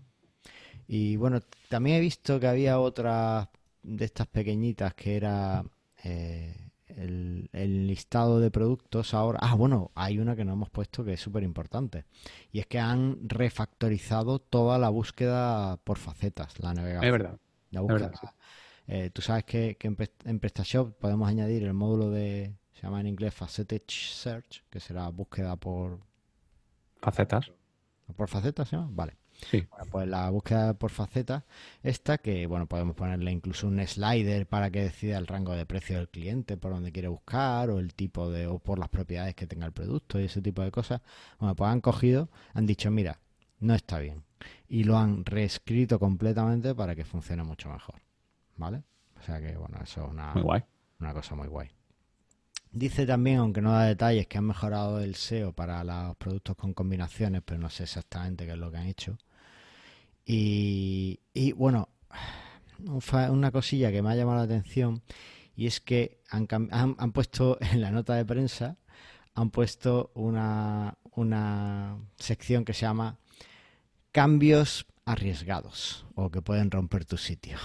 Y 0.86 1.16
bueno, 1.16 1.40
también 1.70 1.96
he 1.96 2.00
visto 2.00 2.38
que 2.38 2.46
había 2.46 2.78
otra 2.78 3.48
de 3.82 4.04
estas 4.04 4.26
pequeñitas 4.26 4.92
que 4.92 5.16
era 5.16 5.64
eh, 6.04 6.63
el, 6.96 7.86
listado 7.86 8.40
de 8.40 8.50
productos 8.50 9.14
ahora. 9.14 9.38
Ah, 9.42 9.54
bueno, 9.54 9.90
hay 9.94 10.18
una 10.18 10.36
que 10.36 10.44
no 10.44 10.52
hemos 10.52 10.70
puesto 10.70 11.04
que 11.04 11.14
es 11.14 11.20
súper 11.20 11.42
importante. 11.42 12.04
Y 12.52 12.60
es 12.60 12.66
que 12.66 12.78
han 12.78 13.28
refactorizado 13.28 14.38
toda 14.38 14.78
la 14.78 14.88
búsqueda 14.88 15.76
por 15.78 15.98
facetas, 15.98 16.58
la 16.60 16.74
navegación. 16.74 17.04
Es 17.04 17.12
verdad. 17.12 17.38
La 17.70 17.80
búsqueda. 17.80 18.12
Eh, 18.86 19.10
tú 19.12 19.22
sabes 19.22 19.44
que, 19.44 19.76
en, 19.80 20.40
PrestaShop 20.40 20.94
podemos 20.98 21.28
añadir 21.28 21.64
el 21.64 21.72
módulo 21.72 22.10
de. 22.10 22.54
Se 22.74 22.82
llama 22.82 23.00
en 23.00 23.06
inglés 23.06 23.34
Facetage 23.34 24.12
Search, 24.12 24.62
que 24.70 24.80
será 24.80 25.08
búsqueda 25.08 25.56
por. 25.56 26.00
Facetas. 27.00 27.50
¿Por 28.16 28.28
facetas 28.28 28.68
se 28.68 28.76
Vale. 28.76 29.16
Sí. 29.50 29.66
pues 29.90 30.08
la 30.08 30.30
búsqueda 30.30 30.74
por 30.74 30.90
facetas, 30.90 31.44
esta 31.82 32.18
que, 32.18 32.46
bueno, 32.46 32.66
podemos 32.66 32.94
ponerle 32.94 33.30
incluso 33.30 33.66
un 33.66 33.84
slider 33.86 34.46
para 34.46 34.70
que 34.70 34.82
decida 34.82 35.18
el 35.18 35.26
rango 35.26 35.54
de 35.54 35.66
precio 35.66 35.96
del 35.96 36.08
cliente, 36.08 36.56
por 36.56 36.72
donde 36.72 36.92
quiere 36.92 37.08
buscar, 37.08 37.70
o 37.70 37.78
el 37.78 37.94
tipo 37.94 38.30
de, 38.30 38.46
o 38.46 38.58
por 38.58 38.78
las 38.78 38.88
propiedades 38.88 39.34
que 39.34 39.46
tenga 39.46 39.66
el 39.66 39.72
producto 39.72 40.20
y 40.20 40.24
ese 40.24 40.42
tipo 40.42 40.62
de 40.62 40.70
cosas. 40.70 41.00
Bueno, 41.38 41.54
pues 41.54 41.70
han 41.70 41.80
cogido, 41.80 42.28
han 42.52 42.66
dicho, 42.66 42.90
mira, 42.90 43.20
no 43.60 43.74
está 43.74 43.98
bien. 43.98 44.24
Y 44.68 44.84
lo 44.84 44.98
han 44.98 45.24
reescrito 45.24 45.98
completamente 45.98 46.74
para 46.74 46.94
que 46.94 47.04
funcione 47.04 47.42
mucho 47.44 47.70
mejor. 47.70 48.02
¿Vale? 48.56 48.82
O 49.18 49.22
sea 49.22 49.40
que, 49.40 49.56
bueno, 49.56 49.78
eso 49.82 50.04
es 50.04 50.10
una, 50.10 50.32
una 51.00 51.14
cosa 51.14 51.34
muy 51.34 51.48
guay. 51.48 51.70
Dice 52.70 53.06
también, 53.06 53.38
aunque 53.38 53.62
no 53.62 53.70
da 53.72 53.84
detalles, 53.84 54.26
que 54.26 54.36
han 54.36 54.46
mejorado 54.46 55.00
el 55.00 55.14
SEO 55.14 55.52
para 55.52 55.84
los 55.84 56.16
productos 56.16 56.56
con 56.56 56.74
combinaciones, 56.74 57.40
pero 57.44 57.60
no 57.60 57.70
sé 57.70 57.84
exactamente 57.84 58.46
qué 58.46 58.52
es 58.52 58.58
lo 58.58 58.70
que 58.72 58.78
han 58.78 58.86
hecho. 58.86 59.16
Y, 60.26 61.18
bueno, 61.56 61.88
una 63.28 63.50
cosilla 63.50 63.92
que 63.92 64.02
me 64.02 64.10
ha 64.10 64.16
llamado 64.16 64.38
la 64.38 64.44
atención 64.44 65.02
y 65.56 65.66
es 65.66 65.80
que 65.80 66.20
han, 66.30 66.48
han, 66.70 67.12
puesto 67.12 67.58
en 67.60 67.80
la 67.80 67.90
nota 67.90 68.14
de 68.14 68.24
prensa, 68.24 68.76
han 69.34 69.50
puesto 69.50 70.10
una, 70.14 70.96
una 71.14 71.96
sección 72.16 72.64
que 72.64 72.72
se 72.72 72.82
llama 72.82 73.18
cambios 74.12 74.86
arriesgados 75.04 76.06
o 76.14 76.30
que 76.30 76.42
pueden 76.42 76.70
romper 76.70 77.04
tu 77.04 77.16
sitio. 77.16 77.58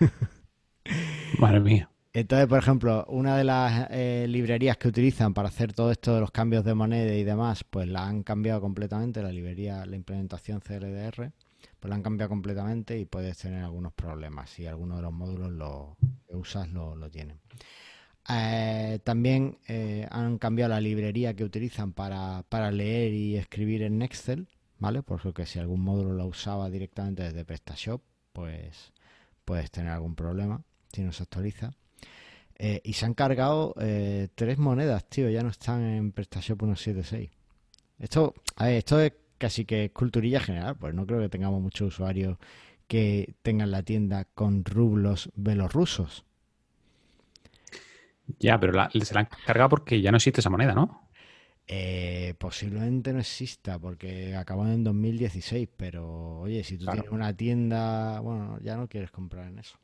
Madre 1.38 1.60
mía. 1.60 1.90
Entonces, 2.12 2.46
por 2.46 2.58
ejemplo, 2.58 3.04
una 3.10 3.36
de 3.36 3.44
las 3.44 3.88
eh, 3.90 4.26
librerías 4.26 4.78
que 4.78 4.88
utilizan 4.88 5.34
para 5.34 5.48
hacer 5.48 5.74
todo 5.74 5.90
esto 5.90 6.14
de 6.14 6.20
los 6.20 6.30
cambios 6.30 6.64
de 6.64 6.72
moneda 6.72 7.12
y 7.14 7.24
demás, 7.24 7.62
pues 7.62 7.86
la 7.88 8.06
han 8.06 8.22
cambiado 8.22 8.62
completamente, 8.62 9.22
la 9.22 9.30
librería, 9.30 9.84
la 9.84 9.96
implementación 9.96 10.60
CLDR, 10.60 11.32
pues 11.86 11.90
la 11.90 11.96
han 11.98 12.02
cambiado 12.02 12.30
completamente 12.30 12.98
y 12.98 13.04
puedes 13.04 13.38
tener 13.38 13.62
algunos 13.62 13.92
problemas 13.92 14.50
si 14.50 14.66
alguno 14.66 14.96
de 14.96 15.02
los 15.02 15.12
módulos 15.12 15.52
lo, 15.52 15.96
que 16.26 16.34
usas 16.34 16.68
lo, 16.72 16.96
lo 16.96 17.08
tienen. 17.08 17.38
Eh, 18.28 18.98
también 19.04 19.58
eh, 19.68 20.04
han 20.10 20.38
cambiado 20.38 20.70
la 20.70 20.80
librería 20.80 21.34
que 21.34 21.44
utilizan 21.44 21.92
para, 21.92 22.42
para 22.48 22.72
leer 22.72 23.12
y 23.12 23.36
escribir 23.36 23.82
en 23.82 24.02
Excel, 24.02 24.48
¿vale? 24.80 25.04
Por 25.04 25.24
lo 25.24 25.32
que 25.32 25.46
si 25.46 25.60
algún 25.60 25.80
módulo 25.80 26.12
lo 26.14 26.26
usaba 26.26 26.68
directamente 26.70 27.22
desde 27.22 27.44
PrestaShop, 27.44 28.02
pues 28.32 28.92
puedes 29.44 29.70
tener 29.70 29.92
algún 29.92 30.16
problema 30.16 30.64
si 30.92 31.02
no 31.02 31.12
se 31.12 31.22
actualiza. 31.22 31.70
Eh, 32.56 32.80
y 32.82 32.94
se 32.94 33.06
han 33.06 33.14
cargado 33.14 33.76
tres 34.34 34.58
monedas, 34.58 35.08
tío. 35.08 35.30
Ya 35.30 35.44
no 35.44 35.50
están 35.50 35.84
en 35.84 36.10
PrestaShop 36.10 36.58
176. 36.58 37.30
Esto, 38.00 38.34
a 38.56 38.64
ver, 38.64 38.74
esto 38.74 39.00
es 39.00 39.12
casi 39.38 39.64
que 39.64 39.90
culturilla 39.90 40.40
general, 40.40 40.76
pues 40.76 40.94
no 40.94 41.06
creo 41.06 41.20
que 41.20 41.28
tengamos 41.28 41.60
muchos 41.60 41.88
usuarios 41.88 42.38
que 42.86 43.34
tengan 43.42 43.70
la 43.70 43.82
tienda 43.82 44.26
con 44.34 44.64
rublos 44.64 45.30
belorrusos. 45.34 46.24
Ya, 48.38 48.58
pero 48.58 48.72
se 48.90 49.14
la 49.14 49.20
han 49.20 49.28
cargado 49.44 49.70
porque 49.70 50.00
ya 50.00 50.10
no 50.10 50.16
existe 50.16 50.40
esa 50.40 50.50
moneda, 50.50 50.74
¿no? 50.74 51.08
Eh, 51.68 52.34
posiblemente 52.38 53.12
no 53.12 53.18
exista 53.18 53.78
porque 53.78 54.36
acabó 54.36 54.66
en 54.66 54.84
2016, 54.84 55.68
pero 55.76 56.40
oye, 56.40 56.62
si 56.62 56.78
tú 56.78 56.86
tienes 56.86 57.10
una 57.10 57.32
tienda, 57.32 58.20
bueno, 58.20 58.58
ya 58.62 58.76
no 58.76 58.88
quieres 58.88 59.10
comprar 59.10 59.48
en 59.48 59.58
eso. 59.58 59.76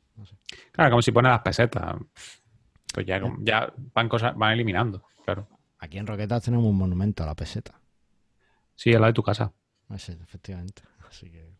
Claro, 0.71 0.91
como 0.91 1.01
si 1.01 1.11
pones 1.11 1.31
las 1.31 1.41
pesetas. 1.41 1.95
Pues 2.93 3.05
ya, 3.05 3.19
ya 3.39 3.73
van 3.93 4.07
cosas, 4.07 4.35
van 4.37 4.53
eliminando, 4.53 5.03
claro. 5.25 5.47
Aquí 5.79 5.97
en 5.97 6.07
Roquetas 6.07 6.43
tenemos 6.43 6.65
un 6.65 6.77
monumento 6.77 7.23
a 7.23 7.25
la 7.25 7.35
peseta. 7.35 7.82
Sí, 8.75 8.93
a 8.93 8.99
la 8.99 9.07
de 9.07 9.13
tu 9.13 9.23
casa. 9.23 9.51
Efectivamente. 9.89 10.83
Así 11.07 11.29
que. 11.29 11.53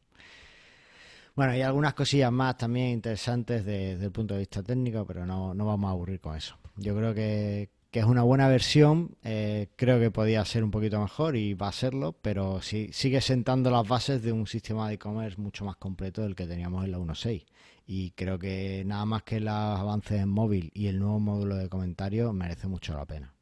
Bueno, 1.36 1.54
hay 1.54 1.62
algunas 1.62 1.94
cosillas 1.94 2.32
más 2.32 2.58
también 2.58 2.90
interesantes 2.90 3.66
desde 3.66 4.06
el 4.06 4.12
punto 4.12 4.36
de 4.36 4.42
vista 4.42 4.62
técnico, 4.62 5.06
pero 5.06 5.26
no, 5.26 5.54
no 5.54 5.66
vamos 5.66 5.88
a 5.88 5.92
aburrir 5.92 6.20
con 6.20 6.36
eso. 6.36 6.58
Yo 6.76 6.96
creo 6.96 7.14
que, 7.14 7.70
que 7.90 8.00
es 8.00 8.06
una 8.06 8.22
buena 8.22 8.48
versión, 8.48 9.16
eh, 9.24 9.68
creo 9.76 10.00
que 10.00 10.12
podía 10.12 10.46
ser 10.46 10.64
un 10.64 10.70
poquito 10.70 11.00
mejor 11.00 11.36
y 11.36 11.56
va 11.56 11.70
a 11.70 11.72
serlo, 11.72 12.14
pero 12.22 12.62
sí, 12.62 12.90
sigue 12.92 13.20
sentando 13.20 13.72
las 13.72 13.88
bases 13.88 14.22
de 14.22 14.32
un 14.32 14.46
sistema 14.46 14.88
de 14.88 14.96
e-commerce 14.96 15.42
mucho 15.42 15.66
más 15.66 15.76
completo 15.78 16.22
del 16.22 16.36
que 16.36 16.46
teníamos 16.46 16.86
en 16.86 16.92
la 16.92 17.00
1.6. 17.00 17.46
Y 17.86 18.12
creo 18.12 18.38
que 18.38 18.84
nada 18.86 19.06
más 19.06 19.24
que 19.24 19.40
los 19.40 19.54
avances 19.54 20.22
en 20.22 20.30
móvil 20.30 20.72
y 20.74 20.88
el 20.88 21.00
nuevo 21.00 21.20
módulo 21.20 21.56
de 21.56 21.68
comentarios 21.68 22.34
merece 22.34 22.68
mucho 22.68 22.96
la 22.96 23.06
pena. 23.06 23.34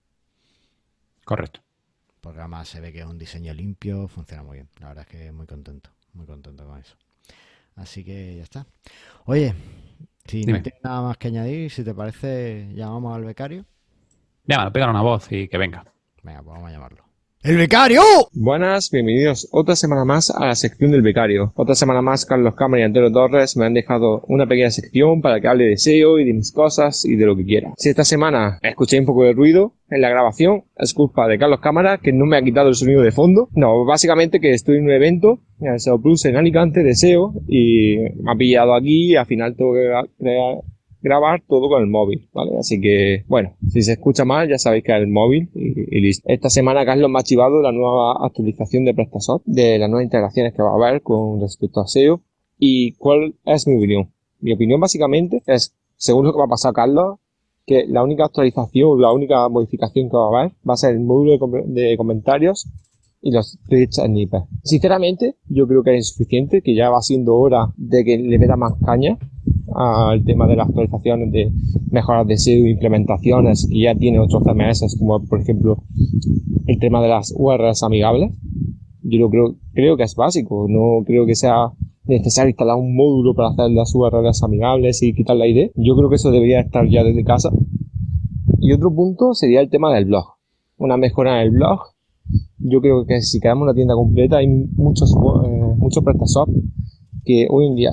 Correcto. 1.25 1.61
Además 2.23 2.67
se 2.67 2.79
ve 2.79 2.93
que 2.93 2.99
es 2.99 3.05
un 3.05 3.17
diseño 3.17 3.53
limpio, 3.53 4.07
funciona 4.07 4.43
muy 4.43 4.57
bien. 4.57 4.69
La 4.79 4.89
verdad 4.89 5.05
es 5.09 5.17
que 5.17 5.31
muy 5.31 5.47
contento, 5.47 5.89
muy 6.13 6.25
contento 6.25 6.65
con 6.65 6.79
eso. 6.79 6.95
Así 7.75 8.03
que 8.03 8.37
ya 8.37 8.43
está. 8.43 8.65
Oye, 9.25 9.53
si 10.25 10.45
no 10.45 10.61
tienes 10.61 10.83
nada 10.83 11.01
más 11.01 11.17
que 11.17 11.29
añadir, 11.29 11.71
si 11.71 11.83
te 11.83 11.93
parece, 11.93 12.69
llamamos 12.73 13.15
al 13.15 13.25
becario. 13.25 13.65
Llámalo, 14.45 14.71
pégale 14.71 14.91
una 14.91 15.01
voz 15.01 15.31
y 15.31 15.47
que 15.47 15.57
venga. 15.57 15.85
Venga, 16.23 16.41
pues 16.43 16.53
vamos 16.53 16.69
a 16.69 16.71
llamarlo. 16.71 17.10
¡El 17.43 17.57
becario! 17.57 18.01
Buenas, 18.33 18.91
bienvenidos 18.91 19.49
otra 19.51 19.75
semana 19.75 20.05
más 20.05 20.29
a 20.29 20.45
la 20.45 20.53
sección 20.53 20.91
del 20.91 21.01
becario. 21.01 21.51
Otra 21.55 21.73
semana 21.73 21.99
más 21.99 22.23
Carlos 22.23 22.53
Cámara 22.53 22.81
y 22.81 22.85
Antonio 22.85 23.11
Torres 23.11 23.57
me 23.57 23.65
han 23.65 23.73
dejado 23.73 24.21
una 24.27 24.45
pequeña 24.45 24.69
sección 24.69 25.21
para 25.21 25.41
que 25.41 25.47
hable 25.47 25.65
de 25.65 25.77
SEO 25.77 26.19
y 26.19 26.25
de 26.25 26.33
mis 26.33 26.51
cosas 26.51 27.03
y 27.03 27.15
de 27.15 27.25
lo 27.25 27.35
que 27.35 27.43
quiera. 27.43 27.73
Si 27.77 27.89
esta 27.89 28.03
semana 28.03 28.59
escuché 28.61 28.99
un 28.99 29.07
poco 29.07 29.23
de 29.23 29.33
ruido 29.33 29.73
en 29.89 30.01
la 30.01 30.09
grabación, 30.09 30.65
es 30.77 30.93
culpa 30.93 31.27
de 31.27 31.39
Carlos 31.39 31.61
Cámara 31.61 31.97
que 31.97 32.13
no 32.13 32.27
me 32.27 32.37
ha 32.37 32.43
quitado 32.43 32.69
el 32.69 32.75
sonido 32.75 33.01
de 33.01 33.11
fondo. 33.11 33.49
No, 33.55 33.85
básicamente 33.85 34.39
que 34.39 34.51
estoy 34.51 34.77
en 34.77 34.83
un 34.83 34.91
evento 34.91 35.39
en 35.61 35.73
el 35.73 35.79
SEO 35.79 35.99
Plus 35.99 36.25
en 36.25 36.35
Alicante 36.35 36.83
de 36.83 36.93
SEO 36.93 37.33
y 37.47 37.97
me 38.21 38.33
ha 38.33 38.35
pillado 38.35 38.75
aquí 38.75 39.13
y 39.13 39.15
al 39.15 39.25
final 39.25 39.55
tengo 39.55 39.73
que 39.73 39.89
crear 40.19 40.61
grabar 41.01 41.41
todo 41.47 41.69
con 41.69 41.81
el 41.81 41.89
móvil, 41.89 42.29
¿vale? 42.33 42.57
Así 42.57 42.79
que, 42.79 43.23
bueno, 43.27 43.55
si 43.69 43.81
se 43.81 43.93
escucha 43.93 44.25
mal, 44.25 44.47
ya 44.49 44.57
sabéis 44.57 44.83
que 44.83 44.91
es 44.91 45.01
el 45.01 45.07
móvil 45.07 45.49
y, 45.55 45.99
listo. 46.01 46.27
Esta 46.29 46.49
semana 46.49 46.85
Carlos 46.85 47.09
me 47.09 47.17
ha 47.17 47.19
archivado 47.19 47.61
la 47.61 47.71
nueva 47.71 48.25
actualización 48.25 48.85
de 48.85 48.93
PrestaShop, 48.93 49.41
de 49.45 49.79
las 49.79 49.89
nuevas 49.89 50.05
integraciones 50.05 50.53
que 50.53 50.61
va 50.61 50.71
a 50.71 50.75
haber 50.75 51.01
con 51.01 51.41
respecto 51.41 51.81
a 51.81 51.87
SEO. 51.87 52.21
¿Y 52.57 52.93
cuál 52.93 53.35
es 53.45 53.67
mi 53.67 53.77
opinión? 53.77 54.11
Mi 54.39 54.53
opinión 54.53 54.79
básicamente 54.79 55.41
es, 55.47 55.75
según 55.95 56.25
lo 56.25 56.33
que 56.33 56.39
va 56.39 56.45
a 56.45 56.49
pasar 56.49 56.73
Carlos, 56.73 57.17
que 57.65 57.85
la 57.87 58.03
única 58.03 58.25
actualización, 58.25 59.01
la 59.01 59.11
única 59.11 59.47
modificación 59.49 60.09
que 60.09 60.17
va 60.17 60.25
a 60.25 60.39
haber 60.39 60.51
va 60.67 60.73
a 60.73 60.77
ser 60.77 60.93
el 60.93 60.99
módulo 61.01 61.37
de, 61.65 61.97
comentarios 61.97 62.67
y 63.21 63.31
los 63.31 63.59
tweets 63.69 63.97
snippets. 63.97 64.45
Sinceramente, 64.63 65.35
yo 65.47 65.67
creo 65.67 65.83
que 65.83 65.91
es 65.91 66.09
insuficiente, 66.09 66.61
que 66.61 66.75
ya 66.75 66.89
va 66.89 67.01
siendo 67.01 67.35
hora 67.35 67.71
de 67.77 68.03
que 68.03 68.17
le 68.17 68.39
meta 68.39 68.55
más 68.55 68.73
caña 68.83 69.17
al 69.75 70.23
tema 70.23 70.47
de 70.47 70.55
las 70.55 70.67
actualizaciones 70.67 71.31
de 71.31 71.51
mejoras 71.89 72.27
de 72.27 72.37
SEO, 72.37 72.67
implementaciones 72.67 73.67
y 73.69 73.83
ya 73.83 73.95
tiene 73.95 74.19
otros 74.19 74.43
CMS 74.43 74.97
como 74.99 75.23
por 75.25 75.41
ejemplo 75.41 75.83
el 76.67 76.79
tema 76.79 77.01
de 77.01 77.09
las 77.09 77.33
URLs 77.37 77.83
amigables. 77.83 78.33
Yo 79.03 79.19
lo 79.19 79.29
creo, 79.29 79.55
creo 79.73 79.97
que 79.97 80.03
es 80.03 80.15
básico, 80.15 80.67
no 80.69 81.03
creo 81.05 81.25
que 81.25 81.35
sea 81.35 81.71
necesario 82.05 82.49
instalar 82.49 82.77
un 82.77 82.95
módulo 82.95 83.33
para 83.33 83.49
hacer 83.49 83.71
las 83.71 83.93
URLs 83.93 84.43
amigables 84.43 85.01
y 85.03 85.13
quitar 85.13 85.35
la 85.35 85.47
ID. 85.47 85.71
Yo 85.75 85.95
creo 85.95 86.09
que 86.09 86.15
eso 86.15 86.31
debería 86.31 86.61
estar 86.61 86.87
ya 86.87 87.03
desde 87.03 87.23
casa. 87.23 87.51
Y 88.59 88.73
otro 88.73 88.93
punto 88.93 89.33
sería 89.33 89.61
el 89.61 89.69
tema 89.69 89.93
del 89.93 90.05
blog. 90.05 90.25
Una 90.77 90.97
mejora 90.97 91.41
en 91.41 91.47
el 91.47 91.51
blog. 91.51 91.79
Yo 92.59 92.79
creo 92.79 93.05
que 93.05 93.21
si 93.21 93.39
queremos 93.39 93.63
una 93.63 93.73
tienda 93.73 93.95
completa 93.95 94.37
hay 94.37 94.47
muchos, 94.47 95.13
eh, 95.13 95.75
muchos 95.77 96.03
PrestaShop 96.03 96.49
que 97.25 97.47
hoy 97.49 97.67
en 97.67 97.75
día 97.75 97.91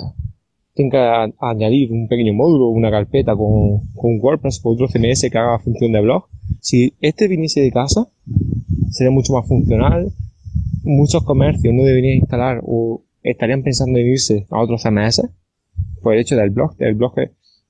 tenga 0.78 1.26
que 1.26 1.34
añadir 1.40 1.90
un 1.90 2.06
pequeño 2.06 2.32
módulo, 2.32 2.68
una 2.68 2.90
carpeta 2.90 3.34
con, 3.34 3.80
con 3.96 4.20
WordPress 4.20 4.60
o 4.62 4.70
otro 4.70 4.86
CMS 4.86 5.28
que 5.28 5.36
haga 5.36 5.58
función 5.58 5.90
de 5.90 6.00
blog. 6.00 6.26
Si 6.60 6.94
este 7.00 7.26
viniese 7.26 7.60
de 7.60 7.72
casa, 7.72 8.06
sería 8.90 9.10
mucho 9.10 9.32
más 9.32 9.48
funcional. 9.48 10.12
Muchos 10.84 11.24
comercios 11.24 11.74
no 11.74 11.82
deberían 11.82 12.18
instalar 12.18 12.62
o 12.64 13.02
estarían 13.24 13.64
pensando 13.64 13.98
en 13.98 14.06
irse 14.06 14.46
a 14.50 14.60
otros 14.60 14.82
CMS 14.84 15.28
por 16.00 16.14
el 16.14 16.20
hecho 16.20 16.36
del 16.36 16.50
blog. 16.50 16.76
El 16.78 16.94
blog 16.94 17.12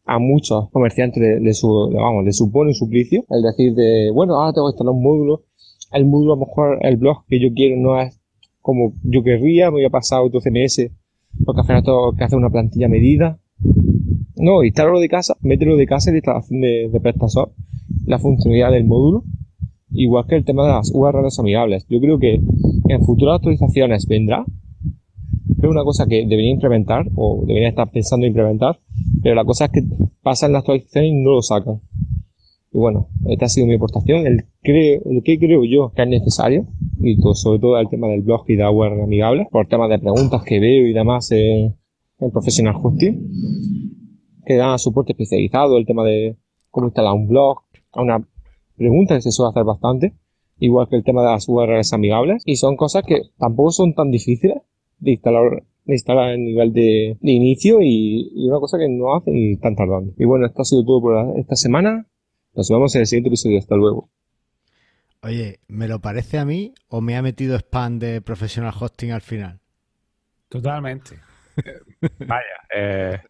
a 0.04 0.18
muchos 0.18 0.68
comerciantes 0.70 1.40
le 1.40 1.54
supone 1.54 2.68
un 2.68 2.74
suplicio. 2.74 3.24
El 3.30 3.42
decir 3.42 3.74
de, 3.74 4.10
bueno, 4.12 4.34
ahora 4.34 4.52
tengo 4.52 4.68
que 4.68 4.72
instalar 4.72 4.92
un 4.92 5.02
módulo. 5.02 5.44
El 5.92 6.04
módulo, 6.04 6.34
a 6.34 6.36
lo 6.36 6.44
mejor, 6.44 6.78
el 6.82 6.98
blog 6.98 7.24
que 7.26 7.40
yo 7.40 7.48
quiero 7.54 7.80
no 7.80 7.98
es 7.98 8.20
como 8.60 8.92
yo 9.02 9.22
querría, 9.22 9.70
me 9.70 9.78
voy 9.78 9.84
a 9.86 9.90
pasar 9.90 10.18
a 10.18 10.22
otro 10.22 10.40
CMS 10.40 10.90
porque 11.44 11.60
al 11.60 11.66
final 11.66 11.84
tengo 11.84 12.12
que 12.14 12.24
hacer 12.24 12.38
una 12.38 12.50
plantilla 12.50 12.88
medida. 12.88 13.38
No, 14.36 14.62
instalarlo 14.62 15.00
de 15.00 15.08
casa, 15.08 15.36
mételo 15.40 15.76
de 15.76 15.86
casa 15.86 16.10
en 16.10 16.14
la 16.14 16.18
instalación 16.18 16.60
de, 16.60 16.90
de 16.92 17.14
la 18.06 18.18
funcionalidad 18.18 18.70
del 18.70 18.84
módulo, 18.84 19.24
igual 19.90 20.26
que 20.26 20.36
el 20.36 20.44
tema 20.44 20.64
de 20.64 20.72
las 20.72 20.90
URLs 20.94 21.38
amigables. 21.38 21.86
Yo 21.88 22.00
creo 22.00 22.18
que 22.18 22.40
en 22.88 23.02
futuras 23.04 23.36
actualizaciones 23.36 24.06
vendrá, 24.06 24.44
creo 25.58 25.70
una 25.70 25.84
cosa 25.84 26.06
que 26.06 26.26
debería 26.26 26.50
implementar, 26.50 27.06
o 27.16 27.44
debería 27.46 27.68
estar 27.68 27.90
pensando 27.90 28.26
implementar, 28.26 28.78
pero 29.22 29.34
la 29.34 29.44
cosa 29.44 29.66
es 29.66 29.72
que 29.72 29.82
pasan 30.22 30.52
las 30.52 30.60
actualizaciones 30.60 31.10
y 31.10 31.14
no 31.14 31.32
lo 31.32 31.42
sacan. 31.42 31.80
Y 32.78 32.80
bueno, 32.80 33.08
esta 33.26 33.46
ha 33.46 33.48
sido 33.48 33.66
mi 33.66 33.74
aportación. 33.74 34.24
El, 34.24 34.44
creo, 34.62 35.02
el 35.04 35.24
que 35.24 35.36
creo 35.36 35.64
yo 35.64 35.90
que 35.96 36.02
es 36.02 36.08
necesario, 36.08 36.64
y 37.00 37.16
sobre 37.34 37.58
todo 37.58 37.76
el 37.76 37.88
tema 37.88 38.06
del 38.06 38.22
blog 38.22 38.44
y 38.46 38.54
de 38.54 38.68
URL 38.68 39.02
amigable, 39.02 39.48
por 39.50 39.66
temas 39.66 39.90
de 39.90 39.98
preguntas 39.98 40.44
que 40.44 40.60
veo 40.60 40.86
y 40.86 40.92
demás 40.92 41.28
en, 41.32 41.74
Professional 42.32 42.76
Hosting, 42.80 43.18
que 44.46 44.54
da 44.54 44.78
soporte 44.78 45.10
especializado, 45.10 45.76
el 45.76 45.86
tema 45.86 46.04
de 46.04 46.36
cómo 46.70 46.86
instalar 46.86 47.14
un 47.14 47.26
blog, 47.26 47.58
a 47.92 48.00
una 48.00 48.24
pregunta 48.76 49.16
que 49.16 49.22
se 49.22 49.32
suele 49.32 49.50
hacer 49.50 49.64
bastante, 49.64 50.14
igual 50.60 50.86
que 50.88 50.94
el 50.94 51.02
tema 51.02 51.22
de 51.22 51.30
las 51.30 51.48
URLs 51.48 51.92
amigables, 51.92 52.44
y 52.46 52.54
son 52.56 52.76
cosas 52.76 53.02
que 53.02 53.22
tampoco 53.38 53.72
son 53.72 53.92
tan 53.94 54.12
difíciles 54.12 54.58
de 55.00 55.12
instalar 55.12 55.64
de 55.84 55.94
instalar 55.94 56.30
a 56.30 56.36
nivel 56.36 56.72
de, 56.74 57.16
inicio 57.22 57.80
y, 57.80 58.30
y, 58.36 58.48
una 58.48 58.60
cosa 58.60 58.78
que 58.78 58.88
no 58.88 59.16
hacen 59.16 59.34
y 59.34 59.54
están 59.54 59.74
tardando. 59.74 60.12
Y 60.18 60.26
bueno, 60.26 60.46
esto 60.46 60.60
ha 60.60 60.64
sido 60.64 60.84
todo 60.84 61.00
por 61.00 61.38
esta 61.38 61.56
semana. 61.56 62.06
Nos 62.54 62.68
vemos 62.68 62.94
en 62.94 63.02
el 63.02 63.06
siguiente 63.06 63.28
episodio. 63.28 63.58
Hasta 63.58 63.76
luego. 63.76 64.10
Oye, 65.22 65.60
¿me 65.68 65.88
lo 65.88 66.00
parece 66.00 66.38
a 66.38 66.44
mí 66.44 66.74
o 66.88 67.00
me 67.00 67.16
ha 67.16 67.22
metido 67.22 67.56
spam 67.56 67.98
de 67.98 68.20
professional 68.20 68.72
hosting 68.78 69.10
al 69.10 69.20
final? 69.20 69.60
Totalmente. 70.48 71.18
Vaya. 72.20 72.42
Eh, 72.74 73.20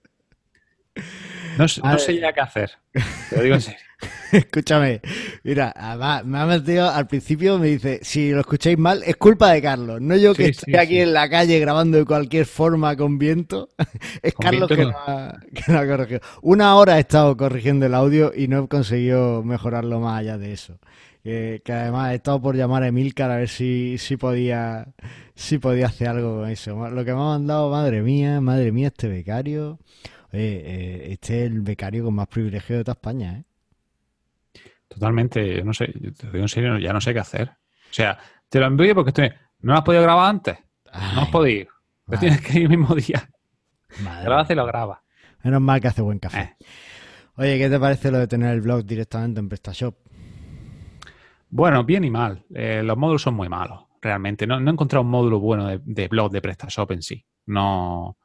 no, 1.58 1.68
sé 1.68 2.18
ya 2.18 2.32
qué 2.32 2.40
hacer. 2.40 2.70
Te 2.92 3.36
lo 3.36 3.42
digo 3.42 3.54
en 3.56 3.60
serio. 3.60 3.80
Escúchame, 4.32 5.00
mira, 5.42 5.74
me 6.24 6.38
ha 6.38 6.46
metido 6.46 6.88
al 6.88 7.06
principio, 7.06 7.58
me 7.58 7.68
dice, 7.68 7.98
si 8.02 8.30
lo 8.30 8.40
escucháis 8.40 8.78
mal, 8.78 9.02
es 9.04 9.16
culpa 9.16 9.50
de 9.52 9.60
Carlos, 9.60 10.00
no 10.00 10.14
yo 10.16 10.34
que 10.34 10.48
estoy 10.48 10.76
aquí 10.76 11.00
en 11.00 11.12
la 11.12 11.28
calle 11.28 11.58
grabando 11.58 11.98
de 11.98 12.04
cualquier 12.04 12.46
forma 12.46 12.96
con 12.96 13.18
viento, 13.18 13.70
es 14.22 14.34
Carlos 14.34 14.68
que, 14.68 14.84
lo 14.84 14.96
ha, 14.96 15.40
corregido. 15.86 16.20
Una 16.42 16.76
hora 16.76 16.98
he 16.98 17.00
estado 17.00 17.36
corrigiendo 17.36 17.86
el 17.86 17.94
audio 17.94 18.32
y 18.34 18.46
no 18.46 18.64
he 18.64 18.68
conseguido 18.68 19.42
mejorarlo 19.42 19.98
más 19.98 20.20
allá 20.20 20.38
de 20.38 20.52
eso. 20.52 20.78
Que, 21.24 21.60
además 21.66 22.12
he 22.12 22.14
estado 22.14 22.40
por 22.40 22.56
llamar 22.56 22.84
a 22.84 22.88
Emilcar 22.88 23.30
a 23.30 23.36
ver 23.36 23.48
si, 23.48 23.98
si 23.98 24.16
podía 24.16 24.94
si 25.34 25.58
podía 25.58 25.86
hacer 25.86 26.08
algo 26.08 26.40
con 26.40 26.48
eso. 26.48 26.88
Lo 26.88 27.04
que 27.04 27.12
me 27.12 27.20
ha 27.20 27.24
mandado, 27.24 27.70
madre 27.70 28.00
mía, 28.02 28.40
madre 28.40 28.72
mía, 28.72 28.88
este 28.88 29.08
becario. 29.08 29.78
Eh, 30.32 31.08
este 31.10 31.44
es 31.44 31.50
el 31.50 31.62
becario 31.62 32.04
con 32.04 32.14
más 32.14 32.28
privilegio 32.28 32.76
de 32.76 32.84
toda 32.84 32.94
España, 32.94 33.38
¿eh? 33.38 33.44
Totalmente, 34.88 35.62
no 35.62 35.74
sé, 35.74 35.86
te 35.88 36.26
digo 36.28 36.38
en 36.38 36.48
serio, 36.48 36.78
ya 36.78 36.92
no 36.92 37.00
sé 37.00 37.12
qué 37.12 37.20
hacer. 37.20 37.50
O 37.50 37.92
sea, 37.92 38.18
te 38.48 38.58
lo 38.58 38.66
envío 38.66 38.94
porque 38.94 39.10
estoy, 39.10 39.28
no 39.60 39.72
lo 39.72 39.78
has 39.78 39.84
podido 39.84 40.02
grabar 40.02 40.30
antes. 40.30 40.58
no 41.14 41.22
has 41.22 41.28
podido. 41.28 41.68
Te 42.08 42.16
tienes 42.16 42.40
que 42.40 42.58
ir 42.58 42.62
el 42.62 42.78
mismo 42.78 42.94
día. 42.94 43.28
Grabas 44.22 44.50
y 44.50 44.54
lo 44.54 44.66
graba. 44.66 45.02
Menos 45.42 45.60
mal 45.60 45.80
que 45.80 45.88
hace 45.88 46.02
buen 46.02 46.18
café. 46.18 46.56
Eh. 46.60 46.66
Oye, 47.36 47.58
¿qué 47.58 47.68
te 47.68 47.78
parece 47.78 48.10
lo 48.10 48.18
de 48.18 48.26
tener 48.26 48.52
el 48.54 48.60
blog 48.60 48.84
directamente 48.84 49.40
en 49.40 49.48
PrestaShop? 49.48 49.94
Bueno, 51.50 51.84
bien 51.84 52.04
y 52.04 52.10
mal. 52.10 52.44
Eh, 52.54 52.82
los 52.82 52.96
módulos 52.96 53.22
son 53.22 53.34
muy 53.34 53.48
malos, 53.48 53.84
realmente. 54.00 54.46
No, 54.46 54.58
he 54.58 54.70
encontrado 54.70 55.02
un 55.02 55.10
módulo 55.10 55.38
bueno 55.38 55.66
de, 55.66 55.80
de 55.84 56.08
blog 56.08 56.32
de 56.32 56.40
PrestaShop 56.40 56.90
en 56.92 57.02
sí. 57.02 57.24
No, 57.46 58.16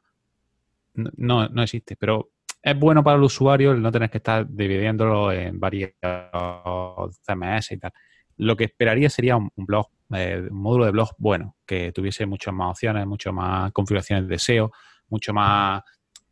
no, 0.94 1.48
no 1.48 1.62
existe, 1.62 1.96
pero 1.96 2.30
es 2.64 2.78
bueno 2.78 3.04
para 3.04 3.18
el 3.18 3.22
usuario 3.22 3.72
el 3.72 3.82
no 3.82 3.92
tener 3.92 4.10
que 4.10 4.18
estar 4.18 4.48
dividiéndolo 4.48 5.30
en 5.32 5.60
varios 5.60 5.90
CMS 6.00 7.72
y 7.72 7.78
tal. 7.78 7.92
Lo 8.38 8.56
que 8.56 8.64
esperaría 8.64 9.10
sería 9.10 9.36
un, 9.36 9.50
blog, 9.54 9.88
eh, 10.14 10.48
un 10.50 10.62
módulo 10.62 10.86
de 10.86 10.90
blog 10.90 11.10
bueno, 11.18 11.56
que 11.66 11.92
tuviese 11.92 12.24
muchas 12.26 12.54
más 12.54 12.70
opciones, 12.70 13.06
muchas 13.06 13.34
más 13.34 13.70
configuraciones 13.72 14.26
de 14.28 14.38
SEO, 14.38 14.72
mucho 15.08 15.34
más 15.34 15.82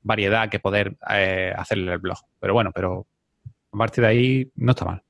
variedad 0.00 0.48
que 0.48 0.58
poder 0.58 0.96
eh, 1.10 1.52
hacerle 1.54 1.92
el 1.92 1.98
blog. 1.98 2.18
Pero 2.40 2.54
bueno, 2.54 2.72
pero 2.72 3.06
a 3.72 3.76
partir 3.76 4.02
de 4.02 4.08
ahí 4.08 4.52
no 4.56 4.72
está 4.72 4.86
mal. 4.86 5.02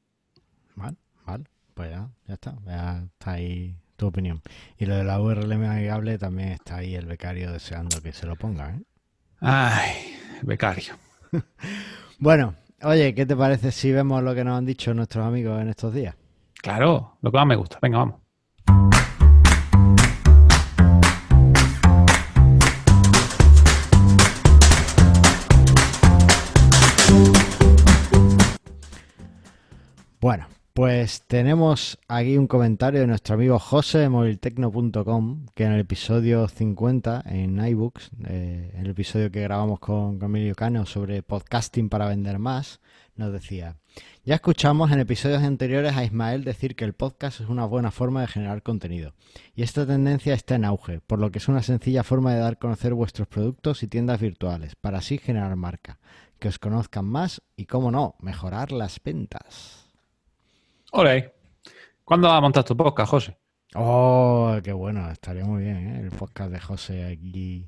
Mal, 0.74 0.96
mal. 1.24 1.48
Pues 1.74 1.90
ya, 1.90 2.10
ya 2.26 2.34
está. 2.34 2.58
Ya 2.66 3.02
está 3.04 3.32
ahí 3.32 3.76
tu 3.96 4.08
opinión. 4.08 4.42
Y 4.76 4.86
lo 4.86 4.96
de 4.96 5.04
la 5.04 5.20
URL 5.20 5.52
amigable 5.52 6.18
también 6.18 6.48
está 6.48 6.78
ahí 6.78 6.96
el 6.96 7.06
becario 7.06 7.52
deseando 7.52 8.02
que 8.02 8.12
se 8.12 8.26
lo 8.26 8.34
ponga, 8.34 8.74
¿eh? 8.74 8.82
Ay, 9.42 10.14
becario. 10.42 10.94
Bueno, 12.18 12.54
oye, 12.84 13.16
¿qué 13.16 13.26
te 13.26 13.34
parece 13.34 13.72
si 13.72 13.90
vemos 13.90 14.22
lo 14.22 14.32
que 14.32 14.44
nos 14.44 14.56
han 14.56 14.64
dicho 14.64 14.94
nuestros 14.94 15.26
amigos 15.26 15.60
en 15.60 15.70
estos 15.70 15.92
días? 15.92 16.14
Claro, 16.62 17.18
lo 17.20 17.32
que 17.32 17.36
más 17.36 17.46
me 17.48 17.56
gusta. 17.56 17.80
Venga, 17.82 17.98
vamos. 17.98 18.20
Bueno, 30.20 30.46
pues 30.74 31.22
tenemos 31.26 31.98
aquí 32.08 32.38
un 32.38 32.46
comentario 32.46 33.00
de 33.00 33.06
nuestro 33.06 33.34
amigo 33.34 33.58
José 33.58 33.98
de 33.98 34.08
moviltecno.com 34.08 35.46
que 35.54 35.64
en 35.64 35.72
el 35.72 35.80
episodio 35.80 36.48
50 36.48 37.24
en 37.26 37.64
iBooks, 37.64 38.10
eh, 38.26 38.72
en 38.74 38.80
el 38.80 38.90
episodio 38.90 39.30
que 39.30 39.42
grabamos 39.42 39.80
con, 39.80 40.18
Emilio 40.22 40.54
Cano 40.54 40.86
sobre 40.86 41.22
podcasting 41.22 41.90
para 41.90 42.08
vender 42.08 42.38
más, 42.38 42.80
nos 43.16 43.32
decía, 43.32 43.76
ya 44.24 44.36
escuchamos 44.36 44.90
en 44.90 45.00
episodios 45.00 45.42
anteriores 45.42 45.94
a 45.94 46.04
Ismael 46.04 46.44
decir 46.44 46.74
que 46.74 46.86
el 46.86 46.94
podcast 46.94 47.40
es 47.40 47.48
una 47.50 47.66
buena 47.66 47.90
forma 47.90 48.22
de 48.22 48.28
generar 48.28 48.62
contenido 48.62 49.12
y 49.54 49.62
esta 49.62 49.86
tendencia 49.86 50.32
está 50.32 50.54
en 50.54 50.64
auge, 50.64 51.00
por 51.00 51.18
lo 51.18 51.30
que 51.30 51.38
es 51.38 51.48
una 51.48 51.62
sencilla 51.62 52.02
forma 52.02 52.32
de 52.32 52.40
dar 52.40 52.54
a 52.54 52.56
conocer 52.56 52.94
vuestros 52.94 53.28
productos 53.28 53.82
y 53.82 53.88
tiendas 53.88 54.20
virtuales 54.20 54.74
para 54.76 54.98
así 54.98 55.18
generar 55.18 55.54
marca, 55.56 55.98
que 56.38 56.48
os 56.48 56.58
conozcan 56.58 57.04
más 57.04 57.42
y, 57.56 57.66
cómo 57.66 57.90
no, 57.90 58.16
mejorar 58.20 58.72
las 58.72 58.98
ventas. 59.04 59.81
Ole. 60.94 61.32
¿Cuándo 62.04 62.28
vas 62.28 62.36
a 62.36 62.40
montar 62.42 62.64
tu 62.64 62.76
podcast, 62.76 63.10
José? 63.10 63.38
Oh, 63.74 64.58
qué 64.62 64.74
bueno, 64.74 65.10
estaría 65.10 65.42
muy 65.42 65.62
bien, 65.62 65.76
¿eh? 65.88 66.00
El 66.02 66.10
podcast 66.10 66.52
de 66.52 66.60
José 66.60 67.04
aquí. 67.06 67.66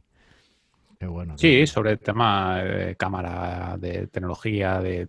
Qué 1.00 1.06
bueno. 1.06 1.38
Sí, 1.38 1.66
sobre 1.66 1.92
el 1.92 2.00
tema 2.00 2.58
de 2.62 2.96
cámara, 2.96 3.78
de 3.78 4.08
tecnología, 4.08 4.78
de... 4.80 5.08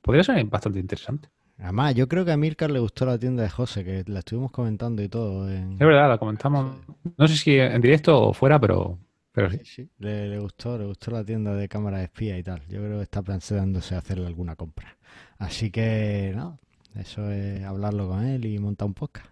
Podría 0.00 0.24
ser 0.24 0.42
bastante 0.46 0.78
interesante. 0.78 1.28
Además, 1.58 1.94
yo 1.94 2.08
creo 2.08 2.24
que 2.24 2.32
a 2.32 2.38
Milcar 2.38 2.70
le 2.70 2.78
gustó 2.78 3.04
la 3.04 3.18
tienda 3.18 3.42
de 3.42 3.50
José, 3.50 3.84
que 3.84 4.02
la 4.06 4.20
estuvimos 4.20 4.50
comentando 4.50 5.02
y 5.02 5.10
todo. 5.10 5.50
En... 5.50 5.74
Es 5.74 5.78
verdad, 5.78 6.08
la 6.08 6.16
comentamos. 6.16 6.76
No 7.18 7.28
sé 7.28 7.36
si 7.36 7.58
en 7.58 7.82
directo 7.82 8.28
o 8.28 8.32
fuera, 8.32 8.58
pero, 8.58 8.98
pero 9.30 9.50
sí. 9.50 9.58
Sí, 9.58 9.64
sí, 9.66 9.90
le, 9.98 10.26
le 10.30 10.38
gustó, 10.38 10.78
le 10.78 10.86
gustó 10.86 11.10
la 11.10 11.22
tienda 11.22 11.54
de 11.54 11.68
cámara 11.68 11.98
de 11.98 12.04
espía 12.04 12.38
y 12.38 12.42
tal. 12.42 12.62
Yo 12.68 12.78
creo 12.78 12.96
que 12.96 13.02
está 13.02 13.20
pensándose 13.20 13.94
hacerle 13.94 14.26
alguna 14.26 14.56
compra. 14.56 14.96
Así 15.36 15.70
que, 15.70 16.32
nada, 16.34 16.56
eso 16.96 17.30
es 17.30 17.64
hablarlo 17.64 18.08
con 18.08 18.24
él 18.24 18.44
y 18.44 18.58
montar 18.58 18.86
un 18.86 18.94
podcast. 18.94 19.26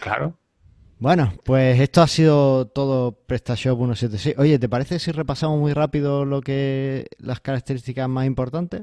Claro. 0.00 0.36
Bueno, 0.98 1.32
pues 1.44 1.80
esto 1.80 2.02
ha 2.02 2.06
sido 2.06 2.66
todo 2.66 3.12
PrestaShop 3.12 3.76
176. 3.78 4.36
Oye, 4.38 4.58
¿te 4.58 4.68
parece 4.68 4.98
si 4.98 5.12
repasamos 5.12 5.58
muy 5.58 5.72
rápido 5.72 6.24
lo 6.24 6.40
que 6.40 7.06
las 7.18 7.40
características 7.40 8.08
más 8.08 8.26
importantes? 8.26 8.82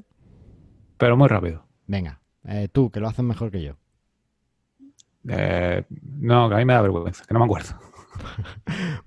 Pero 0.98 1.16
muy 1.18 1.28
rápido. 1.28 1.64
Venga, 1.88 2.20
eh, 2.46 2.68
tú, 2.72 2.92
que 2.92 3.00
lo 3.00 3.08
haces 3.08 3.24
mejor 3.24 3.52
que 3.52 3.62
yo. 3.62 3.76
Eh, 5.28 5.84
no, 5.90 6.50
que 6.50 6.56
a 6.56 6.58
mí 6.58 6.66
me 6.66 6.74
da 6.74 6.82
vergüenza, 6.82 7.24
que 7.26 7.34
no 7.34 7.40
me 7.40 7.46
acuerdo. 7.46 7.70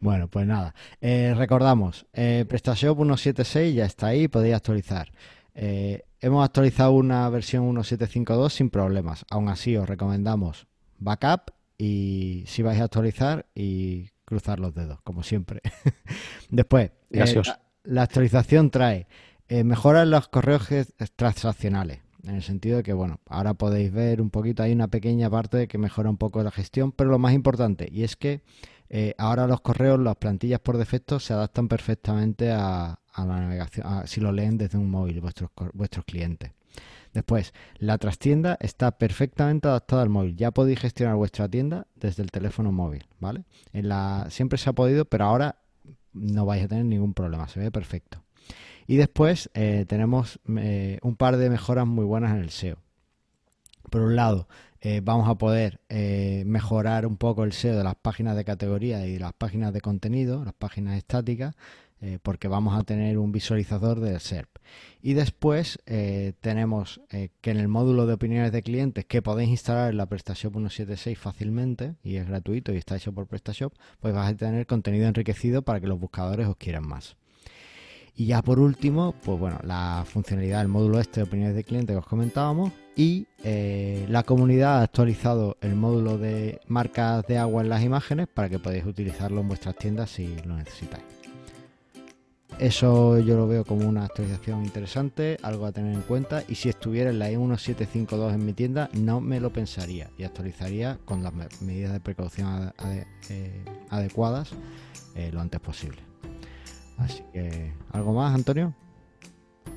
Bueno, 0.00 0.28
pues 0.28 0.46
nada. 0.46 0.74
Eh, 1.00 1.34
recordamos, 1.36 2.06
eh, 2.12 2.44
PrestaShop 2.48 2.96
176 2.96 3.74
ya 3.74 3.84
está 3.84 4.08
ahí, 4.08 4.28
podéis 4.28 4.54
actualizar. 4.54 5.10
Eh, 6.24 6.26
hemos 6.26 6.44
actualizado 6.44 6.92
una 6.92 7.28
versión 7.28 7.64
1752 7.64 8.52
sin 8.52 8.70
problemas. 8.70 9.24
Aún 9.30 9.48
así, 9.48 9.76
os 9.76 9.88
recomendamos 9.88 10.66
backup 10.98 11.50
y 11.76 12.44
si 12.46 12.62
vais 12.62 12.80
a 12.80 12.84
actualizar 12.84 13.46
y 13.54 14.10
cruzar 14.24 14.58
los 14.60 14.74
dedos, 14.74 15.00
como 15.02 15.22
siempre. 15.22 15.60
Después, 16.50 16.90
eh, 17.10 17.18
la, 17.48 17.60
la 17.84 18.02
actualización 18.02 18.70
trae 18.70 19.06
eh, 19.48 19.64
mejoras 19.64 20.04
en 20.04 20.10
los 20.10 20.28
correos 20.28 20.62
ge- 20.66 20.86
transaccionales. 21.16 22.00
En 22.22 22.36
el 22.36 22.42
sentido 22.42 22.78
de 22.78 22.82
que, 22.82 22.94
bueno, 22.94 23.20
ahora 23.26 23.52
podéis 23.52 23.92
ver 23.92 24.22
un 24.22 24.30
poquito, 24.30 24.62
hay 24.62 24.72
una 24.72 24.88
pequeña 24.88 25.28
parte 25.28 25.68
que 25.68 25.76
mejora 25.76 26.08
un 26.08 26.16
poco 26.16 26.42
la 26.42 26.50
gestión, 26.50 26.90
pero 26.90 27.10
lo 27.10 27.18
más 27.18 27.34
importante, 27.34 27.86
y 27.92 28.02
es 28.02 28.16
que 28.16 28.40
eh, 28.88 29.14
ahora 29.18 29.46
los 29.46 29.60
correos, 29.60 30.00
las 30.00 30.16
plantillas 30.16 30.60
por 30.60 30.78
defecto 30.78 31.20
se 31.20 31.34
adaptan 31.34 31.68
perfectamente 31.68 32.50
a, 32.50 32.98
a 33.14 33.24
la 33.24 33.40
navegación, 33.40 33.86
a- 33.86 34.06
si 34.06 34.20
lo 34.20 34.32
leen 34.32 34.58
desde 34.58 34.76
un 34.78 34.90
móvil 34.90 35.20
vuestros, 35.20 35.50
vuestros 35.72 36.04
clientes. 36.04 36.50
Después, 37.12 37.54
la 37.78 37.96
trastienda 37.98 38.58
está 38.60 38.98
perfectamente 38.98 39.68
adaptada 39.68 40.02
al 40.02 40.08
móvil. 40.08 40.34
Ya 40.36 40.50
podéis 40.50 40.80
gestionar 40.80 41.14
vuestra 41.14 41.48
tienda 41.48 41.86
desde 41.94 42.24
el 42.24 42.32
teléfono 42.32 42.72
móvil, 42.72 43.06
¿vale? 43.20 43.44
En 43.72 43.88
la, 43.88 44.26
siempre 44.30 44.58
se 44.58 44.68
ha 44.68 44.72
podido, 44.72 45.04
pero 45.04 45.26
ahora 45.26 45.56
no 46.12 46.44
vais 46.44 46.64
a 46.64 46.68
tener 46.68 46.84
ningún 46.84 47.14
problema, 47.14 47.46
se 47.46 47.60
ve 47.60 47.70
perfecto. 47.70 48.24
Y 48.88 48.96
después 48.96 49.48
eh, 49.54 49.84
tenemos 49.88 50.40
eh, 50.58 50.98
un 51.02 51.14
par 51.16 51.36
de 51.36 51.48
mejoras 51.50 51.86
muy 51.86 52.04
buenas 52.04 52.32
en 52.32 52.38
el 52.38 52.50
SEO. 52.50 52.78
Por 53.90 54.00
un 54.02 54.16
lado, 54.16 54.48
eh, 54.80 55.00
vamos 55.02 55.28
a 55.28 55.36
poder 55.36 55.80
mejorar 56.44 57.06
un 57.06 57.16
poco 57.16 57.44
el 57.44 57.52
SEO 57.52 57.76
de 57.76 57.84
las 57.84 57.94
páginas 57.94 58.36
de 58.36 58.44
categoría 58.44 59.06
y 59.06 59.18
las 59.18 59.32
páginas 59.32 59.72
de 59.72 59.80
contenido, 59.80 60.44
las 60.44 60.54
páginas 60.54 60.96
estáticas, 60.96 61.54
eh, 62.00 62.18
porque 62.22 62.48
vamos 62.48 62.78
a 62.78 62.82
tener 62.82 63.16
un 63.16 63.32
visualizador 63.32 64.00
del 64.00 64.20
SERP. 64.20 64.48
Y 65.00 65.14
después 65.14 65.78
eh, 65.86 66.34
tenemos 66.40 67.00
eh, 67.10 67.30
que 67.40 67.50
en 67.50 67.56
el 67.56 67.68
módulo 67.68 68.06
de 68.06 68.14
opiniones 68.14 68.52
de 68.52 68.62
clientes 68.62 69.06
que 69.06 69.22
podéis 69.22 69.48
instalar 69.48 69.90
en 69.90 69.96
la 69.96 70.06
PrestaShop 70.06 70.52
176 70.52 71.18
fácilmente 71.18 71.94
y 72.02 72.16
es 72.16 72.26
gratuito 72.28 72.74
y 72.74 72.76
está 72.76 72.96
hecho 72.96 73.12
por 73.12 73.26
PrestaShop, 73.26 73.72
pues 74.00 74.12
vais 74.12 74.34
a 74.34 74.36
tener 74.36 74.66
contenido 74.66 75.06
enriquecido 75.06 75.62
para 75.62 75.80
que 75.80 75.86
los 75.86 75.98
buscadores 75.98 76.46
os 76.46 76.56
quieran 76.56 76.86
más. 76.86 77.16
Y 78.16 78.26
ya 78.26 78.42
por 78.42 78.58
último, 78.58 79.14
pues 79.24 79.38
bueno, 79.38 79.58
la 79.64 80.04
funcionalidad 80.06 80.58
del 80.58 80.68
módulo 80.68 81.00
este 81.00 81.20
de 81.20 81.24
opiniones 81.24 81.56
de 81.56 81.64
cliente 81.64 81.94
que 81.94 81.98
os 81.98 82.06
comentábamos 82.06 82.72
y 82.94 83.26
la 83.42 84.22
comunidad 84.22 84.80
ha 84.80 84.82
actualizado 84.82 85.56
el 85.62 85.74
módulo 85.74 86.18
de 86.18 86.60
marcas 86.68 87.26
de 87.26 87.38
agua 87.38 87.62
en 87.62 87.70
las 87.70 87.82
imágenes 87.82 88.28
para 88.28 88.48
que 88.48 88.60
podáis 88.60 88.84
utilizarlo 88.84 89.40
en 89.40 89.48
vuestras 89.48 89.74
tiendas 89.76 90.10
si 90.10 90.36
lo 90.44 90.56
necesitáis. 90.56 91.23
Eso 92.58 93.18
yo 93.18 93.36
lo 93.36 93.48
veo 93.48 93.64
como 93.64 93.86
una 93.88 94.04
actualización 94.04 94.64
interesante, 94.64 95.38
algo 95.42 95.66
a 95.66 95.72
tener 95.72 95.92
en 95.92 96.02
cuenta 96.02 96.44
y 96.48 96.54
si 96.54 96.68
estuviera 96.68 97.10
en 97.10 97.18
la 97.18 97.30
E1752 97.30 98.32
en 98.32 98.46
mi 98.46 98.52
tienda 98.52 98.88
no 98.92 99.20
me 99.20 99.40
lo 99.40 99.50
pensaría 99.52 100.08
y 100.16 100.22
actualizaría 100.24 100.98
con 101.04 101.22
las 101.24 101.34
me- 101.34 101.48
medidas 101.60 101.92
de 101.92 102.00
precaución 102.00 102.72
eh, 103.28 103.64
adecuadas 103.90 104.50
eh, 105.16 105.30
lo 105.32 105.40
antes 105.40 105.60
posible. 105.60 105.98
Así 106.98 107.24
que, 107.32 107.72
¿algo 107.90 108.12
más, 108.14 108.32
Antonio? 108.34 108.72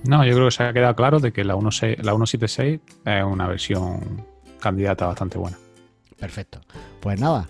No, 0.08 0.24
yo 0.24 0.34
creo 0.36 0.46
que 0.46 0.52
se 0.52 0.64
ha 0.64 0.72
quedado 0.72 0.96
claro 0.96 1.20
de 1.20 1.34
que 1.34 1.44
la, 1.44 1.56
16 1.56 1.98
la 2.06 2.12
176 2.12 2.80
es 3.06 3.24
una 3.24 3.48
versión 3.48 4.24
candidata 4.60 5.08
bastante 5.08 5.40
buena. 5.40 5.58
Perfecto. 6.20 6.62
Pues 7.02 7.20
nada, 7.20 7.48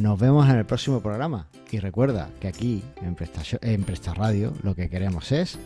nos 0.00 0.18
vemos 0.18 0.48
en 0.48 0.56
el 0.56 0.64
próximo 0.64 1.00
programa. 1.00 1.46
Y 1.70 1.78
recuerda 1.78 2.30
que 2.40 2.48
aquí, 2.48 2.82
en 3.02 3.14
Presta, 3.14 3.42
en 3.60 3.84
Presta 3.84 4.14
Radio, 4.14 4.52
lo 4.62 4.74
que 4.74 4.88
queremos 4.88 5.30
es 5.30 5.58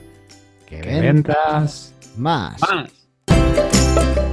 que, 0.68 0.80
Que 0.80 1.01
ventas 1.01 1.95
más. 2.16 2.61
más. 2.61 4.24